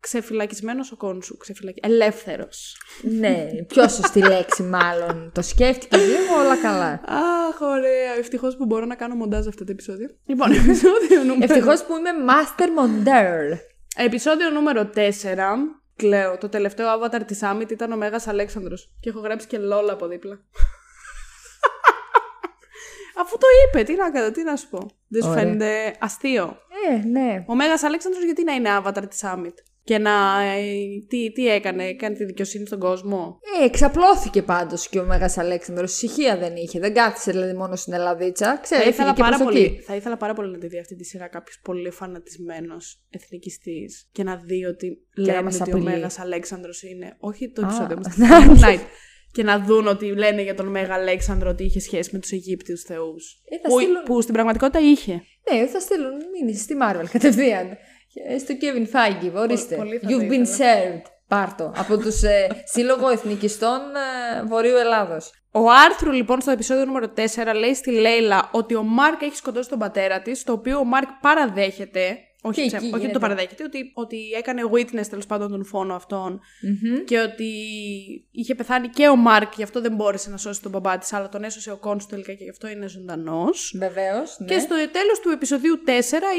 ξεφυλακισμένος 0.01 0.93
ο 0.93 0.97
Κόντσου. 0.97 1.37
Ξεφυλακι... 1.37 1.81
Ελεύθερος. 1.83 2.77
ναι, 3.03 3.47
πιο 3.69 3.89
σωστή 3.89 4.21
λέξη 4.21 4.63
μάλλον. 4.63 5.31
Το 5.35 5.43
σκέφτηκε 5.43 5.97
λίγο, 5.97 6.35
όλα 6.45 6.57
καλά. 6.57 7.01
Αχ, 7.07 7.61
ωραία. 7.61 8.15
Ευτυχώς 8.19 8.57
που 8.57 8.65
μπορώ 8.65 8.85
να 8.85 8.95
κάνω 8.95 9.15
μοντάζ 9.15 9.47
αυτό 9.47 9.65
το 9.65 9.71
επεισόδιο. 9.73 10.09
Λοιπόν, 10.27 10.53
επεισόδιο 10.63 11.23
νούμερο. 11.27 11.53
Ευτυχώς 11.53 11.85
που 11.85 11.93
είμαι 11.97 12.11
master 12.33 12.63
monder. 12.67 13.59
Επεισόδιο 13.97 14.51
νούμερο 14.51 14.91
4. 14.95 14.99
Κλαίω. 15.97 16.39
Το 16.39 16.49
τελευταίο 16.49 16.87
avatar 16.99 17.21
της 17.27 17.43
Άμιτ 17.43 17.71
ήταν 17.71 17.93
ο 17.93 17.97
Μέγας 17.97 18.27
Αλέξανδρος. 18.27 18.93
Και 19.01 19.09
έχω 19.09 19.21
γράψει 19.21 19.47
και 19.47 19.59
λόλα 19.59 19.93
από 19.93 20.07
δίπλα. 20.07 20.41
Αφού 23.21 23.39
το 23.39 23.47
είπε, 23.69 23.83
τι 23.83 23.95
να 23.95 24.11
κάνω, 24.11 24.31
τι 24.31 24.43
να 24.43 24.57
σου 24.57 24.69
πω. 24.69 24.91
Δεν 25.09 25.23
σου 25.23 25.31
Ωραία. 25.31 25.43
φαίνεται 25.43 25.97
αστείο; 26.01 26.57
Ε, 26.91 27.07
ναι. 27.07 27.45
Ο 27.49 27.55
Μέγας 27.55 27.83
Αλέξανδρος 27.83 28.25
γιατί 28.25 28.45
να 28.45 28.53
είναι 28.53 28.81
avatar 28.83 29.05
της 29.09 29.25
Άμιτ; 29.25 29.59
Και 29.85 29.99
να. 29.99 30.41
ε, 30.43 30.63
τι, 31.09 31.33
τι 31.33 31.49
έκανε, 31.49 31.85
έκανε 31.85 32.15
τη 32.17 32.25
δικαιοσύνη 32.25 32.67
στον 32.67 32.79
κόσμο; 32.79 33.39
Ε, 33.61 33.65
εξαπλώθηκε 33.65 34.43
πάντως 34.43 34.89
και 34.89 34.99
ο 34.99 35.05
Μέγας 35.05 35.39
Αλέξανδρος. 35.39 35.93
Ησυχία 35.93 36.39
δεν 36.39 36.57
είχε. 36.57 36.79
Δεν 36.81 36.95
κάθισε 36.95 37.31
δηλαδή 37.31 37.53
μόνο 37.53 37.77
στην 37.77 37.93
Ελλαδίτσα. 37.93 38.47
Θα 38.55 38.61
Ξέρει, 38.63 38.89
ήθελα, 38.89 39.09
έφυγε 39.09 39.13
και 39.15 39.21
πάρα 39.23 39.37
προς 39.37 39.49
πολύ, 39.49 39.65
εκεί. 39.65 39.81
θα 39.83 39.95
ήθελα 39.97 40.17
πάρα 40.17 40.35
πολύ 40.35 40.51
να 40.51 40.59
τη 40.59 40.67
δει 40.67 40.79
αυτή 40.79 40.97
τη 40.97 41.05
σειρά 41.05 41.29
κάποιος 41.29 41.61
πολύ 41.63 41.91
φανατισμένος 41.91 43.01
εθνικιστής 43.11 44.09
και 44.13 44.23
να 44.23 44.37
δει 44.37 44.65
ότι 44.65 44.99
να 45.17 45.25
λένε 45.25 45.43
μας 45.43 45.61
ότι 45.61 45.71
ο 45.71 45.77
απειλεί. 45.77 45.91
Μέγας 45.91 46.19
Αλέξανδρος 46.19 46.83
είναι. 46.83 47.17
Όχι 47.19 47.51
το 47.51 47.63
Α. 47.63 47.65
επεισόδιο, 47.65 47.97
μας, 48.05 48.17
το 48.17 48.67
Night. 48.67 48.81
Και 49.33 49.43
να 49.43 49.59
δουν 49.61 49.87
ότι 49.87 50.07
λένε 50.07 50.43
για 50.43 50.55
τον 50.55 50.67
Μέγα 50.67 50.95
Αλέξανδρο 50.95 51.51
ότι 51.51 51.65
είχε 51.65 51.81
σχέση 51.81 52.11
με 52.13 52.19
τους 52.19 52.31
Αιγύπτιους 52.31 52.83
θεούς. 52.83 53.43
Ε, 53.51 53.59
θα 53.59 53.69
Που, 53.69 53.81
στείλουν- 53.81 54.03
που 54.05 54.21
στην 54.21 54.35
πραγματικότητα 54.35 54.79
είχε. 54.81 55.13
Ναι, 55.53 55.67
θα 55.67 55.81
στείλουν 55.81 56.13
μήνυση 56.41 56.63
στη 56.63 56.75
Marvel 56.83 57.05
κατευθείαν. 57.13 57.67
Ε, 58.29 58.39
Στο 58.39 58.55
Kevin 58.61 58.83
Feige, 58.97 59.33
ορίστε. 59.35 59.77
πολύ 59.77 59.99
θα 59.99 60.09
You've 60.09 60.21
το 60.21 60.27
been 60.35 60.41
ήθελα. 60.47 60.75
served. 61.03 61.03
Πάρτο. 61.29 61.73
Από 61.77 61.97
τους 61.99 62.23
ε, 62.23 62.47
Σύλλογο 62.75 63.09
Εθνικιστών 63.09 63.81
ε, 64.41 64.43
Βορείου 64.47 64.77
Ελλάδος. 64.77 65.31
Ο 65.53 65.71
Άρθρου 65.87 66.13
λοιπόν 66.13 66.41
στο 66.41 66.51
επεισόδιο 66.51 66.85
νούμερο 66.85 67.07
4 67.17 67.21
λέει 67.55 67.75
στη 67.75 67.91
Λέιλα 67.91 68.49
ότι 68.53 68.75
ο 68.75 68.83
Μάρκ 68.83 69.23
έχει 69.23 69.37
σκοτώσει 69.37 69.69
τον 69.69 69.79
πατέρα 69.79 70.21
της, 70.23 70.43
το 70.45 70.53
οποίο 70.53 70.79
ο 70.79 70.85
Μάρκ 70.85 71.09
παραδέχεται. 71.21 72.19
Όχι, 72.47 72.61
Και 72.61 72.67
ψε- 72.67 72.75
εκεί 72.75 72.85
όχι 72.85 72.95
ότι 72.95 73.01
γίνεται. 73.01 73.13
το 73.13 73.19
παραδέχεται, 73.19 73.65
ότι, 73.65 73.91
ότι 73.95 74.31
έκανε 74.37 74.63
witness 74.73 75.07
τέλος 75.11 75.27
πάντων 75.27 75.51
τον 75.51 75.65
φόνο 75.65 75.95
αυτόν 75.95 76.41
και 77.05 77.19
ότι 77.19 77.51
είχε 78.31 78.55
πεθάνει 78.55 78.89
και 78.89 79.09
ο 79.09 79.17
Μάρκ, 79.17 79.53
γι' 79.57 79.63
αυτό 79.63 79.81
δεν 79.81 79.95
μπόρεσε 79.95 80.31
να 80.31 80.37
σώσει 80.37 80.63
τον 80.63 80.71
μπαμπά 80.71 80.99
της, 80.99 81.13
αλλά 81.13 81.29
τον 81.29 81.45
έσωσε 81.45 81.71
ο 81.71 81.77
Κόνς 81.77 82.07
τελικά 82.07 82.33
και 82.33 82.45
γι' 82.45 82.51
αυτό 82.51 82.69
είναι 82.69 82.89
ζωντανός. 82.89 83.75
Βεβαίως. 83.79 84.37
Ναι. 84.39 84.47
Και 84.47 84.59
στο 84.59 84.75
τέλος 84.93 85.21
του 85.21 85.29
επεισοδίου 85.31 85.83
4 85.85 85.91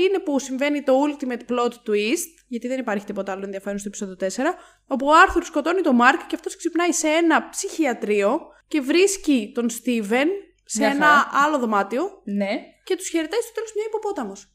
είναι 0.07 0.19
που 0.19 0.39
συμβαίνει 0.39 0.83
το 0.83 0.93
ultimate 1.07 1.51
plot 1.53 1.71
twist, 1.89 2.27
γιατί 2.47 2.67
δεν 2.67 2.79
υπάρχει 2.79 3.05
τίποτα 3.05 3.31
άλλο 3.31 3.43
ενδιαφέρον 3.43 3.77
στο 3.79 3.87
επεισόδιο 3.87 4.15
4, 4.15 4.55
όπου 4.87 5.05
ο 5.07 5.11
Άρθουρ 5.23 5.43
σκοτώνει 5.43 5.81
τον 5.81 5.95
Μάρκ 5.95 6.25
και 6.27 6.35
αυτός 6.35 6.55
ξυπνάει 6.55 6.91
σε 6.91 7.07
ένα 7.07 7.49
ψυχιατρίο 7.49 8.39
και 8.67 8.81
βρίσκει 8.81 9.51
τον 9.55 9.69
Στίβεν 9.69 10.27
σε 10.65 10.79
Μια 10.79 10.89
ένα 10.89 11.05
χαρά. 11.05 11.29
άλλο 11.45 11.59
δωμάτιο 11.59 12.21
Ναι. 12.23 12.49
και 12.83 12.95
τους 12.95 13.07
χαιρετάει 13.09 13.41
στο 13.41 13.51
τέλος 13.53 13.71
μια 13.75 13.83
υποπόταμος. 13.87 14.51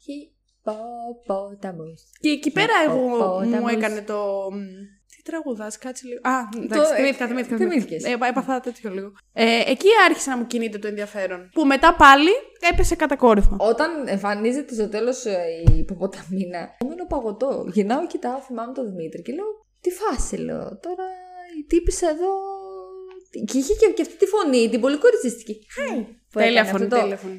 Χιποπόταμος. 0.65 2.05
Και 2.21 2.29
εκεί 2.29 2.51
πέρα 2.51 2.73
εγώ 2.87 2.97
μου 2.97 3.17
Υποπόταμος. 3.17 3.73
έκανε 3.73 4.03
το... 4.03 4.49
μ, 4.53 4.57
Τι 5.17 5.23
τραγουδάς, 5.23 5.79
κάτσε 5.79 6.07
λίγο. 6.07 6.21
Α, 6.23 6.49
εντάξει, 6.65 6.93
ε, 6.93 6.97
θυμήθηκα, 6.97 7.27
θυμήθηκα. 7.27 7.57
θυμήθηκες. 7.57 8.05
Ε, 8.05 8.17
έπαθα 8.29 8.61
τέτοιο 8.61 8.91
λίγο. 8.91 9.13
Ε, 9.33 9.61
εκεί 9.67 9.89
άρχισε 10.09 10.31
να 10.31 10.37
μου 10.37 10.47
κινείται 10.47 10.79
το 10.79 10.87
ενδιαφέρον. 10.87 11.51
Που 11.53 11.65
μετά 11.67 11.95
πάλι 11.95 12.31
έπεσε 12.73 12.95
κατακόρυφα. 12.95 13.57
Όταν 13.59 14.09
εμφανίζεται 14.09 14.75
στο 14.75 14.89
τέλος 14.89 15.25
η 15.25 15.79
υποποταμίνα, 15.79 16.77
έμεινε 16.79 17.07
παγωτό. 17.09 17.65
Γυρνάω, 17.73 18.07
κοιτάω, 18.07 18.41
θυμάμαι 18.41 18.73
τον 18.73 18.87
Δημήτρη 18.89 19.23
και 19.23 19.33
λέω: 19.33 19.67
Τι 19.81 19.91
φάση, 19.91 20.37
λέω. 20.37 20.79
Τώρα 20.83 21.05
η 21.61 21.65
τύπησα 21.69 22.09
εδώ. 22.11 22.29
Και 23.47 23.59
είχε 23.59 23.75
και, 23.75 23.93
και 23.97 24.03
αυτή 24.03 24.17
τη 24.17 24.27
φωνή, 24.27 24.69
την 24.69 24.81
πολύ 24.81 24.99
κοριτσιστική. 24.99 25.67
Hi. 25.77 26.05
που 26.31 26.39
Τέλεια 26.39 26.61
έκανε 26.61 26.89
φωνή, 26.89 27.13
αυτό 27.13 27.31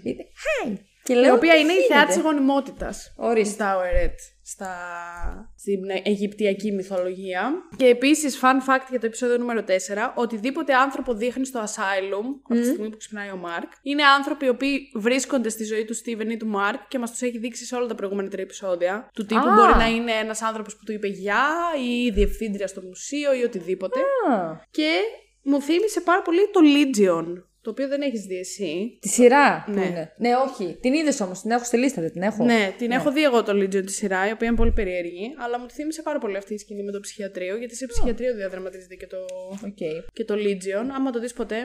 το- 1.03 1.13
τέλεια 1.13 1.13
φωνή. 1.13 1.13
Είτε, 1.13 1.13
Hi. 1.13 1.13
Και 1.13 1.13
Η 1.13 1.15
λέω, 1.15 1.33
οποία 1.35 1.53
«Τι 1.53 1.59
είναι 1.59 1.71
η 1.73 1.75
θεά 1.87 1.97
γίνεται;» 1.97 2.13
της 2.13 2.21
γονιμότητας. 2.21 3.13
Ορίστε. 3.17 3.53
Στα 3.53 3.77
Οερέτ. 3.77 4.19
Στα... 4.43 4.69
Στην 5.57 5.79
Αιγυπτιακή 6.03 6.71
μυθολογία. 6.71 7.51
Και 7.77 7.85
επίσης, 7.85 8.39
fun 8.41 8.69
fact 8.69 8.85
για 8.89 8.99
το 8.99 9.05
επεισόδιο 9.05 9.37
νούμερο 9.37 9.63
4, 9.63 9.71
οτιδήποτε 10.15 10.73
άνθρωπο 10.73 11.13
δείχνει 11.13 11.45
στο 11.45 11.59
Asylum, 11.63 12.25
από 12.43 12.53
τη 12.59 12.65
στιγμή 12.65 12.89
που 12.89 12.97
ξυπνάει 12.97 13.29
ο 13.29 13.35
Μάρκ, 13.35 13.71
είναι 13.81 14.03
άνθρωποι 14.03 14.45
οι 14.45 14.49
οποίοι 14.49 14.79
βρίσκονται 14.95 15.49
στη 15.49 15.63
ζωή 15.63 15.85
του 15.85 15.93
Στίβεν 15.93 16.29
ή 16.29 16.37
του 16.37 16.47
Μάρκ 16.47 16.87
και 16.87 16.99
μας 16.99 17.11
τους 17.11 17.21
έχει 17.21 17.37
δείξει 17.37 17.65
σε 17.65 17.75
όλα 17.75 17.87
τα 17.87 17.95
προηγούμενα 17.95 18.29
τρία 18.29 18.43
επεισόδια. 18.43 19.09
Του 19.13 19.25
τύπου 19.25 19.47
Α. 19.47 19.53
μπορεί 19.55 19.73
να 19.77 19.87
είναι 19.87 20.11
ένας 20.11 20.41
άνθρωπος 20.41 20.75
που 20.75 20.83
του 20.85 20.91
είπε 20.91 21.07
γεια 21.07 21.45
ή 21.85 22.03
η 22.05 22.11
διευθύντρια 22.11 22.67
στο 22.67 22.81
μουσείο 22.81 23.33
ή 23.33 23.43
οτιδήποτε. 23.43 23.99
Α, 23.99 24.59
Και 24.71 24.99
μου 25.43 25.61
θύμισε 25.61 26.01
πάρα 26.01 26.21
πολύ 26.21 26.39
το 26.51 26.59
Legion, 26.63 27.43
το 27.61 27.69
οποίο 27.69 27.87
δεν 27.87 28.01
έχεις 28.01 28.21
δει 28.21 28.37
εσύ. 28.37 28.97
Τη 29.01 29.07
σειρά 29.09 29.63
που 29.65 29.71
Ναι. 29.71 29.85
είναι. 29.85 30.13
Ναι, 30.17 30.29
όχι. 30.47 30.77
Την 30.81 30.93
είδες 30.93 31.19
όμως, 31.21 31.41
την 31.41 31.51
έχω 31.51 31.63
στη 31.63 31.77
λίστα, 31.77 32.01
δεν 32.01 32.11
την 32.11 32.21
έχω. 32.21 32.43
Ναι, 32.43 32.73
την 32.77 32.91
έχω 32.91 33.11
δει 33.11 33.23
εγώ 33.23 33.43
το 33.43 33.51
Legion 33.51 33.85
τη 33.85 33.91
σειρά, 33.91 34.27
η 34.27 34.31
οποία 34.31 34.47
είναι 34.47 34.55
πολύ 34.55 34.71
περίεργη, 34.71 35.33
αλλά 35.43 35.59
μου 35.59 35.65
τη 35.65 35.73
θύμισε 35.73 36.01
πάρα 36.01 36.19
πολύ 36.19 36.37
αυτή 36.37 36.53
η 36.53 36.57
σκηνή 36.57 36.83
με 36.83 36.91
το 36.91 36.99
ψυχιατρίο, 36.99 37.55
γιατί 37.57 37.75
σε 37.75 37.85
ψυχιατρίο 37.85 38.35
διαδραματίζεται 38.35 38.95
και 38.95 39.07
το, 39.07 39.17
Οκ. 39.65 39.77
και 40.13 40.23
το 40.25 40.33
Legion. 40.37 40.85
Άμα 40.95 41.11
το 41.11 41.19
δεις 41.19 41.33
ποτέ, 41.33 41.57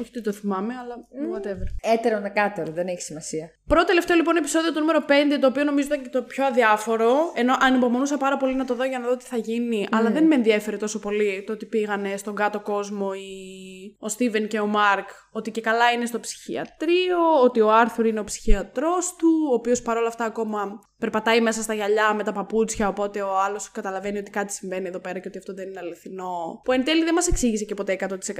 όχι 0.00 0.08
ότι 0.08 0.20
το 0.20 0.32
θυμάμαι, 0.32 0.74
αλλά 0.74 0.94
whatever. 1.36 1.92
Έτερον 1.94 2.18
εκάτερον, 2.20 2.72
δεν 2.72 2.86
έχει 2.86 3.00
σημασία. 3.02 3.50
Πρώτο 3.66 3.84
τελευταίο 3.86 4.16
λοιπόν 4.16 4.36
επεισόδιο, 4.36 4.72
το 4.72 4.80
νούμερο 4.80 5.04
5, 5.08 5.12
το 5.40 5.46
οποίο 5.46 5.64
νομίζω 5.64 5.86
ήταν 5.86 6.02
και 6.02 6.08
το 6.08 6.22
πιο 6.22 6.44
αδιάφορο. 6.44 7.12
Ενώ 7.34 7.54
ανυπομονούσα 7.60 8.16
πάρα 8.16 8.36
πολύ 8.36 8.54
να 8.54 8.64
το 8.64 8.74
δω 8.74 8.84
για 8.84 8.98
να 8.98 9.08
δω 9.08 9.16
τι 9.16 9.24
θα 9.24 9.36
γίνει, 9.36 9.86
αλλά 9.90 10.10
δεν 10.10 10.24
με 10.24 10.34
ενδιαφέρει 10.34 10.76
τόσο 10.76 10.98
πολύ 10.98 11.44
το 11.46 11.52
ότι 11.52 11.66
πήγανε 11.66 12.16
στον 12.16 12.34
κάτω 12.34 12.60
κόσμο 12.60 13.10
οι... 13.14 13.96
ο 13.98 14.08
Στίβεν 14.08 14.48
και 14.48 14.58
ο 14.60 14.66
Μάρκ, 14.66 15.08
ότι 15.36 15.50
και 15.50 15.60
καλά 15.60 15.90
είναι 15.90 16.06
στο 16.06 16.20
ψυχιατρείο, 16.20 17.42
ότι 17.42 17.60
ο 17.60 17.72
Άρθουρ 17.72 18.06
είναι 18.06 18.20
ο 18.20 18.24
ψυχίατρός 18.24 19.14
του, 19.16 19.28
ο 19.50 19.54
οποίος 19.54 19.82
παρόλα 19.82 20.08
αυτά 20.08 20.24
ακόμα 20.24 20.80
περπατάει 21.04 21.40
μέσα 21.40 21.62
στα 21.62 21.74
γυαλιά 21.74 22.14
με 22.14 22.22
τα 22.24 22.32
παπούτσια, 22.32 22.88
οπότε 22.88 23.22
ο 23.22 23.38
άλλος 23.46 23.70
καταλαβαίνει 23.70 24.18
ότι 24.18 24.30
κάτι 24.30 24.52
συμβαίνει 24.52 24.86
εδώ 24.88 24.98
πέρα 24.98 25.18
και 25.18 25.28
ότι 25.28 25.38
αυτό 25.38 25.54
δεν 25.54 25.68
είναι 25.68 25.78
αληθινό. 25.82 26.60
Που 26.64 26.72
εν 26.72 26.84
τέλει 26.84 27.04
δεν 27.04 27.14
μας 27.14 27.26
εξήγησε 27.28 27.64
και 27.64 27.74
ποτέ 27.74 27.96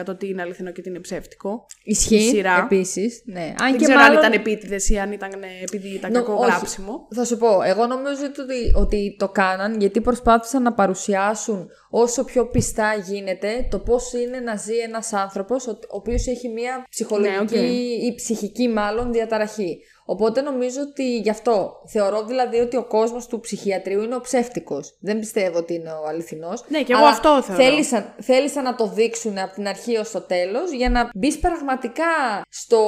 100% 0.09 0.19
τι 0.19 0.29
είναι 0.29 0.43
αληθινό 0.43 0.71
και 0.73 0.83
τι 0.83 0.89
είναι 0.89 0.99
ψεύτικο. 1.01 1.67
Ισχύει. 1.85 2.21
σειρά. 2.21 2.59
Επίσης. 2.65 3.23
Ναι. 3.27 3.55
Αν 3.59 3.71
Δεν 3.71 3.77
και 3.79 3.85
ξέρω 3.85 3.99
μάλλον... 3.99 4.17
αν 4.17 4.23
ήταν 4.23 4.33
επίτηδες 4.33 4.89
ή 4.89 4.99
αν 4.99 5.13
ήταν 5.13 5.33
ε, 5.43 5.47
επειδή 5.63 5.89
ήταν 5.89 6.13
Νο- 6.13 6.19
κακό 6.23 6.33
όχι. 6.35 6.51
γράψιμο. 6.51 7.07
Θα 7.15 7.25
σου 7.25 7.37
πω, 7.37 7.63
εγώ 7.63 7.87
νομίζω 7.87 8.23
ότι, 8.39 8.73
ότι 8.75 9.17
το 9.19 9.29
κάναν 9.29 9.81
γιατί 9.81 10.01
προσπάθησαν 10.01 10.63
να 10.63 10.73
παρουσιάσουν 10.73 11.69
όσο 11.91 12.25
πιο 12.25 12.47
πιστά 12.47 12.95
γίνεται 12.95 13.69
το 13.71 13.79
πώς 13.79 14.13
είναι 14.13 14.39
να 14.41 14.57
ζει 14.57 14.77
ένας 14.77 15.13
άνθρωπος 15.13 15.67
ο, 15.67 15.71
ο 15.71 15.77
οποίος 15.89 16.27
έχει 16.27 16.49
μια 16.49 16.87
ψυχολογική 16.91 17.55
Ναι, 17.59 17.67
οκ. 17.67 17.67
ή 18.11 18.15
ψυχική 18.17 18.69
μάλλον 18.69 19.13
διαταραχή. 19.13 19.79
Οπότε 20.05 20.41
νομίζω 20.41 20.81
ότι 20.81 21.19
γι' 21.19 21.31
αυτό 21.31 21.83
θεωρώ 21.87 22.25
δηλαδή 22.25 22.59
ότι 22.59 22.77
ο 22.77 22.85
κόσμος 22.85 23.27
του 23.27 23.41
ψυχιατρείου 23.41 24.03
είναι 24.03 24.15
ο 24.15 24.21
ψεύτικος. 24.21 24.97
Δεν 25.01 25.19
πιστεύω 25.19 25.59
ότι 25.59 25.75
είναι 25.75 25.91
ο 25.91 26.07
αληθινός. 26.09 26.65
Ναι, 26.69 26.83
και 26.83 26.93
εγώ 26.93 27.01
Αλλά 27.01 27.11
αυτό 27.11 27.43
θεωρώ. 27.43 27.63
Θέλησαν, 27.63 28.15
θέλησαν 28.21 28.65
να 28.65 28.75
το 28.75 28.89
δείξουν 28.89 29.39
από 29.39 29.55
την 29.55 29.69
αρχή 29.69 29.97
ως 29.97 30.11
το 30.11 30.21
τέλος 30.21 30.73
για 30.73 30.91
να 30.91 31.11
μπει 31.15 31.39
πραγματικά 31.39 32.05
στο, 32.49 32.81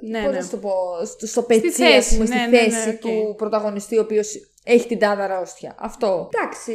Ναι, 0.00 0.22
πώς 0.22 0.30
ναι. 0.30 0.36
να 0.36 0.42
σου 0.42 0.50
το 0.50 0.56
πω, 0.56 0.72
στο, 1.04 1.26
στο 1.26 1.42
πετσί, 1.42 1.70
θέση, 1.70 1.96
ας 1.96 2.12
πούμε, 2.12 2.26
στη 2.26 2.36
ναι, 2.36 2.46
ναι, 2.46 2.50
ναι, 2.50 2.70
θέση 2.70 2.88
οκ. 2.88 3.00
του 3.00 3.34
πρωταγωνιστή, 3.36 3.98
ο 3.98 4.00
οποίος 4.00 4.34
έχει 4.68 4.86
την 4.86 4.98
τάδα 4.98 5.24
αρρώστια. 5.24 5.74
Αυτό. 5.78 6.28
Εντάξει, 6.34 6.72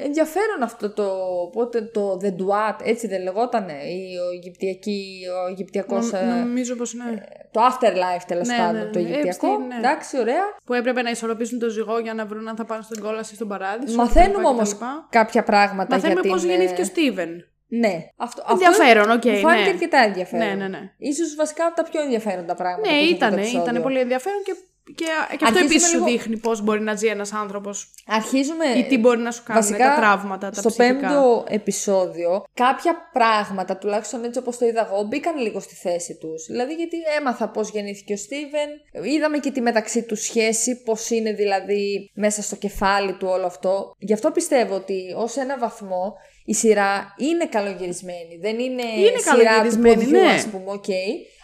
ε, 0.00 0.04
ενδιαφέρον 0.04 0.62
αυτό 0.62 0.90
το. 0.90 1.04
Πότε 1.52 1.82
το 1.82 2.20
The 2.22 2.26
Duat, 2.26 2.76
έτσι 2.82 3.06
δεν 3.06 3.22
λεγότανε, 3.22 3.72
ή 3.72 4.16
ο, 4.16 4.30
Αιγυπτιακή, 4.34 5.20
ο 5.44 5.48
Αιγυπτιακός, 5.50 6.12
Νο- 6.12 6.18
ε, 6.18 6.24
νομίζω 6.24 6.74
πως 6.74 6.94
ναι. 6.94 7.14
το 7.50 7.60
Afterlife 7.60 8.22
τέλος 8.26 8.48
Ναι, 8.48 8.56
πάντων, 8.56 8.84
ναι, 8.84 8.90
το 8.90 8.98
ναι. 8.98 9.08
Αιγυπτιακό. 9.08 9.48
Epstein, 9.56 9.66
ναι. 9.68 9.76
Εντάξει, 9.76 10.18
ωραία. 10.18 10.44
Που 10.64 10.74
έπρεπε 10.74 11.02
να 11.02 11.10
ισορροπήσουν 11.10 11.58
το 11.58 11.68
ζυγό 11.68 11.98
για 11.98 12.14
να 12.14 12.26
βρουν 12.26 12.48
αν 12.48 12.56
θα 12.56 12.64
πάνε 12.64 12.82
στον 12.82 13.02
κόλαση 13.02 13.32
ή 13.32 13.36
στον 13.36 13.48
παράδεισο. 13.48 13.96
Μαθαίνουμε 13.96 14.34
κτλ, 14.38 14.44
όμως 14.46 14.74
κτλ. 14.74 14.84
κάποια 15.10 15.42
πράγματα 15.42 15.94
Μαθαίνουμε 15.94 16.20
για 16.20 16.30
πώς 16.30 16.40
την, 16.40 16.50
ε, 16.50 16.52
γεννήθηκε 16.52 16.80
ο 16.80 16.84
Στίβεν. 16.84 17.44
Ναι. 17.68 17.94
Αυτό, 18.16 18.44
Ενδιαφέρον, 18.50 19.10
αυτό 19.10 19.28
οκ, 19.28 19.34
μου 19.34 19.40
φάνηκε 19.40 19.62
ναι. 19.64 19.68
αρκετά 19.68 19.98
ενδιαφέρον. 19.98 20.46
Ναι, 20.46 20.54
ναι, 20.54 20.68
ναι. 20.68 20.92
Ίσως 20.98 21.34
βασικά 21.34 21.66
από 21.66 21.76
τα 21.76 21.82
πιο 21.82 22.00
ενδιαφέροντα 22.02 22.54
πράγματα. 22.54 22.90
Ναι, 22.90 22.96
που 22.98 23.04
είχε 23.04 23.12
αυτό 23.12 23.18
το 23.18 23.26
ήταν. 23.26 23.38
επεισόδιο. 23.38 23.62
Ήταν 23.70 23.82
πολύ 23.82 23.98
ενδιαφέρον 23.98 24.42
και, 24.44 24.54
και, 24.94 25.04
και 25.36 25.44
αυτό 25.44 25.44
Αρχίζουμε 25.46 25.64
επίση 25.64 25.86
σου 25.88 25.92
λίγο- 25.94 26.04
δείχνει 26.06 26.36
πώς 26.36 26.60
μπορεί 26.62 26.80
να 26.80 26.94
ζει 26.94 27.06
ένας 27.06 27.32
άνθρωπος 27.32 27.90
Αρχίζουμε. 28.06 28.64
ή 28.66 28.84
τι 28.84 28.98
μπορεί 28.98 29.18
να 29.20 29.30
σου 29.30 29.42
κάνουν 29.46 29.62
Βασικά, 29.62 29.88
τα 29.88 29.94
τραύματα, 29.96 30.50
τα 30.50 30.60
στο 30.60 30.68
ψυχικά. 30.68 30.98
πέμπτο 30.98 31.44
επεισόδιο, 31.48 32.44
κάποια 32.54 32.96
πράγματα, 33.12 33.76
τουλάχιστον 33.76 34.24
έτσι 34.24 34.38
όπως 34.38 34.58
το 34.58 34.66
είδα 34.66 34.88
εγώ, 34.90 35.02
μπήκαν 35.02 35.36
λίγο 35.38 35.60
στη 35.60 35.74
θέση 35.74 36.14
τους. 36.18 36.46
Δηλαδή 36.46 36.74
γιατί 36.74 36.96
έμαθα 37.18 37.48
πώς 37.48 37.70
γεννήθηκε 37.70 38.12
ο 38.12 38.16
Στίβεν, 38.16 38.68
είδαμε 39.12 39.38
και 39.38 39.50
τη 39.50 39.60
μεταξύ 39.60 40.02
του 40.02 40.16
σχέση, 40.16 40.82
πώς 40.82 41.10
είναι 41.10 41.32
δηλαδή 41.32 42.10
μέσα 42.14 42.42
στο 42.42 42.56
κεφάλι 42.56 43.12
του 43.12 43.26
όλο 43.30 43.46
αυτό. 43.46 43.94
Γι' 43.98 44.12
αυτό 44.12 44.30
πιστεύω 44.30 44.74
ότι 44.74 45.14
ως 45.16 45.36
ένα 45.36 45.58
βαθμό 45.58 46.14
η 46.44 46.54
σειρά 46.54 47.14
είναι 47.18 47.46
καλογυρισμένη. 47.46 48.38
Δεν 48.40 48.58
είναι, 48.58 48.82
Είναι 48.82 49.18
σειρά 49.18 49.34
του 49.36 49.44
καλογυρισμένη, 49.44 49.94
ποδιού, 50.04 50.10
ναι. 50.20 50.32
ας 50.32 50.46
πούμε, 50.46 50.70
οκ. 50.70 50.84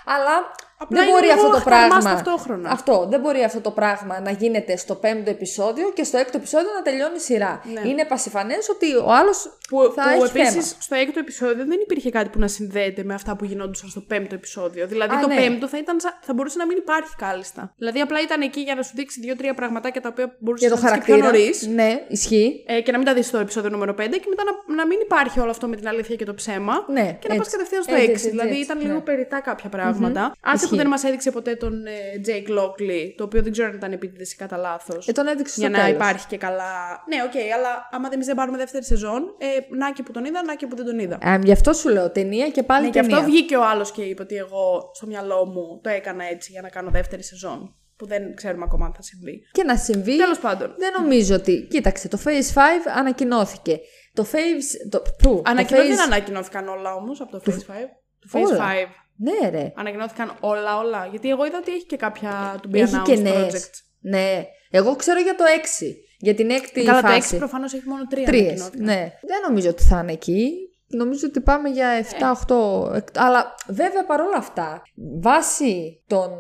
Αλλά 0.05 0.35
Απλά 0.83 0.99
δεν 0.99 1.03
είναι 1.09 1.12
μπορεί 1.12 1.27
λίγο 1.27 1.38
αυτό 1.40 1.51
το 1.53 1.61
χταρμάς 1.61 1.88
πράγμα. 1.88 2.11
ταυτόχρονα. 2.23 2.71
Αυτό. 2.71 3.07
Δεν 3.11 3.21
μπορεί 3.21 3.42
αυτό 3.42 3.61
το 3.61 3.71
πράγμα 3.71 4.21
να 4.21 4.31
γίνεται 4.31 4.77
στο 4.77 4.95
πέμπτο 4.95 5.31
επεισόδιο 5.31 5.90
και 5.95 6.05
στο 6.05 6.16
έκτο 6.18 6.37
επεισόδιο 6.38 6.71
να 6.77 6.83
τελειώνει 6.83 7.16
η 7.16 7.18
σειρά. 7.18 7.62
Ναι. 7.73 7.88
Είναι 7.90 8.05
πασιφανές 8.05 8.68
ότι 8.68 8.95
ο 8.97 9.11
άλλος 9.12 9.59
Που, 9.68 9.92
θα 9.97 10.03
που 10.03 10.25
έχει 10.25 10.38
επίσης 10.38 10.53
θέμα. 10.68 10.81
στο 10.87 10.95
έκτο 10.95 11.18
επεισόδιο 11.18 11.64
δεν 11.66 11.79
υπήρχε 11.83 12.11
κάτι 12.11 12.29
που 12.29 12.38
να 12.38 12.49
συνδέεται 12.49 13.03
με 13.05 13.14
αυτά 13.14 13.37
που 13.37 13.45
γινόντουσαν 13.45 13.88
στο 13.88 14.01
πέμπτο 14.01 14.35
επεισόδιο. 14.35 14.87
Δηλαδή 14.87 15.14
Α, 15.14 15.21
το 15.21 15.27
ναι. 15.27 15.35
πέμπτο 15.37 15.68
θα, 15.68 15.79
ήταν, 15.79 16.01
σαν- 16.01 16.18
θα 16.21 16.35
μπορούσε 16.35 16.59
να 16.59 16.66
μην 16.66 16.77
υπάρχει 16.77 17.14
κάλλιστα. 17.18 17.75
Δηλαδή 17.79 18.01
απλά 18.01 18.21
ήταν 18.21 18.40
εκεί 18.40 18.61
για 18.61 18.75
να 18.75 18.83
σου 18.83 18.92
δείξει 18.95 19.21
δύο-τρία 19.21 19.55
πραγματάκια 19.55 20.01
τα 20.01 20.09
οποία 20.12 20.37
μπορούσες 20.38 20.68
Για 20.68 20.77
να 20.77 20.83
το 20.83 20.88
δεις 20.88 20.99
και 20.99 21.05
πιο 21.05 21.14
χαρακτήρα. 21.14 21.42
νωρίς. 21.42 21.66
Ναι, 21.66 22.05
ισχύει. 22.09 22.64
Ε, 22.66 22.81
και 22.81 22.92
να 22.92 22.99
μην 22.99 23.07
τα 23.07 23.14
δεις 23.14 23.27
στο 23.27 23.38
επεισόδιο 23.38 23.71
νούμερο 23.71 23.92
5 23.92 23.97
και 24.11 24.27
μετά 24.29 24.42
να, 24.45 24.75
να 24.75 24.87
μην 24.87 24.99
υπάρχει 25.03 25.40
όλο 25.40 25.51
αυτό 25.51 25.68
με 25.68 25.77
την 25.77 25.88
αλήθεια 25.88 26.16
και 26.16 26.25
το 26.25 26.35
ψέμα. 26.35 26.85
Ναι, 26.88 27.16
και 27.21 27.29
να 27.29 27.35
πας 27.37 27.47
έτσι. 27.47 27.51
κατευθείαν 27.51 27.83
στο 27.83 27.92
6. 27.95 27.97
Έτσι, 27.99 28.11
έτσι, 28.12 28.29
δηλαδή 28.31 28.49
έτσι, 28.49 28.61
ήταν 28.62 28.79
ναι. 28.79 28.85
λίγο 28.85 29.01
περιτά 29.01 29.40
κάποια 29.40 29.69
πράγματα. 29.69 30.33
Άσε 30.73 30.77
Ισχύει. 30.77 30.77
που 30.77 30.77
δεν 30.77 30.87
μας 30.87 31.04
έδειξε 31.04 31.31
ποτέ 31.31 31.54
τον 31.54 31.87
ε, 31.87 31.90
Jake 32.27 32.50
Lockley, 32.58 33.12
το 33.16 33.25
οποίο 33.25 33.42
δεν 33.42 33.52
ξέρω 33.52 33.68
αν 33.68 33.75
ήταν 33.75 33.92
επίτηδες 33.92 34.33
ή 34.33 34.37
κατά 34.37 34.56
λάθος. 34.56 35.08
Ε, 35.08 35.12
τον 35.12 35.27
έδειξε 35.27 35.54
για 35.60 35.68
στο 35.68 35.77
να 35.77 35.83
τέλος. 35.85 35.96
υπάρχει 36.00 36.27
και 36.27 36.37
καλά. 36.37 36.73
Ναι, 37.08 37.23
οκ, 37.23 37.54
αλλά 37.56 37.88
άμα 37.90 38.08
εμείς 38.12 38.27
δεν 38.27 38.35
πάρουμε 38.37 38.56
δεύτερη 38.58 38.85
σεζόν, 38.85 39.23
ε, 39.38 39.46
να 39.77 39.92
και 39.92 40.02
που 40.02 40.12
τον 40.12 40.25
είδα, 40.25 40.42
να 40.44 40.54
και 40.54 40.66
που 40.66 40.77
δεν 40.77 40.85
τον 40.85 40.98
είδα. 40.98 41.18
Ε, 41.23 41.38
γι' 41.42 41.52
αυτό 41.52 41.73
σου 41.73 41.88
λέω 41.88 42.10
ταινία 42.10 42.48
και 42.48 42.62
πάλι 42.62 42.85
Ναι, 42.85 42.90
και 42.90 43.00
ταινία. 43.00 43.16
αυτό 43.16 43.29
βγήκε 43.31 43.56
ο 43.56 43.64
άλλος 43.64 43.92
και 43.92 44.02
είπε 44.02 44.23
ότι 44.23 44.37
εγώ 44.37 44.90
στο 44.94 45.06
μυαλό 45.06 45.46
μου 45.46 45.81
το 45.83 45.88
έκανα 45.88 46.25
έτσι 46.25 46.52
για 46.52 46.60
να 46.62 46.68
κάνω 46.68 46.90
δεύτερη 46.90 47.23
σεζόν. 47.23 47.77
Που 47.96 48.08
δεν 48.08 48.35
ξέρουμε 48.35 48.64
ακόμα 48.66 48.87
αν 48.87 48.92
θα 48.94 49.02
συμβεί. 49.02 49.42
Και 49.52 49.62
να 49.64 49.77
συμβεί. 49.77 50.16
Τέλος 50.16 50.38
πάντων. 50.38 50.75
Δεν 50.79 50.92
νομίζω 51.00 51.35
ότι. 51.35 51.66
Κοίταξε, 51.70 52.08
το 52.08 52.18
Phase 52.25 52.54
5 52.54 52.58
ανακοινώθηκε. 52.96 53.81
Το 54.12 54.27
Phase. 54.33 54.88
Το, 54.90 55.00
πού, 55.23 55.35
το 55.35 55.42
Ανακοινώ... 55.44 55.81
Δεν 55.83 55.96
Phase- 55.96 56.06
ανακοινώθηκαν 56.06 56.68
όλα 56.68 56.94
όμως 56.94 57.20
από 57.20 57.31
το 57.31 57.42
Phase 57.46 57.50
5. 57.50 57.54
Το 58.18 58.29
Phase 58.33 58.42
Όλα. 58.52 58.58
5 58.58 58.60
Ναι, 59.23 59.48
ρε. 59.48 59.73
ανακοινώθηκαν 59.77 60.33
όλα, 60.40 60.79
όλα. 60.79 61.06
Γιατί 61.10 61.31
εγώ 61.31 61.46
είδα 61.46 61.58
ότι 61.58 61.73
έχει 61.73 61.87
και 61.87 61.96
κάποια 61.96 62.58
του 62.62 62.70
be 62.73 62.75
Έχει 62.75 62.94
announced 62.96 63.02
και 63.04 63.16
νέες. 63.16 63.52
projects. 63.54 63.79
Ναι. 64.00 64.44
Εγώ 64.70 64.96
ξέρω 64.96 65.20
για 65.20 65.35
το 65.35 65.44
6. 65.44 65.94
Για 66.18 66.35
την 66.35 66.50
έκτη 66.50 66.83
Καλά, 66.85 67.00
φάση. 67.00 67.29
το 67.31 67.37
6 67.37 67.38
προφανώς 67.38 67.73
έχει 67.75 67.88
μόνο 67.88 68.02
3 68.10 68.25
Τρεις, 68.25 68.70
ναι. 68.77 69.12
Δεν 69.23 69.40
νομίζω 69.48 69.68
ότι 69.68 69.83
θα 69.83 69.98
είναι 70.02 70.12
εκεί. 70.12 70.52
Νομίζω 70.87 71.27
ότι 71.29 71.40
πάμε 71.40 71.68
για 71.68 71.88
7-8. 72.48 72.90
εκ- 72.94 73.18
Αλλά 73.18 73.54
βέβαια 73.68 74.04
παρόλα 74.04 74.37
αυτά, 74.37 74.83
βάσει 75.20 76.02
των. 76.06 76.31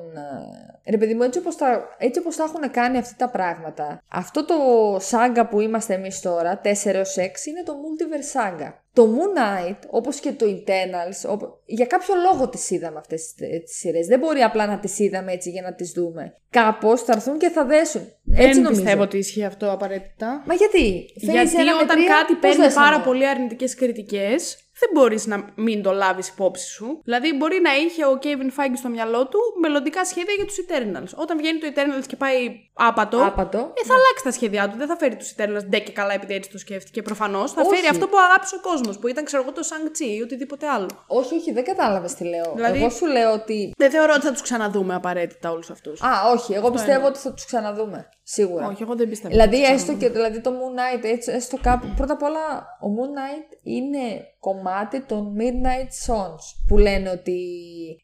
Ε, 0.84 0.90
Ρε 0.90 0.96
παιδί 0.96 1.14
μου, 1.14 1.22
έτσι 1.22 1.38
όπως, 1.38 1.56
τα, 1.56 1.94
έτσι 1.98 2.20
όπως 2.20 2.36
τα 2.36 2.44
έχουν 2.44 2.70
κάνει 2.70 2.98
αυτά 2.98 3.14
τα 3.18 3.28
πράγματα, 3.30 4.02
αυτό 4.08 4.44
το 4.44 4.54
σάγκα 5.00 5.46
που 5.48 5.60
είμαστε 5.60 5.94
εμείς 5.94 6.20
τώρα, 6.20 6.60
4 6.64 6.66
έως 6.84 7.14
6, 7.18 7.20
είναι 7.46 7.62
το 7.64 7.74
Multiverse 7.82 8.40
Saga. 8.40 8.72
Το 8.94 9.08
Moon 9.16 9.38
Knight, 9.38 9.76
όπως 9.90 10.20
και 10.20 10.32
το 10.32 10.46
Eternals, 10.46 11.30
οπ- 11.30 11.52
για 11.64 11.86
κάποιο 11.86 12.14
λόγο 12.14 12.48
τις 12.48 12.70
είδαμε 12.70 12.98
αυτές 12.98 13.34
τις, 13.34 13.48
τις 13.64 13.76
σειρές. 13.78 14.06
Δεν 14.06 14.18
μπορεί 14.18 14.40
απλά 14.40 14.66
να 14.66 14.78
τις 14.78 14.98
είδαμε 14.98 15.32
έτσι 15.32 15.50
για 15.50 15.62
να 15.62 15.74
τις 15.74 15.90
δούμε. 15.92 16.36
Κάπως 16.50 17.02
θα 17.02 17.12
έρθουν 17.12 17.38
και 17.38 17.48
θα 17.48 17.64
δέσουν. 17.64 18.00
Έτσι 18.00 18.52
Δεν 18.52 18.62
νομίζω. 18.62 18.80
πιστεύω 18.82 19.02
ότι 19.02 19.18
ισχύει 19.18 19.44
αυτό 19.44 19.70
απαραίτητα. 19.72 20.42
Μα 20.46 20.54
γιατί, 20.54 21.04
Phase 21.16 21.30
Γιατί 21.30 21.60
ένα 21.60 21.74
με 21.76 21.82
όταν 21.82 21.96
τρία, 21.96 22.06
κάτι 22.08 22.32
πώς 22.32 22.40
παίρνει 22.40 22.56
δέσαμε; 22.64 22.86
πάρα 22.86 23.00
πολύ 23.00 23.28
αρνητικές 23.28 23.74
κριτικές, 23.74 24.58
δεν 24.82 24.90
μπορείς 24.94 25.26
να 25.26 25.36
μην 25.54 25.82
το 25.82 25.92
λάβεις 25.92 26.28
υπόψη 26.28 26.66
σου. 26.66 27.00
Δηλαδή, 27.04 27.32
μπορεί 27.36 27.60
να 27.60 27.72
είχε 27.76 28.04
ο 28.06 28.18
Kevin 28.22 28.50
Feige 28.60 28.76
στο 28.76 28.88
μυαλό 28.88 29.26
του 29.26 29.38
μελλοντικά 29.60 30.04
σχέδια 30.04 30.34
για 30.36 30.44
τους 30.46 30.56
Eternals. 30.64 31.12
Όταν 31.22 31.36
βγαίνει 31.38 31.58
το 31.58 31.66
Eternals 31.74 32.06
και 32.06 32.16
πάει 32.16 32.36
άπατο, 32.74 33.18
Άπατο. 33.24 33.58
ε, 33.58 33.84
θα 33.88 33.94
αλλάξει 33.94 34.24
τα 34.24 34.30
σχέδιά 34.32 34.68
του. 34.70 34.76
Δεν 34.76 34.86
θα 34.86 34.96
φέρει 34.96 35.16
τους 35.16 35.34
Eternals 35.36 35.64
ντε 35.68 35.78
και 35.78 35.92
καλά 35.92 36.12
επειδή 36.14 36.34
έτσι 36.34 36.50
το 36.50 36.58
σκέφτηκε. 36.58 37.02
Προφανώς 37.02 37.52
θα 37.52 37.60
Όχι. 37.66 37.74
φέρει 37.74 37.86
αυτό 37.86 38.08
που 38.08 38.16
αγάπησε 38.28 38.54
ο 38.56 38.60
κόσμος, 38.60 38.98
που 38.98 39.08
ήταν, 39.08 39.24
ξέρω 39.24 39.42
εγώ, 39.42 39.52
το 39.52 39.62
Shang-Chi 39.70 40.06
ή 40.18 40.22
οτιδήποτε 40.22 40.66
άλλο. 40.68 40.88
Όχι, 41.06 41.34
όχι, 41.34 41.52
δεν 41.52 41.64
κατάλαβες 41.64 42.14
τι 42.14 42.24
λέω. 42.24 42.52
Δηλαδή- 42.54 42.78
Εγώ 42.78 42.90
σου 42.90 43.06
λέω 43.06 43.32
ότι. 43.32 43.72
Δεν 43.76 43.90
θεωρώ 43.90 44.12
ότι 44.16 44.24
θα 44.26 44.32
τους 44.32 44.42
ξαναδούμε 44.42 44.94
απαραίτητα 44.94 45.50
όλους 45.50 45.70
αυτούς. 45.70 46.02
Α, 46.02 46.30
όχι, 46.34 46.52
εγώ 46.54 46.70
πιστεύω 46.70 47.06
ότι 47.06 47.18
θα 47.18 47.32
τους 47.32 47.44
ξαναδούμε. 47.44 48.08
Σίγουρα. 48.22 48.66
Όχι, 48.66 48.82
εγώ 48.82 48.94
δεν 48.94 49.08
πιστεύω. 49.08 49.34
Δηλαδή, 49.34 49.56
ότι 49.56 49.64
θα 49.64 49.72
τους 49.72 49.80
έστω 49.80 49.94
και 49.94 50.08
δηλαδή 50.08 50.40
το 50.40 50.50
Moon 50.50 50.78
Knight, 50.78 51.04
έτσι, 51.04 51.30
έστω 51.32 51.58
κάπου. 51.62 51.86
Πρώτα 51.96 52.12
απ' 52.12 52.22
όλα, 52.22 52.66
ο 52.80 52.88
Moon 52.96 53.18
Knight 53.18 53.58
είναι 53.62 53.98
κομμάτι 54.40 55.02
των 55.02 55.36
Midnight 55.38 56.12
Sons 56.12 56.64
που 56.68 56.78
λένε 56.78 57.10
ότι 57.10 57.40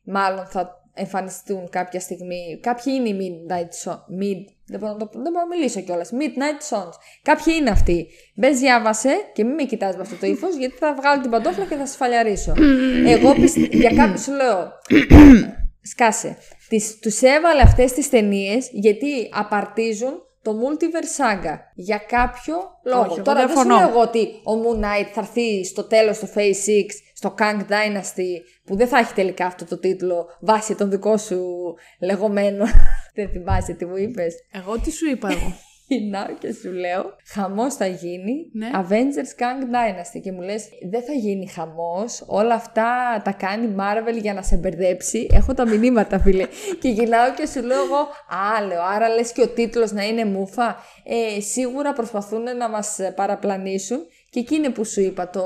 μάλλον 0.04 0.46
θα 0.46 0.82
εμφανιστούν 0.98 1.68
κάποια 1.70 2.00
στιγμή. 2.00 2.58
Κάποιοι 2.62 2.92
είναι 2.96 3.08
οι 3.08 3.16
Midnight 3.20 3.90
Sons. 3.90 3.94
Mid, 3.94 4.44
δεν, 4.66 4.80
μπορώ 4.80 4.92
να 4.92 4.98
το, 4.98 5.10
δεν 5.12 5.32
μπορώ 5.32 5.46
να 5.48 5.56
μιλήσω 5.56 5.80
κιόλας. 5.80 6.10
Midnight 6.12 6.76
Sons. 6.76 6.92
Κάποιοι 7.22 7.54
είναι 7.58 7.70
αυτοί. 7.70 8.06
Μπες, 8.34 8.58
διάβασε 8.58 9.10
και 9.32 9.44
μην 9.44 9.54
με 9.54 9.62
κοιτάς 9.62 9.96
με 9.96 10.02
αυτό 10.02 10.16
το 10.16 10.26
ύφος, 10.26 10.56
γιατί 10.56 10.76
θα 10.76 10.94
βγάλω 10.94 11.22
την 11.22 11.30
παντόφλα 11.30 11.64
και 11.64 11.74
θα 11.74 11.86
σφαλιαρίσω. 11.86 12.54
Εγώ 13.14 13.34
πιστεύω. 13.34 13.66
Για 13.70 13.94
κάποιους 13.94 14.22
σου 14.22 14.32
λέω. 14.32 14.72
Σκάσε. 15.90 16.36
Τις, 16.68 16.98
τους 16.98 17.20
έβαλε 17.20 17.62
αυτές 17.62 17.92
τις 17.92 18.08
ταινίες 18.08 18.68
γιατί 18.72 19.28
απαρτίζουν 19.32 20.22
το 20.42 20.54
Multiverse 20.62 21.22
Saga. 21.22 21.58
Για 21.74 21.98
κάποιο 22.08 22.54
λόγο. 22.84 23.04
εγώ 23.04 23.22
Τώρα 23.22 23.38
δεν 23.46 23.48
σου 23.48 23.54
διαφωνώ. 23.54 23.76
λέω 23.78 23.88
εγώ 23.88 24.00
ότι 24.00 24.20
ο 24.44 24.52
Moon 24.62 24.84
Knight 24.84 25.08
θα 25.12 25.20
έρθει 25.20 25.64
στο 25.64 25.84
τέλος 25.84 26.18
του 26.18 26.28
Phase 26.34 26.38
6, 26.38 26.44
στο 27.14 27.34
Kang 27.38 27.60
Dynasty, 27.60 28.42
που 28.64 28.76
δεν 28.76 28.88
θα 28.88 28.98
έχει 28.98 29.12
τελικά 29.12 29.46
αυτό 29.46 29.64
το 29.64 29.78
τίτλο 29.78 30.26
βάσει 30.40 30.74
των 30.74 30.90
δικών 30.90 31.18
σου 31.18 31.44
λεγόμενων. 32.00 32.68
δεν 33.14 33.28
θυμάσαι 33.28 33.72
τι 33.72 33.84
μου 33.84 33.96
είπες. 33.96 34.34
Εγώ 34.52 34.78
τι 34.78 34.90
σου 34.90 35.10
είπα 35.10 35.28
εγώ. 35.30 35.56
Γυρνάω 35.89 36.34
και 36.39 36.53
σου 36.53 36.72
λέω, 36.72 37.16
χαμός 37.26 37.74
θα 37.74 37.86
γίνει, 37.86 38.51
Ναι. 38.53 38.70
Avengers 38.74 39.41
Kang 39.41 39.62
Dynasty 39.74 40.20
και 40.22 40.32
μου 40.32 40.41
λες, 40.41 40.68
δεν 40.91 41.03
θα 41.03 41.12
γίνει 41.12 41.49
χαμός, 41.49 42.24
όλα 42.26 42.55
αυτά 42.55 43.20
τα 43.24 43.32
κάνει 43.32 43.74
Marvel 43.78 44.20
για 44.20 44.34
να 44.34 44.43
σε 44.43 44.57
μπερδέψει, 44.57 45.26
έχω 45.32 45.55
τα 45.55 45.66
μηνύματα 45.68 46.18
φίλε. 46.18 46.47
και 46.80 46.89
γυρνάω 46.89 47.34
και 47.34 47.47
σου 47.47 47.62
λέω 47.62 47.84
εγώ, 47.84 48.01
α, 48.57 48.66
λέω, 48.66 48.82
άρα 48.82 49.09
λες 49.09 49.32
και 49.32 49.43
ο 49.43 49.49
τίτλος 49.49 49.93
να 49.93 50.03
είναι 50.03 50.24
μούφα, 50.24 50.76
ε, 51.05 51.41
σίγουρα 51.41 51.93
προσπαθούν 51.93 52.43
να 52.57 52.68
μας 52.68 52.99
παραπλανήσουν 53.14 53.99
και 54.30 54.40
εκείνη 54.40 54.70
που 54.70 54.84
σου 54.84 55.00
είπα, 55.00 55.30
το 55.30 55.42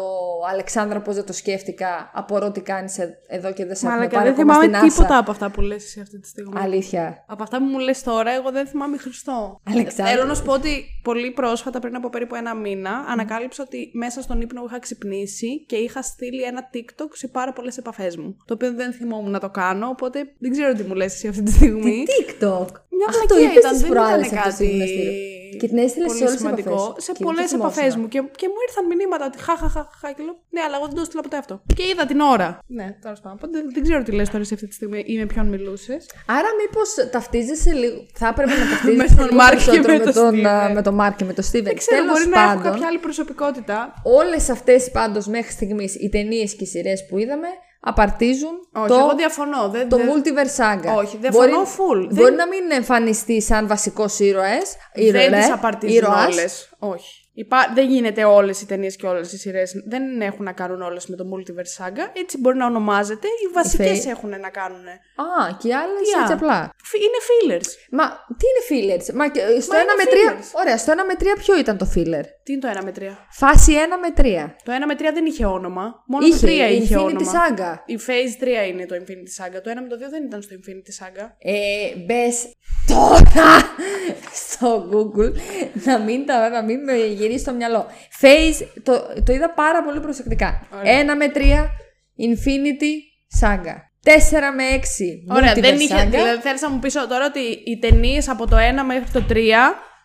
Αλεξάνδρα 0.51 1.01
πώς 1.01 1.15
δεν 1.15 1.25
το 1.25 1.33
σκέφτηκα, 1.33 2.11
απορώ 2.15 2.51
τι 2.51 2.61
κάνεις 2.61 2.99
ε- 2.99 3.19
εδώ 3.29 3.53
και 3.53 3.65
δεν 3.65 3.77
σε 3.77 3.87
έχουμε 3.87 3.99
Μαλάκα, 3.99 4.17
πάρει 4.17 4.31
δεν 4.31 4.41
ακόμα 4.41 4.55
θυμάμαι 4.55 4.79
στην 4.79 4.89
NASA. 4.89 4.95
τίποτα 4.95 5.19
από 5.19 5.31
αυτά 5.31 5.51
που 5.51 5.61
λες 5.61 5.85
εσύ 5.85 6.01
αυτή 6.01 6.21
τη 6.21 6.29
στιγμή. 6.29 6.61
Αλήθεια. 6.61 7.25
Από 7.27 7.43
αυτά 7.43 7.59
που 7.59 7.65
μου 7.65 7.79
λες 7.79 8.03
τώρα, 8.03 8.31
εγώ 8.31 8.51
δεν 8.51 8.67
θυμάμαι 8.67 8.97
Χριστό. 8.97 9.61
Αλεξάνδρα. 9.71 10.15
Θέλω 10.15 10.27
να 10.27 10.35
σου 10.35 10.43
πω 10.43 10.53
ότι 10.53 10.85
πολύ 11.03 11.31
πρόσφατα, 11.31 11.79
πριν 11.79 11.97
από 11.97 12.09
περίπου 12.09 12.35
ένα 12.35 12.55
μήνα, 12.55 13.05
ανακάλυψα 13.09 13.63
ότι 13.67 13.91
μέσα 13.93 14.23
στον 14.23 14.41
ύπνο 14.41 14.63
είχα 14.67 14.79
ξυπνήσει 14.79 15.65
και 15.67 15.77
είχα 15.77 16.03
στείλει 16.03 16.43
ένα 16.43 16.71
TikTok 16.75 17.09
σε 17.13 17.29
πάρα 17.29 17.53
πολλές 17.53 17.77
επαφές 17.77 18.17
μου. 18.17 18.37
Το 18.45 18.55
οποίο 18.55 18.73
δεν 18.75 18.93
θυμόμουν 18.93 19.31
να 19.31 19.41
το 19.41 19.51
κάνω, 19.51 19.89
οπότε 19.89 20.19
δεν 20.39 20.51
ξέρω 20.51 20.73
τι 20.73 20.83
μου 20.83 20.95
λες 20.95 21.15
εσύ 21.15 21.29
αυτή 21.29 21.43
τη 21.43 21.53
στιγμή. 21.53 22.05
TikTok; 22.07 22.67
Μια 22.89 23.07
Αχ, 23.09 23.27
το 23.27 23.35
βλακεία 23.35 23.51
είπες 23.51 23.57
ήταν, 23.57 23.73
τις 23.73 23.81
δεν 23.81 23.91
προάλλες 23.91 24.27
ήταν 24.27 24.39
αυτό 24.39 24.49
κάτι 24.49 24.55
στο 24.55 24.65
γυμναστήριο. 24.65 25.13
Και 25.61 25.69
την 25.73 25.79
έστειλες 25.85 26.11
σε 26.11 26.17
πολύ 26.17 26.23
όλες 26.29 26.33
τις 26.33 26.41
σημαντικό. 26.41 26.73
επαφές. 26.75 27.05
Σε 27.05 27.13
Και 27.13 27.25
πολλές 27.25 27.51
δεν 27.51 27.59
το 27.59 27.65
επαφές 27.65 27.93
θυμόσουνα. 27.93 28.03
μου. 28.03 28.09
Και, 28.15 28.19
και 28.41 28.47
μου 28.53 28.59
ήρθαν 28.67 28.85
μηνύματα 28.93 29.25
ότι 29.31 29.39
χα, 29.47 29.55
χα, 29.63 29.69
χα, 29.77 29.83
χα, 30.01 30.09
και 30.17 30.23
λέω, 30.27 30.37
Ναι, 30.55 30.61
αλλά 30.67 30.75
εγώ 30.79 30.87
δεν 30.89 30.95
το 30.99 31.01
έστειλα 31.05 31.23
ποτέ 31.27 31.37
αυτό. 31.43 31.55
Και 31.79 31.85
είδα 31.91 32.05
την 32.11 32.21
ώρα. 32.35 32.49
Ναι, 32.79 32.87
τέλο 33.05 33.17
πάντων. 33.23 33.37
Οπότε 33.39 33.57
δεν 33.75 33.83
ξέρω 33.87 34.01
τι 34.07 34.13
λες 34.19 34.29
τώρα 34.33 34.43
εσύ 34.47 34.55
αυτή 34.59 34.67
τη 34.71 34.75
στιγμή 34.79 35.01
ή 35.07 35.15
με 35.21 35.27
ποιον 35.33 35.47
μιλούσες. 35.55 36.01
Άρα 36.39 36.49
μήπως 36.61 36.89
ταυτίζεσαι 37.15 37.73
λίγο. 37.83 37.99
Θα 38.21 38.27
έπρεπε 38.33 38.53
να 38.61 38.65
ταυτίζεσαι 38.73 38.97
Με 39.03 39.17
τον 39.21 39.25
λίγο 39.25 39.37
Μάρκ 39.43 39.59
και 39.71 39.81
περισσότερο 39.81 39.91
με 39.91 39.99
με 39.99 40.05
τον 40.05 40.15
τον, 40.15 40.33
Στίβεν. 40.33 40.47
α, 40.47 40.71
με 40.79 40.83
τον 40.83 40.95
Μάρκ 41.01 41.15
και 41.21 41.25
με 41.31 41.33
τον 41.39 41.45
Στίβεν. 41.49 41.67
Δεν 41.73 41.77
ξέρω, 41.83 41.97
Τέλος 42.01 42.13
μπορεί 42.19 42.29
να 42.35 42.41
έχω 42.43 42.49
πάντων, 42.55 42.63
κάποια 42.73 42.87
άλλη 42.91 42.99
προσωπικότητα. 42.99 43.79
όλες 44.21 44.49
αυτές 44.57 44.91
πάντως 44.91 45.27
μέχρι 45.27 45.53
στιγμής 45.53 45.95
οι 45.95 46.09
ταινίες 46.09 46.55
και 46.57 46.65
οι 46.65 46.67
σειρές 46.67 47.07
που 47.09 47.19
είδαμε 47.19 47.49
απαρτίζουν 47.85 48.55
Όχι, 48.73 48.89
το, 48.89 48.95
εγώ 48.95 49.15
διαφωνώ. 49.17 49.69
Δεν, 49.69 49.89
το 49.89 49.97
δεν- 49.97 50.09
Multiverse 50.13 50.63
Saga. 50.63 50.97
Όχι, 50.97 51.17
διαφωνώ 51.17 51.47
μπορεί, 51.57 51.67
full. 51.77 52.09
Μπορεί 52.15 52.23
Δεν- 52.25 52.35
να 52.35 52.47
μην 52.47 52.71
εμφανιστεί 52.71 53.43
σαν 53.43 53.67
βασικός 53.67 54.19
ήρωες, 54.19 54.77
δεν 54.95 55.05
ήρωες, 55.05 55.45
τι 55.47 55.51
απαρτίζουν 55.53 55.97
ήρωας. 55.97 56.27
όλες. 56.37 56.71
Όχι. 56.79 57.17
Υπά... 57.35 57.59
Δεν 57.75 57.89
γίνεται 57.89 58.25
όλες 58.25 58.61
οι 58.61 58.67
ταινίες 58.67 58.97
και 58.97 59.07
όλες 59.07 59.33
οι 59.33 59.39
σειρές. 59.39 59.73
Δεν 59.89 60.21
έχουν 60.21 60.45
να 60.45 60.53
κάνουν 60.53 60.83
όλες 60.83 61.07
με 61.07 61.17
το 61.17 61.25
Multiverse 61.33 61.85
Saga. 61.85 62.05
Έτσι 62.13 62.39
μπορεί 62.39 62.57
να 62.57 62.67
ονομάζεται. 62.67 63.27
Οι 63.27 63.53
βασικές 63.55 63.99
Φε- 64.01 64.07
έχουν 64.11 64.29
να 64.31 64.49
κάνουν. 64.51 64.87
Α, 65.25 65.57
και 65.59 65.69
οι 65.69 65.75
άλλες 65.75 66.09
Τι 66.13 66.21
έτσι 66.21 66.33
α; 66.33 66.35
απλά. 66.37 66.71
Φι- 66.85 67.03
Είναι 67.03 67.21
fillers. 67.29 67.69
Μα 67.91 68.05
τι 68.39 68.45
είναι 68.51 68.63
fillers; 68.71 69.15
Μα 69.15 69.29
και 69.29 69.41
στο 69.61 69.73
Μα 69.75 69.79
1 69.79 69.83
είναι 69.83 69.95
με 69.97 70.05
3. 70.05 70.33
fillers. 70.33 70.61
Ωραία, 70.61 70.77
στο 70.79 70.93
1 70.93 70.97
με 71.07 71.15
3 71.19 71.25
ποιο 71.39 71.59
ήταν 71.59 71.77
το 71.79 71.87
filler; 71.95 72.25
Τι 72.45 72.53
είναι 72.53 72.61
το 72.61 72.69
1 72.81 72.85
με 72.85 72.93
3. 72.99 73.03
Φάση 73.31 73.73
1 73.73 73.77
με 74.01 74.23
3. 74.47 74.55
Το 74.65 74.73
1 74.73 74.85
με 74.87 74.95
3 74.95 75.13
δεν 75.15 75.27
είχε 75.27 75.45
όνομα. 75.45 76.05
Μόνο 76.07 76.27
Είχε, 76.27 76.47
το 76.47 76.53
3 76.53 76.71
η 76.73 76.77
είχε 76.77 76.95
Infinity 76.95 77.05
όνομα. 77.05 77.33
Saga. 77.33 77.79
Η 77.87 77.99
Phase 78.07 78.45
3 78.45 78.69
είναι 78.69 78.87
το 78.87 78.95
Infinity 78.95 79.45
Saga. 79.45 79.61
Το 79.63 79.71
1 79.71 79.75
με 79.83 79.89
το 79.89 79.97
2 80.07 80.11
δεν 80.11 80.25
ήταν 80.25 80.43
στο 80.43 80.55
Infinity 80.59 81.05
Saga. 81.05 81.27
Ε, 81.39 81.97
μπες 82.07 82.45
τώρα 82.87 83.51
στο 84.47 84.89
Google 84.93 85.33
να 85.85 85.99
μην, 85.99 86.27
τα, 86.27 86.49
να 86.49 86.63
μην 86.63 86.83
με 86.83 86.97
γυρίσει 86.97 87.45
το 87.45 87.53
μυαλό. 87.53 87.87
Phase, 88.21 88.67
το, 88.83 88.93
το 89.25 89.33
είδα 89.33 89.51
πάρα 89.51 89.83
πολύ 89.83 90.01
προσεκτικά. 90.01 90.67
Ωραία. 90.75 91.03
1 91.03 91.17
με 91.17 91.33
3, 91.35 91.39
Infinity 92.29 92.93
Saga. 93.41 93.75
4 94.05 94.11
με 94.57 94.65
6, 95.29 95.37
Ωραία, 95.37 95.53
Multiverse 95.53 95.61
δεν 95.61 95.79
είχε. 95.79 96.03
Saga. 96.03 96.11
Δηλαδή, 96.11 96.41
θέλεις 96.41 96.61
να 96.61 96.71
μου 96.71 96.79
πεις 96.79 96.93
τώρα 96.93 97.27
ότι 97.27 97.41
οι 97.41 97.79
ταινίες 97.79 98.29
από 98.29 98.47
το 98.47 98.57
1 98.57 98.61
μέχρι 98.87 99.11
το 99.13 99.25
3 99.29 99.35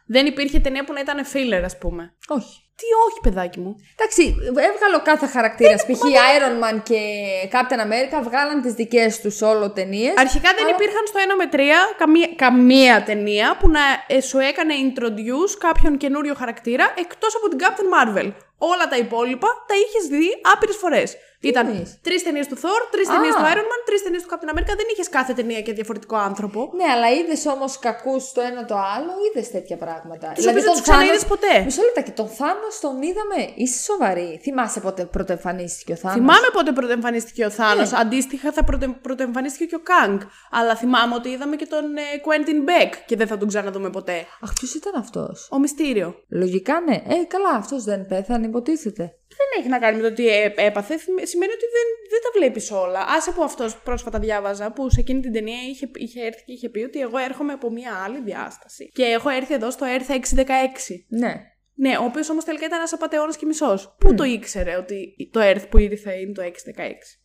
δεν 0.07 0.25
υπήρχε 0.25 0.59
ταινία 0.59 0.83
που 0.83 0.93
να 0.93 0.99
ήταν 0.99 1.25
filler, 1.33 1.61
ας 1.65 1.77
πούμε. 1.77 2.13
Όχι. 2.27 2.61
Τι 2.79 2.85
όχι, 3.07 3.19
παιδάκι 3.21 3.59
μου. 3.59 3.75
Εντάξει, 3.95 4.35
έβγαλε 4.47 4.95
ο 4.95 5.01
κάθε 5.03 5.27
χαρακτήρα. 5.27 5.75
Π.χ. 5.75 6.01
Iron 6.35 6.55
Man 6.63 6.81
και 6.83 6.99
Captain 7.51 7.81
America 7.87 8.23
βγάλαν 8.23 8.61
τις 8.61 8.73
δικές 8.73 9.21
τους 9.21 9.41
όλο 9.41 9.71
ταινίες. 9.71 10.13
Αρχικά 10.17 10.49
δεν 10.57 10.67
υπήρχαν 10.67 11.07
στο 11.07 11.19
1 11.19 11.35
με 11.37 11.49
3 11.51 11.59
καμία, 11.97 12.27
καμία 12.35 13.03
ταινία 13.03 13.57
που 13.59 13.69
να 13.69 13.79
ε, 14.07 14.21
σου 14.21 14.37
έκανε 14.37 14.73
introduce 14.85 15.53
κάποιον 15.59 15.97
καινούριο 15.97 16.33
χαρακτήρα 16.33 16.93
εκτός 16.97 17.35
από 17.35 17.47
την 17.49 17.59
Captain 17.61 17.89
Marvel. 17.95 18.31
Όλα 18.57 18.87
τα 18.87 18.97
υπόλοιπα 18.97 19.47
τα 19.67 19.75
είχες 19.75 20.07
δει 20.07 20.27
άπειρες 20.53 20.75
φορές. 20.75 21.17
Ήταν 21.41 21.67
εννοείς; 21.67 21.99
τρεις 22.01 22.23
ταινίες 22.23 22.47
του 22.47 22.57
Thor, 22.63 22.81
τρεις 22.91 23.09
Α. 23.09 23.11
ταινίες 23.13 23.35
του 23.35 23.41
Iron 23.51 23.67
Man, 23.71 23.81
τρεις 23.85 24.03
ταινίες 24.03 24.21
του 24.23 24.29
Captain 24.31 24.49
America. 24.53 24.73
Δεν 24.81 24.87
είχες 24.91 25.09
κάθε 25.09 25.33
ταινία 25.33 25.61
και 25.61 25.73
διαφορετικό 25.73 26.15
άνθρωπο. 26.15 26.71
Ναι, 26.73 26.83
αλλά 26.93 27.11
είδες 27.11 27.45
όμως 27.45 27.79
κακούς 27.79 28.31
το 28.31 28.41
ένα 28.41 28.65
το 28.65 28.75
άλλο, 28.95 29.11
είδες 29.25 29.51
τέτοια 29.51 29.77
πράγματα. 29.77 30.31
Τους 30.35 30.45
οποίους 30.47 30.63
δεν 30.63 30.71
τους 30.71 30.81
ξαναείδες 30.81 31.25
ποτέ. 31.25 31.53
Μισό 31.65 31.81
λεπτάκι, 31.81 32.11
τον 32.11 32.27
Θάνο 32.27 32.67
τον 32.81 33.01
είδαμε; 33.01 33.39
Είσαι 33.55 33.83
σοβαρή. 33.83 34.39
Θυμάσαι 34.43 34.79
πότε 34.79 35.05
πρωτοεμφανίστηκε 35.05 35.91
ο 35.91 35.95
Θάνο. 35.95 36.13
Θυμάμαι 36.13 36.49
πότε 36.53 36.71
πρωτοεμφανίστηκε 36.71 37.45
ο 37.45 37.49
Θάνο. 37.49 37.81
Ναι. 37.81 37.89
Αντίστοιχα 38.01 38.51
θα 38.51 38.63
πρωτε, 38.63 38.87
πρωτοεμφανίστηκε 39.01 39.65
και 39.65 39.75
ο 39.75 39.83
Κάγκ. 39.91 40.19
Αλλά 40.51 40.75
θυμάμαι 40.75 41.15
ότι 41.15 41.29
είδαμε 41.29 41.55
και 41.55 41.65
τον 41.65 41.97
ε, 41.97 42.01
Quentin 42.25 42.59
Beck 42.69 42.91
και 43.05 43.15
δεν 43.15 43.27
θα 43.27 43.37
τον 43.37 43.47
ξαναδούμε 43.47 43.89
ποτέ. 43.89 44.25
Αχ, 44.41 44.53
ποιος 44.53 44.73
ήταν 44.73 44.93
αυτός; 44.95 45.47
Ο 45.51 45.59
Μυστήριο. 45.59 46.15
Λογικά 46.29 46.79
ναι. 46.79 46.95
Ε, 46.95 47.23
καλά, 47.27 47.49
αυτός 47.49 47.83
δεν 47.83 48.05
πέθανε, 48.05 48.46
υποτίθεται. 48.47 49.03
Δεν 49.27 49.59
έχει 49.59 49.67
να 49.67 49.79
κάνει 49.79 50.01
με 50.01 50.09
το 50.09 50.15
τι 50.15 50.27
ε, 50.27 50.53
έπαθε. 50.55 50.97
θυμ- 50.97 51.25
Σημαίνει 51.25 51.51
ότι 51.51 51.65
δεν, 51.75 51.87
δεν 52.09 52.19
τα 52.23 52.29
βλέπεις 52.39 52.71
όλα. 52.71 53.05
Άσε 53.07 53.31
που 53.31 53.43
αυτός 53.43 53.77
πρόσφατα 53.77 54.19
διάβαζα 54.19 54.71
που 54.71 54.89
σε 54.89 54.99
εκείνη 54.99 55.19
την 55.21 55.33
ταινία 55.33 55.57
είχε, 55.69 55.89
είχε 55.95 56.25
έρθει 56.25 56.43
και 56.45 56.51
είχε 56.51 56.69
πει 56.69 56.79
ότι 56.79 56.99
εγώ 56.99 57.17
έρχομαι 57.17 57.53
από 57.53 57.71
μια 57.71 57.91
άλλη 58.05 58.21
διάσταση. 58.21 58.89
Και 58.93 59.03
έχω 59.03 59.29
έρθει 59.29 59.53
εδώ 59.53 59.71
στο 59.71 59.85
Earth 59.85 60.11
616. 60.11 60.45
Ναι. 61.07 61.33
Ναι, 61.79 61.97
ο 61.97 62.03
οποίος 62.03 62.29
όμως 62.29 62.43
τελικά 62.43 62.65
ήταν 62.65 62.77
ένας 62.77 62.93
απαταιώνας 62.93 63.37
και 63.37 63.45
μισός. 63.45 63.95
Πού 63.99 64.13
το 64.13 64.23
ήξερε 64.23 64.75
ότι 64.77 65.15
το 65.31 65.39
Earth 65.43 65.65
που 65.69 65.77
ήρθε 65.77 66.13
είναι 66.13 66.31
το 66.31 66.41
616. 66.41 66.45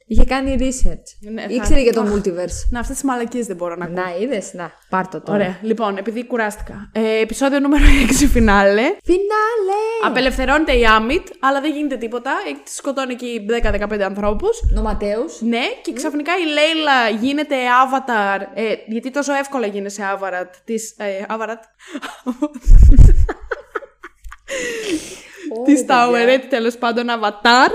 Είχε 0.07 0.25
κάνει 0.25 0.57
research. 0.61 1.31
Ναι, 1.33 1.43
θα- 1.43 1.51
Ήξερε 1.53 1.81
για 1.81 1.93
το 1.93 2.01
Αχ. 2.01 2.09
multiverse. 2.15 2.59
Να, 2.71 2.81
αυτές 2.81 2.95
τις 2.97 3.05
μαλακίες 3.05 3.47
δεν 3.47 3.57
μπορώ 3.57 3.75
να 3.77 3.85
ακούω. 3.85 4.03
Να, 4.03 4.17
είδες. 4.21 4.53
Να, 4.53 4.73
πάρ 4.89 5.09
το 5.09 5.21
τώρα. 5.21 5.39
Ωραία. 5.39 5.59
Λοιπόν, 5.63 5.97
επειδή 5.97 6.25
κουράστηκα. 6.27 6.91
Ε, 6.95 7.21
επεισόδιο 7.21 7.61
νούμερο 7.61 7.85
6 8.23 8.27
φινάλε. 8.33 8.83
Φινάλε! 9.05 9.83
Απελευθερώνεται 10.07 10.73
η 10.73 10.85
Άμιτ, 10.85 11.27
αλλά 11.41 11.61
δεν 11.61 11.73
γίνεται 11.73 11.97
τίποτα. 11.97 12.31
Ε, 12.49 12.53
τη 12.65 12.71
Σκοτώνει 12.75 13.13
εκεί 13.13 13.47
10-15 13.63 14.01
ανθρώπους. 14.01 14.59
Νοματέους. 14.75 15.41
Ναι, 15.41 15.63
και 15.83 15.93
ξαφνικά 15.93 16.33
η 16.39 16.45
Λέιλα 16.53 17.09
γίνεται 17.27 17.57
avatar. 17.85 18.41
Ε, 18.55 18.75
γιατί 18.87 19.11
τόσο 19.11 19.33
εύκολα 19.35 19.67
γίνεσαι 19.67 20.03
avatar 20.17 20.45
της. 20.65 20.95
Ε, 20.99 21.25
avatar. 21.29 21.57
Της 25.65 25.85
Taweret, 25.89 26.47
τέλος 26.49 26.77
πάντων, 26.77 27.07
avatar. 27.09 27.71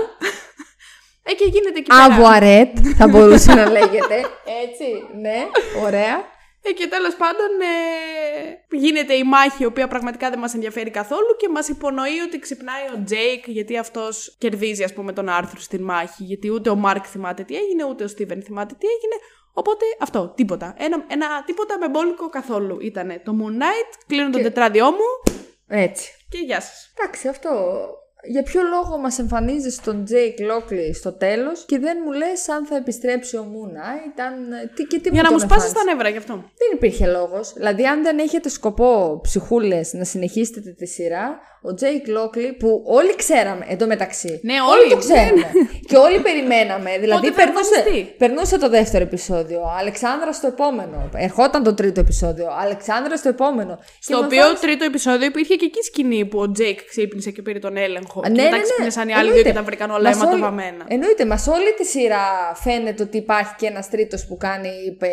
Ε, 1.22 1.34
και 1.34 1.44
γίνεται 1.44 1.78
εκεί 1.78 1.88
πέρα. 1.88 2.04
Αβουαρέτ 2.04 2.76
θα 2.96 3.08
μπορούσε 3.08 3.54
να 3.54 3.70
λέγεται. 3.70 4.16
Έτσι, 4.62 5.06
ναι, 5.20 5.46
ωραία. 5.84 6.36
Ε, 6.62 6.72
και 6.72 6.86
τέλος 6.86 7.14
πάντων 7.14 7.50
ε, 7.60 8.76
γίνεται 8.76 9.14
η 9.14 9.24
μάχη 9.24 9.62
η 9.62 9.66
οποία 9.66 9.88
πραγματικά 9.88 10.30
δεν 10.30 10.38
μας 10.38 10.54
ενδιαφέρει 10.54 10.90
καθόλου 10.90 11.36
και 11.38 11.48
μας 11.48 11.68
υπονοεί 11.68 12.20
ότι 12.26 12.38
ξυπνάει 12.38 12.82
ο 12.94 13.02
Τζέικ 13.04 13.48
γιατί 13.48 13.78
αυτός 13.78 14.36
κερδίζει 14.38 14.82
ας 14.82 14.92
πούμε 14.92 15.12
τον 15.12 15.28
Άρθουρ 15.28 15.60
στην 15.60 15.82
μάχη 15.82 16.24
γιατί 16.24 16.50
ούτε 16.50 16.70
ο 16.70 16.74
Μάρκ 16.74 17.04
θυμάται 17.08 17.42
τι 17.42 17.56
έγινε 17.56 17.84
ούτε 17.84 18.04
ο 18.04 18.08
Στίβεν 18.08 18.42
θυμάται 18.42 18.74
τι 18.78 18.86
έγινε 18.86 19.14
οπότε 19.52 19.84
αυτό, 20.00 20.32
τίποτα. 20.36 20.74
Ένα, 20.78 21.04
ένα 21.08 21.42
τίποτα 21.46 21.78
με 21.78 21.88
μπόλικο 21.88 22.28
καθόλου 22.28 22.78
ήταν 22.80 23.20
το 23.24 23.36
Moon 23.40 23.62
Knight, 23.62 23.98
κλείνω 24.06 24.30
το 24.30 24.38
τετράδιό 24.38 24.90
μου 24.90 25.32
Έτσι. 25.66 26.17
Και 26.28 26.38
γεια 26.38 26.60
σας. 26.60 26.92
Εντάξει, 26.96 27.28
αυτό. 27.28 27.88
Για 28.30 28.42
ποιο 28.42 28.60
λόγο 28.62 28.98
μας 28.98 29.18
εμφανίζεις 29.18 29.80
τον 29.80 30.04
Τζέικ 30.04 30.40
Λόκλι 30.40 30.94
στο 30.94 31.12
τέλος 31.12 31.64
και 31.66 31.78
δεν 31.78 31.96
μου 32.04 32.12
λες 32.12 32.48
αν 32.48 32.66
θα 32.66 32.76
επιστρέψει 32.76 33.36
ο 33.36 33.42
Moon 33.42 33.84
Knight... 34.12 34.32
Τι, 34.74 34.82
και 34.84 34.98
τι 34.98 35.08
Για 35.08 35.22
να 35.22 35.28
τον 35.28 35.36
μου 35.40 35.44
σπάσεις 35.44 35.68
εμφάνισες; 35.68 35.72
τα 35.72 35.84
νεύρα 35.84 36.08
γι' 36.08 36.16
αυτό. 36.16 36.34
Δεν 36.34 36.68
υπήρχε 36.72 37.06
λόγος. 37.06 37.52
Δηλαδή 37.52 37.86
αν 37.86 38.02
δεν 38.02 38.18
έχετε 38.18 38.48
σκοπό 38.48 39.20
ψυχούλες 39.22 39.92
να 39.92 40.04
συνεχίσετε 40.04 40.60
τη 40.78 40.86
σειρά, 40.86 41.38
ο 41.62 41.74
Τζέικ 41.74 42.08
Λόκλι 42.08 42.52
που 42.52 42.82
όλοι 42.86 43.16
ξέραμε 43.16 43.64
εντωμεταξύ. 43.68 44.40
Ναι, 44.42 44.54
όλοι. 44.72 44.90
το 44.90 44.96
ξέραμε. 44.96 45.46
και 45.88 45.96
όλοι 45.96 46.20
περιμέναμε. 46.20 46.90
Δηλαδή 47.00 47.26
Πότε 47.26 47.40
θα 47.40 47.44
περνούσε, 47.44 47.74
εμφανιστεί; 47.74 48.14
περνούσε 48.18 48.58
το 48.58 48.68
δεύτερο 48.68 49.04
επεισόδιο. 49.04 49.60
Α, 49.78 49.90
λες, 49.90 50.13
άντε 50.13 50.36
στο 50.36 50.46
επόμενο. 50.46 51.08
Ερχόταν 51.14 51.62
το 51.62 51.74
τρίτο 51.74 52.00
επεισόδιο. 52.00 52.46
Α, 52.60 52.72
λες, 52.72 52.95
άντε 52.95 53.18
στο 53.18 53.28
επόμενο. 53.28 53.76
Και 53.76 53.84
Στο 54.00 54.18
με 54.18 54.24
οποίο 54.24 54.36
εμφάνισε- 54.38 54.62
τρίτο 54.66 54.84
επεισόδιο 54.84 55.26
υπήρχε 55.26 55.54
και 55.54 55.64
εκεί 55.64 55.82
σκηνή 55.82 56.24
που 56.24 56.38
ο 56.38 56.50
Τζέικ 56.50 56.84
ξύπνησε 56.84 57.30
και 57.30 57.42
πήρε 57.42 57.58
τον 57.58 57.76
έλεγχο 57.76 58.17
έχω 58.24 58.34
ναι, 58.34 58.42
ναι, 58.42 58.48
ναι, 58.48 58.84
ναι. 58.84 58.90
σαν 58.90 59.08
οι 59.08 59.14
άλλοι 59.14 59.32
δύο 59.32 59.42
και 59.42 59.52
τα 59.52 59.62
βρήκαν 59.62 59.90
όλα 59.90 60.10
αίματα 60.10 60.38
βαμμένα. 60.38 60.84
Εννοείται, 60.88 61.26
μας 61.26 61.46
όλη 61.46 61.74
τη 61.78 61.84
σειρά 61.84 62.52
φαίνεται 62.54 63.02
ότι 63.02 63.16
υπάρχει 63.16 63.54
και 63.58 63.66
ένας 63.66 63.90
τρίτος 63.90 64.26
που 64.26 64.36
κάνει 64.36 64.96
παι... 64.98 65.08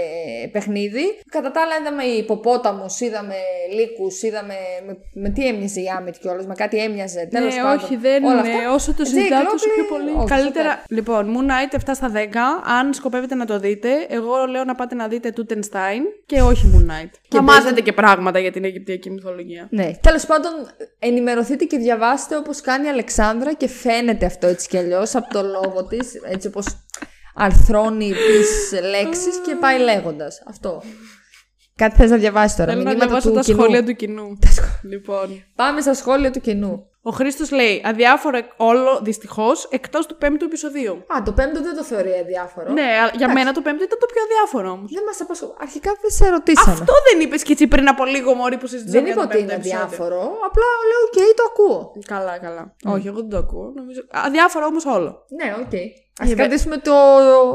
παιχνίδι. 0.51 1.19
Κατά 1.29 1.51
τα 1.51 1.61
άλλα, 1.61 1.75
είδαμε 1.81 2.03
ιπποπόταμου, 2.03 2.85
είδαμε 2.99 3.35
λύκους, 3.73 4.21
είδαμε. 4.21 4.53
Με, 4.85 4.97
με 5.13 5.29
τι 5.29 5.47
έμοιαζε 5.47 5.79
η 5.79 5.87
Άμετ 5.97 6.15
κιόλας, 6.21 6.45
με 6.45 6.53
κάτι 6.53 6.77
έμοιαζε. 6.77 7.27
Ναι. 7.31 7.39
Όχι, 7.75 7.95
δεν 7.95 8.23
είναι. 8.23 8.67
Όσο 8.73 8.93
το 8.93 9.05
συζητάτε, 9.05 9.45
τόσο 9.51 9.65
πιο 9.75 9.83
πολύ. 9.83 10.11
Όχι, 10.17 10.27
Καλύτερα. 10.27 10.83
Λοιπόν, 10.89 11.35
Moon 11.35 11.49
Knight 11.51 11.75
7 11.75 11.91
στα 11.93 12.11
10. 12.13 12.17
Αν 12.79 12.93
σκοπεύετε 12.93 13.35
να 13.35 13.45
το 13.45 13.59
δείτε, 13.59 13.89
εγώ 14.09 14.45
λέω 14.49 14.63
να 14.63 14.75
πάτε 14.75 14.95
να 14.95 15.07
δείτε 15.07 15.31
Tutenstein 15.31 16.03
και 16.25 16.41
όχι 16.41 16.71
Moon 16.73 16.91
Knight. 16.91 17.09
Και 17.27 17.37
θα 17.37 17.41
μάθετε 17.41 17.81
και 17.81 17.93
πράγματα 17.93 18.39
για 18.39 18.51
την 18.51 18.63
Αιγυπτιακή 18.63 19.09
μυθολογία. 19.09 19.67
Ναι. 19.69 19.91
Τέλος 20.01 20.25
πάντων, 20.25 20.51
ενημερωθείτε 20.99 21.65
και 21.65 21.77
διαβάστε 21.77 22.35
όπως 22.37 22.61
κάνει 22.61 22.84
η 22.85 22.89
Αλεξάνδρα 22.89 23.53
και 23.53 23.67
φαίνεται 23.67 24.25
αυτό 24.25 24.47
έτσι 24.47 24.67
κι 24.67 24.77
αλλιώς 24.77 25.15
από 25.15 25.33
το 25.33 25.41
λόγο 25.41 25.85
της, 25.87 26.13
έτσι 26.31 26.47
όπως 26.47 26.65
αρθρώνει 27.35 28.11
τις 28.11 28.79
λέξεις 28.81 29.37
και 29.45 29.55
πάει 29.59 29.79
λέγοντας. 29.79 30.43
Αυτό. 30.47 30.81
Κάτι 31.75 31.95
θες 31.95 32.09
να 32.09 32.17
διαβάσεις 32.17 32.57
τώρα. 32.57 32.71
Θέλω 32.71 32.83
να 32.83 32.89
μηνύματα 32.89 33.19
διαβάσω 33.19 33.29
του 33.29 33.35
τα 33.35 33.41
κοινού. 33.41 33.59
σχόλια 33.59 33.83
του 33.83 33.93
κοινού. 33.95 34.37
λοιπόν. 34.83 35.43
Πάμε 35.55 35.81
στα 35.81 35.93
σχόλια 35.93 36.31
του 36.31 36.39
κοινού. 36.39 36.89
Ο 37.07 37.11
Χρήστος 37.11 37.51
λέει: 37.51 37.81
Αδιάφορο 37.85 38.39
όλο, 38.57 38.99
δυστυχώς, 39.03 39.67
εκτός 39.69 40.05
του 40.05 40.15
πέμπτου 40.17 40.45
επεισοδίου. 40.45 40.93
Α, 41.15 41.15
το 41.25 41.31
πέμπτο 41.31 41.61
δεν 41.61 41.75
το 41.75 41.83
θεωρεί 41.83 42.11
αδιάφορο. 42.21 42.71
Ναι, 42.71 42.81
α- 42.81 43.11
για 43.17 43.31
μένα 43.33 43.51
το 43.53 43.61
πέμπτο 43.61 43.83
ήταν 43.83 43.99
το 43.99 44.05
πιο 44.13 44.21
αδιάφορο 44.27 44.69
όμως. 44.71 44.91
Δεν 44.93 45.03
μας 45.05 45.21
απασχολεί. 45.21 45.51
Αρχικά 45.59 45.91
δεν 46.01 46.11
σε 46.11 46.29
ρωτήσαμε. 46.29 46.71
Αυτό 46.71 46.93
δεν 47.11 47.19
είπες 47.21 47.43
και 47.43 47.51
έτσι 47.51 47.67
πριν 47.67 47.87
από 47.87 48.05
λίγο 48.05 48.33
μόρι 48.33 48.57
που 48.57 48.67
συζητήσαμε. 48.67 49.03
δεν 49.03 49.13
για 49.13 49.13
είπα 49.13 49.21
το 49.21 49.27
ότι 49.33 49.37
είναι 49.43 49.51
πέμπτο 49.53 49.67
επεισόδιο. 49.67 49.85
αδιάφορο. 49.85 50.19
Απλά 50.47 50.67
λέω, 50.89 51.01
οκ, 51.07 51.35
το 51.35 51.43
ακούω. 51.51 51.91
Καλά, 52.07 52.37
καλά. 52.37 52.75
Όχι, 52.95 53.07
εγώ 53.07 53.19
δεν 53.19 53.29
το 53.29 53.37
ακούω. 53.37 53.71
Νομίζω... 53.75 54.01
Αδιάφορο 54.11 54.65
όμως 54.65 54.85
όλο. 54.85 55.25
Ναι, 55.39 55.55
οκ. 55.65 55.73
Α 56.21 56.23
Ευε- 56.23 56.37
κρατήσουμε 56.37 56.77
το 56.77 56.93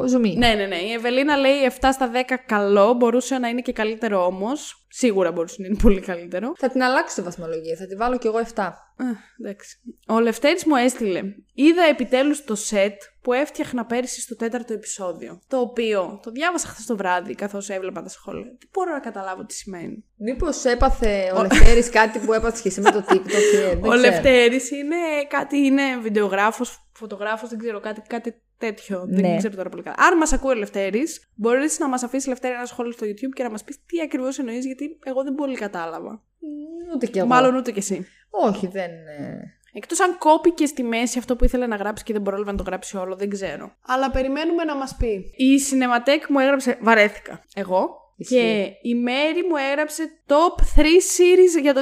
ζουμί. 0.07 0.35
Ναι, 0.37 0.49
ναι, 0.55 0.67
ναι. 0.67 0.77
Η 0.77 0.93
Ευελίνα 0.93 1.37
λέει 1.37 1.73
7 1.81 1.89
στα 1.93 2.11
10 2.13 2.35
καλό. 2.47 2.93
Μπορούσε 2.95 3.39
να 3.39 3.49
είναι 3.49 3.61
και 3.61 3.73
καλύτερο 3.73 4.25
όμως. 4.27 4.80
Σίγουρα 4.93 5.33
μπορούσε 5.33 5.57
να 5.59 5.67
είναι 5.67 5.77
πολύ 5.83 6.01
καλύτερο. 6.01 6.53
Θα 6.57 6.69
την 6.69 6.83
αλλάξω 6.83 7.15
τη 7.15 7.23
βαθμολογία. 7.23 7.77
Θα 7.77 7.87
τη 7.87 7.95
βάλω 7.95 8.19
κι 8.19 8.27
εγώ 8.27 8.39
7. 8.55 8.63
Α, 8.63 9.05
εντάξει. 9.41 9.81
Ο 10.09 10.21
Λευτέρης 10.21 10.65
μου 10.65 10.77
έστειλε. 10.77 11.21
Είδα 11.55 11.83
επιτέλους 11.83 12.45
το 12.45 12.55
σετ 12.55 13.03
που 13.23 13.33
έφτιαχνα 13.33 13.87
πέρυσι 13.87 14.21
στο 14.21 14.37
τέταρτο 14.37 14.73
επεισόδιο. 14.73 15.41
Το 15.49 15.59
οποίο 15.59 16.21
το 16.23 16.31
διάβασα 16.31 16.69
χθες 16.69 16.87
το 16.87 16.97
βράδυ 16.97 17.35
καθώς 17.35 17.69
έβλεπα 17.69 18.03
τα 18.03 18.09
σχόλια. 18.09 18.45
Δεν 18.45 18.69
μπορώ 18.73 18.93
να 18.93 19.01
καταλάβω 19.01 19.45
τι 19.45 19.55
σημαίνει; 19.55 20.05
Μήπως 20.17 20.65
έπαθε 20.65 21.33
ο 21.37 21.43
Λευτέρης 21.43 21.91
κάτι 21.91 22.19
που 22.19 22.33
έπαθε 22.33 22.61
και 22.63 22.69
εσύ 22.69 22.81
με 22.81 22.91
το 22.91 23.05
TikTok. 23.09 23.27
και 23.27 23.59
δεν 23.67 23.79
Ο 23.79 23.81
ξέρω. 23.81 23.95
Λευτέρης 23.95 24.71
είναι 24.71 24.97
κάτι, 25.29 25.57
είναι 25.57 25.83
βιντεογράφος, 26.03 26.91
φωτογράφος, 26.93 27.49
δεν 27.49 27.59
ξέρω, 27.59 27.81
κάτι, 27.81 28.01
κάτι 28.07 28.43
τέτοιο. 28.61 29.05
Ναι. 29.09 29.21
Δεν 29.21 29.37
ξέρω 29.39 29.55
τώρα 29.57 29.69
πολύ 29.69 29.83
καλά. 29.83 29.97
Αν 29.99 30.17
μας 30.19 30.33
ακούει 30.33 30.51
ο 30.51 30.55
Λευτέρης, 30.55 31.29
μπορείς 31.35 31.79
να 31.79 31.89
μας 31.89 32.03
αφήσεις 32.03 32.27
Λευτέρη 32.27 32.55
ένα 32.55 32.65
σχόλιο 32.67 32.93
στο 32.93 33.07
YouTube 33.07 33.33
και 33.35 33.43
να 33.43 33.51
μας 33.51 33.65
πεις 33.65 33.85
τι 33.87 34.01
ακριβώς 34.01 34.39
εννοείς, 34.39 34.67
γιατί 34.67 34.99
εγώ 35.05 35.23
δεν 35.23 35.35
πολύ 35.35 35.57
κατάλαβα. 35.57 36.11
Μ, 36.39 36.95
Ούτε 36.95 37.07
κι 37.07 37.19
εγώ. 37.19 37.27
Μάλλον 37.27 37.55
ούτε 37.57 37.71
κι 37.73 37.79
εσύ. 37.79 38.07
Όχι, 38.31 38.67
δεν. 38.67 38.91
ε, 38.91 39.55
Εκτός 39.73 40.01
αν 40.01 40.19
κόπηκε 40.19 40.67
στη 40.67 40.83
μέση 40.83 41.19
αυτό 41.19 41.37
που 41.37 41.45
ήθελε 41.45 41.67
να 41.67 41.77
γράψει 41.77 42.05
και 42.05 42.13
δεν 42.13 42.23
πρόλαβε 42.23 42.51
να 42.51 42.57
το 42.57 42.63
γράψει 42.67 42.97
όλο, 42.97 43.17
δεν 43.17 43.29
ξέρω. 43.31 43.73
Αλλά 43.87 44.11
περιμένουμε 44.11 44.65
να 44.65 44.75
μας 44.77 44.97
πει. 44.99 45.33
Η 45.37 45.61
Cinematek 45.71 46.27
μου 46.29 46.39
έγραψε. 46.39 46.79
Βαρέθηκα. 46.81 47.45
Εγώ. 47.55 47.99
Ισχύει. 48.17 48.35
Και 48.35 48.73
η 48.89 48.95
Μέρη 48.95 49.43
μου 49.49 49.57
έγραψε 49.71 50.11
top 50.27 50.81
3 50.81 50.83
series 50.85 51.63
για 51.63 51.75
το 51.75 51.81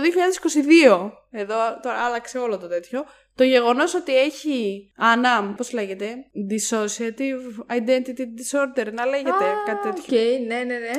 2022. 0.99 1.11
Εδώ 1.31 1.55
τώρα 1.83 1.99
άλλαξε 1.99 2.39
όλο 2.39 2.59
το 2.59 2.69
τέτοιο. 2.69 3.05
Το 3.39 3.45
γεγονός 3.45 3.95
ότι 3.95 4.17
έχει. 4.19 4.91
Ανά, 4.97 5.55
πώς 5.57 5.73
λέγεται. 5.73 6.07
Dissociative 6.51 7.75
Identity 7.79 8.21
Disorder, 8.39 8.93
να 8.93 9.07
λέγεται 9.07 9.31
Α, 9.45 9.63
κάτι 9.67 9.89
τέτοιο. 9.91 10.19
Οκ, 10.19 10.47
ναι, 10.47 10.55
ναι, 10.57 10.63
ναι. 10.79 10.93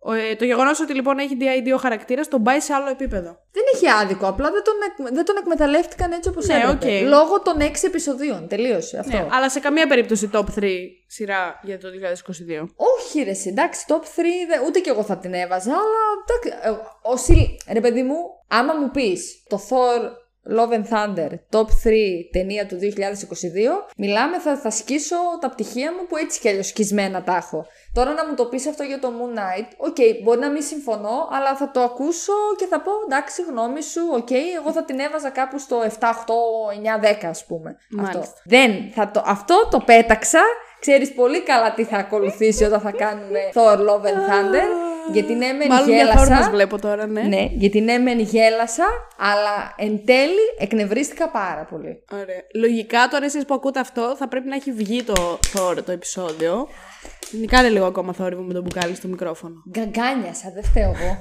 Ο, 0.00 0.12
ε, 0.12 0.36
το 0.36 0.44
γεγονός 0.44 0.80
ότι 0.80 0.94
λοιπόν 0.94 1.18
έχει 1.18 1.36
DID 1.40 1.72
ο 1.74 1.76
χαρακτήρας 1.76 2.28
τον 2.28 2.42
πάει 2.42 2.60
σε 2.60 2.72
άλλο 2.74 2.88
επίπεδο. 2.90 3.38
Δεν 3.52 3.62
έχει 3.74 3.88
άδικο. 3.88 4.26
Απλά 4.26 4.50
δεν 4.50 4.62
τον, 4.64 4.74
εκ- 4.86 5.14
δεν 5.14 5.24
τον 5.24 5.36
εκμεταλλεύτηκαν 5.36 6.12
έτσι 6.12 6.28
όπως 6.28 6.46
Ναι, 6.46 6.54
έπρεπε. 6.54 6.96
οκ. 7.04 7.08
Λόγω 7.08 7.40
των 7.42 7.60
6 7.60 7.84
επεισοδίων. 7.86 8.48
Τελείωσε 8.48 8.98
αυτό. 8.98 9.16
Ναι, 9.16 9.26
αλλά 9.30 9.50
σε 9.50 9.60
καμία 9.60 9.86
περίπτωση 9.86 10.30
top 10.32 10.44
3 10.58 10.70
σειρά 11.06 11.60
για 11.62 11.78
το 11.78 11.88
2022. 11.88 12.68
Όχι, 12.76 13.22
ρε, 13.22 13.30
εσύ, 13.30 13.48
εντάξει, 13.48 13.84
top 13.88 14.02
3, 14.02 14.46
δε- 14.48 14.66
ούτε 14.66 14.78
κι 14.78 14.88
εγώ 14.88 15.02
θα 15.02 15.18
την 15.18 15.34
έβαζα, 15.34 15.70
αλλά 15.72 16.02
εντάξει. 16.24 16.68
ε, 16.68 16.84
Όσοι, 17.02 17.56
ρε 17.72 17.80
παιδί 17.80 18.02
μου, 18.02 18.16
άμα 18.48 18.74
μου 18.74 18.90
πεις 18.90 19.42
το 19.48 19.60
Thor 19.68 20.10
Love 20.56 20.72
and 20.72 20.84
Thunder 20.92 21.30
Top 21.50 21.66
3 21.66 21.68
ταινία 22.32 22.66
του 22.66 22.78
2022, 22.82 22.86
μιλάμε 23.96 24.38
θα, 24.38 24.56
θα 24.56 24.70
σκίσω 24.70 25.16
τα 25.40 25.48
πτυχία 25.50 25.92
μου 25.92 26.06
που 26.08 26.16
έτσι 26.16 26.40
κι 26.40 26.48
αλλιώς 26.48 26.66
σκισμένα 26.66 27.22
τα 27.22 27.36
έχω. 27.36 27.66
Τώρα 27.92 28.12
να 28.12 28.26
μου 28.26 28.34
το 28.34 28.44
πεις 28.44 28.66
αυτό 28.66 28.82
για 28.82 28.98
το 28.98 29.08
Moon 29.08 29.38
Knight, 29.38 29.68
οκ, 29.76 29.96
okay, 29.98 30.22
μπορεί 30.22 30.38
να 30.38 30.50
μην 30.50 30.62
συμφωνώ, 30.62 31.28
αλλά 31.30 31.56
θα 31.56 31.70
το 31.70 31.80
ακούσω 31.80 32.32
και 32.58 32.66
θα 32.66 32.80
πω 32.80 32.90
εντάξει, 33.06 33.42
γνώμη 33.42 33.82
σου, 33.82 34.00
οκ, 34.12 34.26
okay, 34.26 34.60
εγώ 34.60 34.72
θα 34.72 34.84
την 34.84 34.98
έβαζα 34.98 35.30
κάπου 35.30 35.58
στο 35.58 35.82
7, 35.82 35.86
8, 35.86 35.90
9, 37.04 37.22
10 37.22 37.24
ας 37.24 37.44
πούμε. 37.46 37.76
Αυτό. 38.00 38.22
Δεν, 38.44 38.90
θα 38.94 39.10
το, 39.10 39.22
αυτό 39.26 39.68
το 39.70 39.78
πέταξα 39.78 40.40
Ξέρεις 40.80 41.12
πολύ 41.14 41.42
καλά 41.42 41.74
τι 41.74 41.84
θα 41.84 41.96
ακολουθήσει 41.96 42.64
όταν 42.64 42.80
θα 42.80 42.90
κάνουμε 42.90 43.38
Thor 43.54 43.76
Love 43.78 44.04
and 44.04 44.30
Thunder. 44.30 44.64
Γιατί 45.12 45.34
ναι, 45.34 45.52
μεν 45.52 45.66
Μάλλον 45.68 45.88
γέλασα. 45.88 46.34
μας 46.34 46.48
βλέπω 46.50 46.78
τώρα, 46.80 47.06
ναι. 47.06 47.20
Ναι, 47.22 47.48
γιατί 47.52 47.80
ναι, 47.80 47.98
μεν 47.98 48.18
γέλασα, 48.18 48.84
αλλά 49.18 49.74
εν 49.76 50.04
τέλει 50.04 50.40
εκνευρίστηκα 50.58 51.28
πάρα 51.28 51.66
πολύ. 51.70 52.02
Ωραία. 52.12 52.40
Λογικά 52.54 53.08
τώρα 53.10 53.24
εσείς 53.24 53.44
που 53.44 53.54
ακούτε 53.54 53.80
αυτό 53.80 54.14
θα 54.18 54.28
πρέπει 54.28 54.48
να 54.48 54.54
έχει 54.54 54.72
βγει 54.72 55.02
το 55.02 55.38
Thor 55.54 55.76
το 55.84 55.92
επεισόδιο. 55.92 56.68
Κάνε 57.50 57.68
λίγο 57.68 57.86
ακόμα 57.86 58.12
θόρυβο 58.12 58.42
με 58.42 58.52
το 58.52 58.62
μπουκάλι 58.62 58.94
στο 58.94 59.08
μικρόφωνο. 59.08 59.54
Γκαγκάνιασα, 59.70 60.50
δεν 60.54 60.64
φταίω 60.64 60.94
εγώ. 61.00 61.18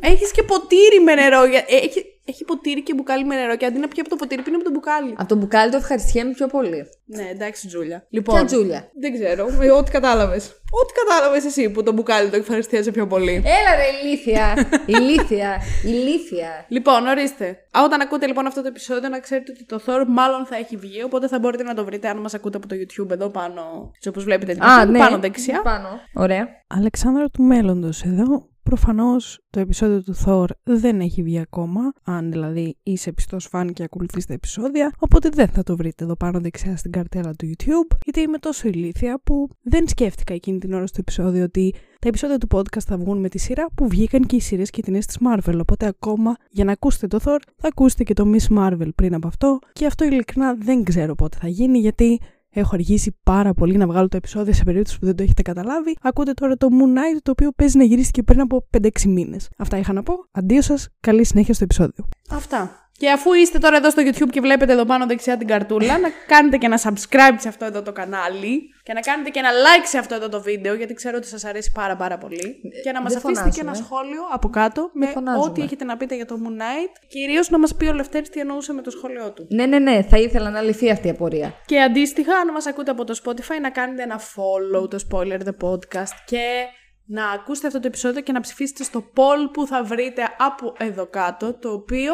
Έχεις 0.00 0.30
και 0.30 0.42
ποτήρι 0.42 1.00
με 1.04 1.14
νερό. 1.14 1.44
για- 1.44 1.64
ε, 1.68 1.76
Έχει, 1.76 2.04
έχει 2.24 2.44
ποτήρι 2.44 2.82
και 2.82 2.94
μπουκάλι 2.94 3.24
με 3.24 3.34
νερό 3.34 3.56
και 3.56 3.66
αντί 3.66 3.78
να 3.78 3.88
πιει 3.88 4.00
από 4.00 4.08
το 4.08 4.16
ποτήρι 4.16 4.42
πίνει 4.42 4.56
από 4.56 4.64
το 4.64 4.70
μπουκάλι. 4.70 5.14
Από 5.16 5.28
το 5.28 5.34
μπουκάλι 5.36 5.70
το 5.70 5.76
ευχαριστιέμαι 5.76 6.32
πιο 6.32 6.46
πολύ. 6.46 6.86
Ναι, 7.04 7.28
εντάξει, 7.30 7.66
Τζούλια. 7.66 8.06
Λοιπόν, 8.10 8.34
Ποια 8.34 8.44
Τζούλια; 8.44 8.90
δεν 9.00 9.12
ξέρω. 9.12 9.46
ε, 9.60 9.70
Ό,τι 9.70 9.90
κατάλαβες. 9.90 10.48
Ό,τι 10.82 10.92
κατάλαβες 10.92 11.44
εσύ 11.44 11.70
που 11.70 11.82
το 11.82 11.92
μπουκάλι 11.92 12.30
το 12.30 12.36
ευχαριστίαζε 12.36 12.90
πιο 12.90 13.06
πολύ. 13.06 13.32
Έλα 13.32 13.74
ρε 13.76 14.06
ηλίθια, 14.08 14.68
ηλίθια, 14.98 15.60
ηλίθια. 15.84 16.64
Λοιπόν, 16.68 17.06
ορίστε. 17.06 17.48
Α, 17.78 17.82
Όταν 17.84 18.00
ακούτε 18.00 18.26
λοιπόν 18.26 18.46
αυτό 18.46 18.62
το 18.62 18.68
επεισόδιο, 18.68 19.08
να 19.08 19.18
ξέρετε 19.20 19.52
ότι 19.52 19.64
το 19.64 19.80
Thor 19.86 20.04
μάλλον 20.08 20.46
θα 20.46 20.56
έχει 20.56 20.76
βγει. 20.76 21.02
Οπότε 21.02 21.28
θα 21.28 21.38
μπορείτε 21.38 21.62
να 21.62 21.74
το 21.74 21.84
βρείτε 21.84 22.08
αν 22.08 22.16
μας 22.18 22.34
ακούτε 22.34 22.56
από 22.56 22.66
το 22.68 22.74
YouTube 22.74 23.10
εδώ 23.10 23.28
πάνω. 23.28 23.90
Όπως 24.08 24.24
βλέπετε 24.24 24.52
την 24.52 24.62
Α, 24.62 24.66
εικόνα, 24.66 24.84
ναι. 24.90 24.98
πάνω 24.98 25.18
δεξιά. 25.18 25.62
Πάνω. 25.62 25.88
Ωραία. 26.14 26.48
Αλεξάνδρα 26.68 27.28
του 27.28 27.42
μέλλοντος 27.42 28.02
εδώ. 28.02 28.48
Προφανώς 28.64 29.40
το 29.50 29.60
επεισόδιο 29.60 30.02
του 30.02 30.14
Thor 30.24 30.46
δεν 30.62 31.00
έχει 31.00 31.22
βγει 31.22 31.38
ακόμα, 31.38 31.92
αν 32.04 32.30
δηλαδή 32.30 32.76
είσαι 32.82 33.12
πιστός 33.12 33.46
φαν 33.46 33.72
και 33.72 33.82
ακολουθείς 33.82 34.26
τα 34.26 34.32
επεισόδια, 34.32 34.92
οπότε 34.98 35.28
δεν 35.28 35.48
θα 35.48 35.62
το 35.62 35.76
βρείτε 35.76 36.04
εδώ 36.04 36.16
πάνω 36.16 36.40
δεξιά 36.40 36.76
στην 36.76 36.90
καρτέλα 36.90 37.32
του 37.32 37.50
YouTube, 37.50 37.96
γιατί 38.04 38.20
είμαι 38.20 38.38
τόσο 38.38 38.68
ηλίθια 38.68 39.20
που 39.24 39.48
δεν 39.62 39.88
σκέφτηκα 39.88 40.34
εκείνη 40.34 40.58
την 40.58 40.72
ώρα 40.72 40.86
στο 40.86 40.96
επεισόδιο 41.00 41.44
ότι 41.44 41.74
τα 42.00 42.08
επεισόδια 42.08 42.38
του 42.38 42.46
podcast 42.50 42.82
θα 42.86 42.96
βγουν 42.96 43.18
με 43.18 43.28
τη 43.28 43.38
σειρά 43.38 43.66
που 43.74 43.88
βγήκαν 43.88 44.26
και 44.26 44.36
οι 44.36 44.40
σειρές 44.40 44.70
και 44.70 44.80
οι 44.80 44.82
ταινίες 44.82 45.06
της 45.06 45.18
Marvel, 45.20 45.58
οπότε 45.60 45.86
ακόμα 45.86 46.36
για 46.50 46.64
να 46.64 46.72
ακούσετε 46.72 47.06
το 47.06 47.18
Thor 47.24 47.38
θα 47.56 47.68
ακούσετε 47.68 48.02
και 48.04 48.14
το 48.14 48.32
Miss 48.32 48.58
Marvel 48.58 48.88
πριν 48.94 49.14
από 49.14 49.26
αυτό 49.26 49.58
και 49.72 49.86
αυτό 49.86 50.04
ειλικρινά 50.04 50.54
δεν 50.54 50.84
ξέρω 50.84 51.14
πότε 51.14 51.36
θα 51.40 51.48
γίνει 51.48 51.78
γιατί 51.78 52.20
Έχω 52.56 52.70
αργήσει 52.72 53.16
πάρα 53.22 53.54
πολύ 53.54 53.76
να 53.76 53.86
βγάλω 53.86 54.08
το 54.08 54.16
επεισόδιο 54.16 54.52
σε 54.52 54.64
περίπτωση 54.64 54.98
που 54.98 55.06
δεν 55.06 55.16
το 55.16 55.22
έχετε 55.22 55.42
καταλάβει. 55.42 55.96
Ακούτε 56.02 56.32
τώρα 56.32 56.56
το 56.56 56.68
Moon 56.70 56.98
Knight, 56.98 57.18
το 57.22 57.30
οποίο 57.30 57.50
παίζει 57.56 57.78
να 57.78 57.84
γυρίστηκε 57.84 58.22
πριν 58.22 58.40
από 58.40 58.66
5-6 58.78 58.88
μήνες. 59.06 59.48
Αυτά 59.58 59.78
είχα 59.78 59.92
να 59.92 60.02
πω. 60.02 60.14
Αντίο 60.32 60.62
σας, 60.62 60.88
καλή 61.00 61.24
συνέχεια 61.24 61.54
στο 61.54 61.64
επεισόδιο. 61.64 62.08
Αυτά. 62.30 62.88
Και 62.92 63.10
αφού 63.10 63.32
είστε 63.32 63.58
τώρα 63.58 63.76
εδώ 63.76 63.90
στο 63.90 64.02
YouTube 64.06 64.30
και 64.30 64.40
βλέπετε 64.40 64.72
εδώ 64.72 64.84
πάνω 64.84 65.06
δεξιά 65.06 65.36
την 65.36 65.46
καρτούλα, 65.46 65.98
να 65.98 66.08
κάνετε 66.26 66.56
και 66.56 66.66
ένα 66.66 66.80
subscribe 66.82 67.36
σε 67.36 67.48
αυτό 67.48 67.64
εδώ 67.64 67.82
το 67.82 67.92
κανάλι 67.92 68.73
και 68.84 68.92
να 68.92 69.00
κάνετε 69.00 69.30
και 69.30 69.38
ένα 69.38 69.50
like 69.50 69.86
σε 69.86 69.98
αυτό 69.98 70.14
εδώ 70.14 70.28
το 70.28 70.40
βίντεο, 70.42 70.74
γιατί 70.74 70.94
ξέρω 70.94 71.16
ότι 71.16 71.26
σας 71.26 71.44
αρέσει 71.44 71.72
πάρα 71.72 71.96
πάρα 71.96 72.18
πολύ. 72.18 72.60
Και 72.84 72.92
να 72.92 73.02
μας 73.02 73.12
δεν 73.12 73.22
αφήσετε 73.24 73.48
και 73.48 73.60
ένα 73.60 73.74
φωνάζουμε. 73.74 73.86
σχόλιο 73.86 74.22
από 74.32 74.48
κάτω 74.48 74.90
με 74.92 75.06
φωνάζουμε. 75.06 75.44
ό,τι 75.44 75.62
έχετε 75.62 75.84
να 75.84 75.96
πείτε 75.96 76.14
για 76.14 76.26
το 76.26 76.36
Moon 76.42 76.60
Knight. 76.60 76.92
Κυρίως 77.08 77.50
να 77.50 77.58
μας 77.58 77.74
πει 77.74 77.86
ο 77.86 77.92
Λευτέρης 77.92 78.30
τι 78.30 78.40
εννοούσε 78.40 78.72
με 78.72 78.82
το 78.82 78.90
σχόλιο 78.90 79.32
του. 79.32 79.46
Ναι, 79.50 79.66
ναι, 79.66 79.78
ναι, 79.78 80.02
θα 80.02 80.18
ήθελα 80.18 80.50
να 80.50 80.60
λυθεί 80.60 80.90
αυτή 80.90 81.06
η 81.06 81.10
απορία. 81.10 81.54
Και 81.66 81.80
αντίστοιχα, 81.80 82.36
αν 82.36 82.52
μας 82.52 82.66
ακούτε 82.66 82.90
από 82.90 83.04
το 83.04 83.20
Spotify, 83.24 83.60
να 83.60 83.70
κάνετε 83.70 84.02
ένα 84.02 84.20
follow 84.20 84.90
το 84.90 84.98
Spoiler 85.10 85.40
The 85.40 85.68
Podcast 85.68 86.14
και 86.24 86.66
να 87.06 87.30
ακούσετε 87.30 87.66
αυτό 87.66 87.80
το 87.80 87.86
επεισόδιο 87.86 88.20
και 88.20 88.32
να 88.32 88.40
ψηφίσετε 88.40 88.82
στο 88.82 89.04
poll 89.14 89.50
που 89.52 89.66
θα 89.66 89.84
βρείτε 89.84 90.22
από 90.38 90.74
εδώ 90.78 91.06
κάτω, 91.06 91.54
το 91.54 91.72
οποίο 91.72 92.12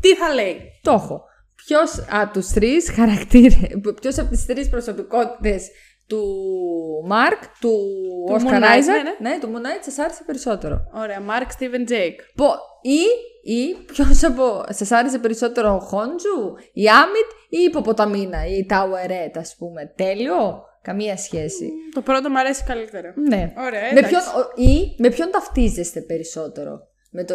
τι 0.00 0.14
θα 0.14 0.34
λέει. 0.34 0.60
Το 0.82 0.92
έχω. 0.92 1.24
Ποιος 1.54 2.06
από 2.10 2.32
τους 2.32 2.48
τρεις 2.48 2.90
χαρακτήρε, 2.90 3.56
ποιος 4.00 4.18
από 4.18 4.30
τις 4.30 4.46
τρεις 4.46 4.68
προσωπικότητες 4.68 5.70
του 6.06 6.24
Μαρκ, 7.06 7.42
του 7.60 7.68
Του 8.26 8.34
Όσκαρ 8.34 8.52
Moon 8.60 8.64
Knight, 8.64 8.68
Άιζακ, 8.68 8.94
ναι, 9.02 9.28
ναι. 9.30 9.38
του 9.40 9.50
Moon 9.52 9.58
Knight, 9.58 9.92
σα 9.92 10.02
άρεσε 10.04 10.22
περισσότερο. 10.26 10.80
Ωραία, 10.94 11.18
Mark 11.28 11.46
Steven 11.62 11.90
Jake. 11.90 12.18
Πο, 12.34 12.54
ή, 12.82 13.00
ή 13.52 13.74
ποιος 13.92 14.24
από. 14.24 14.64
Σα 14.68 14.98
άρεσε 14.98 15.18
περισσότερο 15.18 15.74
ο 15.74 15.78
Χόνσου, 15.78 16.54
η 16.72 16.88
Άμιτ 16.88 17.30
ή 17.48 17.58
η 17.60 17.62
Ιπποποταμίνα, 17.62 18.46
η 18.46 18.66
Τάουερέτ, 18.66 19.36
ας 19.38 19.56
πούμε. 19.58 19.92
Τέλειο. 19.96 20.64
Καμία 20.82 21.16
σχέση. 21.16 21.70
Το 21.94 22.00
πρώτο 22.00 22.30
μου 22.30 22.38
αρέσει 22.38 22.64
καλύτερα. 22.64 23.14
Ναι. 23.28 23.52
Ωραία, 23.58 23.80
με 23.82 23.88
εντάξει. 23.98 24.08
ποιον, 24.08 24.22
ο- 24.22 24.52
ή 24.70 24.94
με 24.98 25.08
ποιον 25.10 25.30
ταυτίζεστε 25.30 26.00
περισσότερο; 26.00 26.88
Με 27.16 27.24
το, 27.24 27.34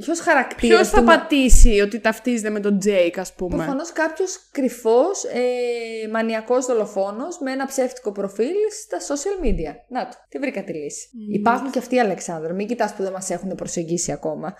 Ποιος 0.00 0.20
χαρακτήρας. 0.20 0.76
Ποιος 0.76 0.88
θα 0.88 1.02
πατήσει 1.04 1.80
ότι 1.80 2.00
ταυτίζεται 2.00 2.50
με 2.50 2.60
τον 2.60 2.78
Jake, 2.84 3.14
ας 3.16 3.34
πούμε; 3.34 3.56
Προφανώς 3.56 3.92
κάποιος 3.92 4.48
κρυφός, 4.52 5.24
ε, 5.24 6.08
μανιακός 6.10 6.66
δολοφόνος 6.66 7.38
με 7.40 7.52
ένα 7.52 7.66
ψεύτικο 7.66 8.12
προφίλ 8.12 8.54
στα 8.82 8.98
social 9.14 9.44
media. 9.44 9.74
Να 9.88 10.08
το, 10.08 10.16
τι 10.28 10.38
βρήκα 10.38 10.64
τη 10.64 10.72
λύση. 10.72 11.08
Υπάρχουν 11.32 11.70
και 11.70 11.78
αυτοί, 11.78 11.98
Αλεξάνδρα. 11.98 12.52
Μην 12.52 12.66
κοιτάς 12.66 12.94
που 12.94 13.02
δεν 13.02 13.12
μας 13.12 13.30
έχουν 13.30 13.54
προσεγγίσει 13.54 14.12
ακόμα. 14.12 14.54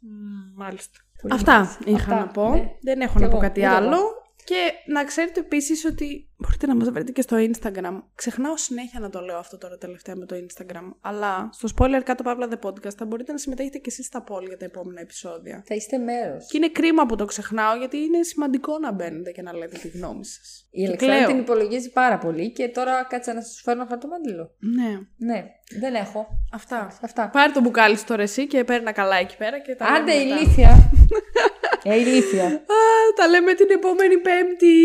Μ, 0.00 0.62
Μάλιστα. 0.62 0.98
Πολύ 1.22 1.34
Αυτά 1.34 1.52
μάλιστα. 1.52 1.78
είχα 1.84 1.96
Αυτά, 1.98 2.14
να 2.14 2.26
πω. 2.26 2.48
ναι. 2.48 2.64
Δεν 2.80 3.00
έχω 3.00 3.12
Κι 3.18 3.22
να 3.24 3.28
πω 3.28 3.36
εγώ, 3.36 3.40
κάτι 3.46 3.60
ούτε 3.60 3.68
εγώ. 3.68 3.76
άλλο. 3.76 3.98
Και 4.44 4.72
να 4.86 5.04
ξέρετε 5.04 5.40
επίσης 5.40 5.84
ότι 5.84 6.29
μπορείτε 6.40 6.66
να 6.66 6.74
μας 6.76 6.90
βρείτε 6.90 7.12
και 7.12 7.22
στο 7.22 7.36
Instagram. 7.36 8.02
Ξεχνάω 8.14 8.56
συνέχεια 8.56 9.00
να 9.00 9.10
το 9.10 9.20
λέω 9.20 9.36
αυτό 9.38 9.58
τώρα 9.58 9.78
τελευταία 9.78 10.16
με 10.16 10.26
το 10.26 10.36
Instagram. 10.36 10.92
Αλλά 11.00 11.48
στο 11.52 11.68
spoiler 11.76 12.00
κάτω 12.04 12.22
παύλα 12.22 12.48
The 12.50 12.66
Podcast 12.66 12.94
θα 12.96 13.04
μπορείτε 13.04 13.32
να 13.32 13.38
συμμετέχετε 13.38 13.78
και 13.78 13.88
εσείς 13.90 14.06
στα 14.06 14.24
poll 14.28 14.46
για 14.46 14.56
τα 14.56 14.64
επόμενα 14.64 15.00
επεισόδια. 15.00 15.62
Θα 15.66 15.74
είστε 15.74 15.98
μέρος. 15.98 16.46
Και 16.50 16.56
είναι 16.56 16.68
κρίμα 16.68 17.06
που 17.06 17.16
το 17.16 17.24
ξεχνάω 17.24 17.76
γιατί 17.76 17.96
είναι 17.96 18.22
σημαντικό 18.22 18.78
να 18.78 18.92
μπαίνετε 18.92 19.30
και 19.30 19.42
να 19.42 19.52
λέτε 19.56 19.78
τη 19.78 19.88
γνώμη 19.88 20.24
σας. 20.24 20.66
Η 20.70 20.86
Αλεξάνδρα 20.86 21.26
την 21.26 21.38
υπολογίζει 21.38 21.90
πάρα 21.90 22.18
πολύ 22.18 22.52
και 22.52 22.68
τώρα 22.68 23.04
κάτσε 23.08 23.32
να 23.32 23.40
σας 23.42 23.60
φέρω 23.64 23.86
χαρτομάντιλο. 23.88 24.50
Ναι, 24.58 24.98
Ναι, 25.16 25.44
δεν 25.80 25.94
έχω. 25.94 26.26
αυτά. 26.52 26.98
Αυτά. 27.02 27.28
Πάρε 27.32 27.52
το 27.52 27.60
μπουκάλι 27.60 27.96
σου 27.96 28.04
τώρα 28.04 28.22
εσύ 28.22 28.46
και 28.46 28.64
παίρνει 28.64 28.92
καλά 28.92 29.16
εκεί 29.16 29.36
πέρα 29.36 29.58
και 29.60 29.74
τα 29.74 29.84
Άντε, 29.86 30.12
λέμε 30.12 30.24
μετά. 30.24 30.40
ηλίθια. 30.40 30.90
ε, 31.92 31.96
ηλίθια. 31.98 32.44
Α, 32.44 32.80
τα 33.16 33.28
λέμε 33.28 33.52
την 33.54 33.66
επόμενη 33.70 34.16
Πέμπτη. 34.18 34.76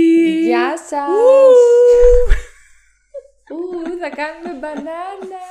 Γεια 0.41 0.78
σας. 0.78 1.08
Ου. 1.10 1.45
Ου, 3.52 3.98
θα 4.02 4.10
κάνουμε 4.10 4.60
μπανάνα. 4.60 5.43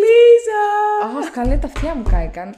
Λίζα! 0.00 0.62
Αχ, 1.18 1.30
καλέ 1.30 1.56
τα 1.56 1.66
αυτιά 1.66 1.94
μου 1.94 2.02
κάηκαν. 2.10 2.56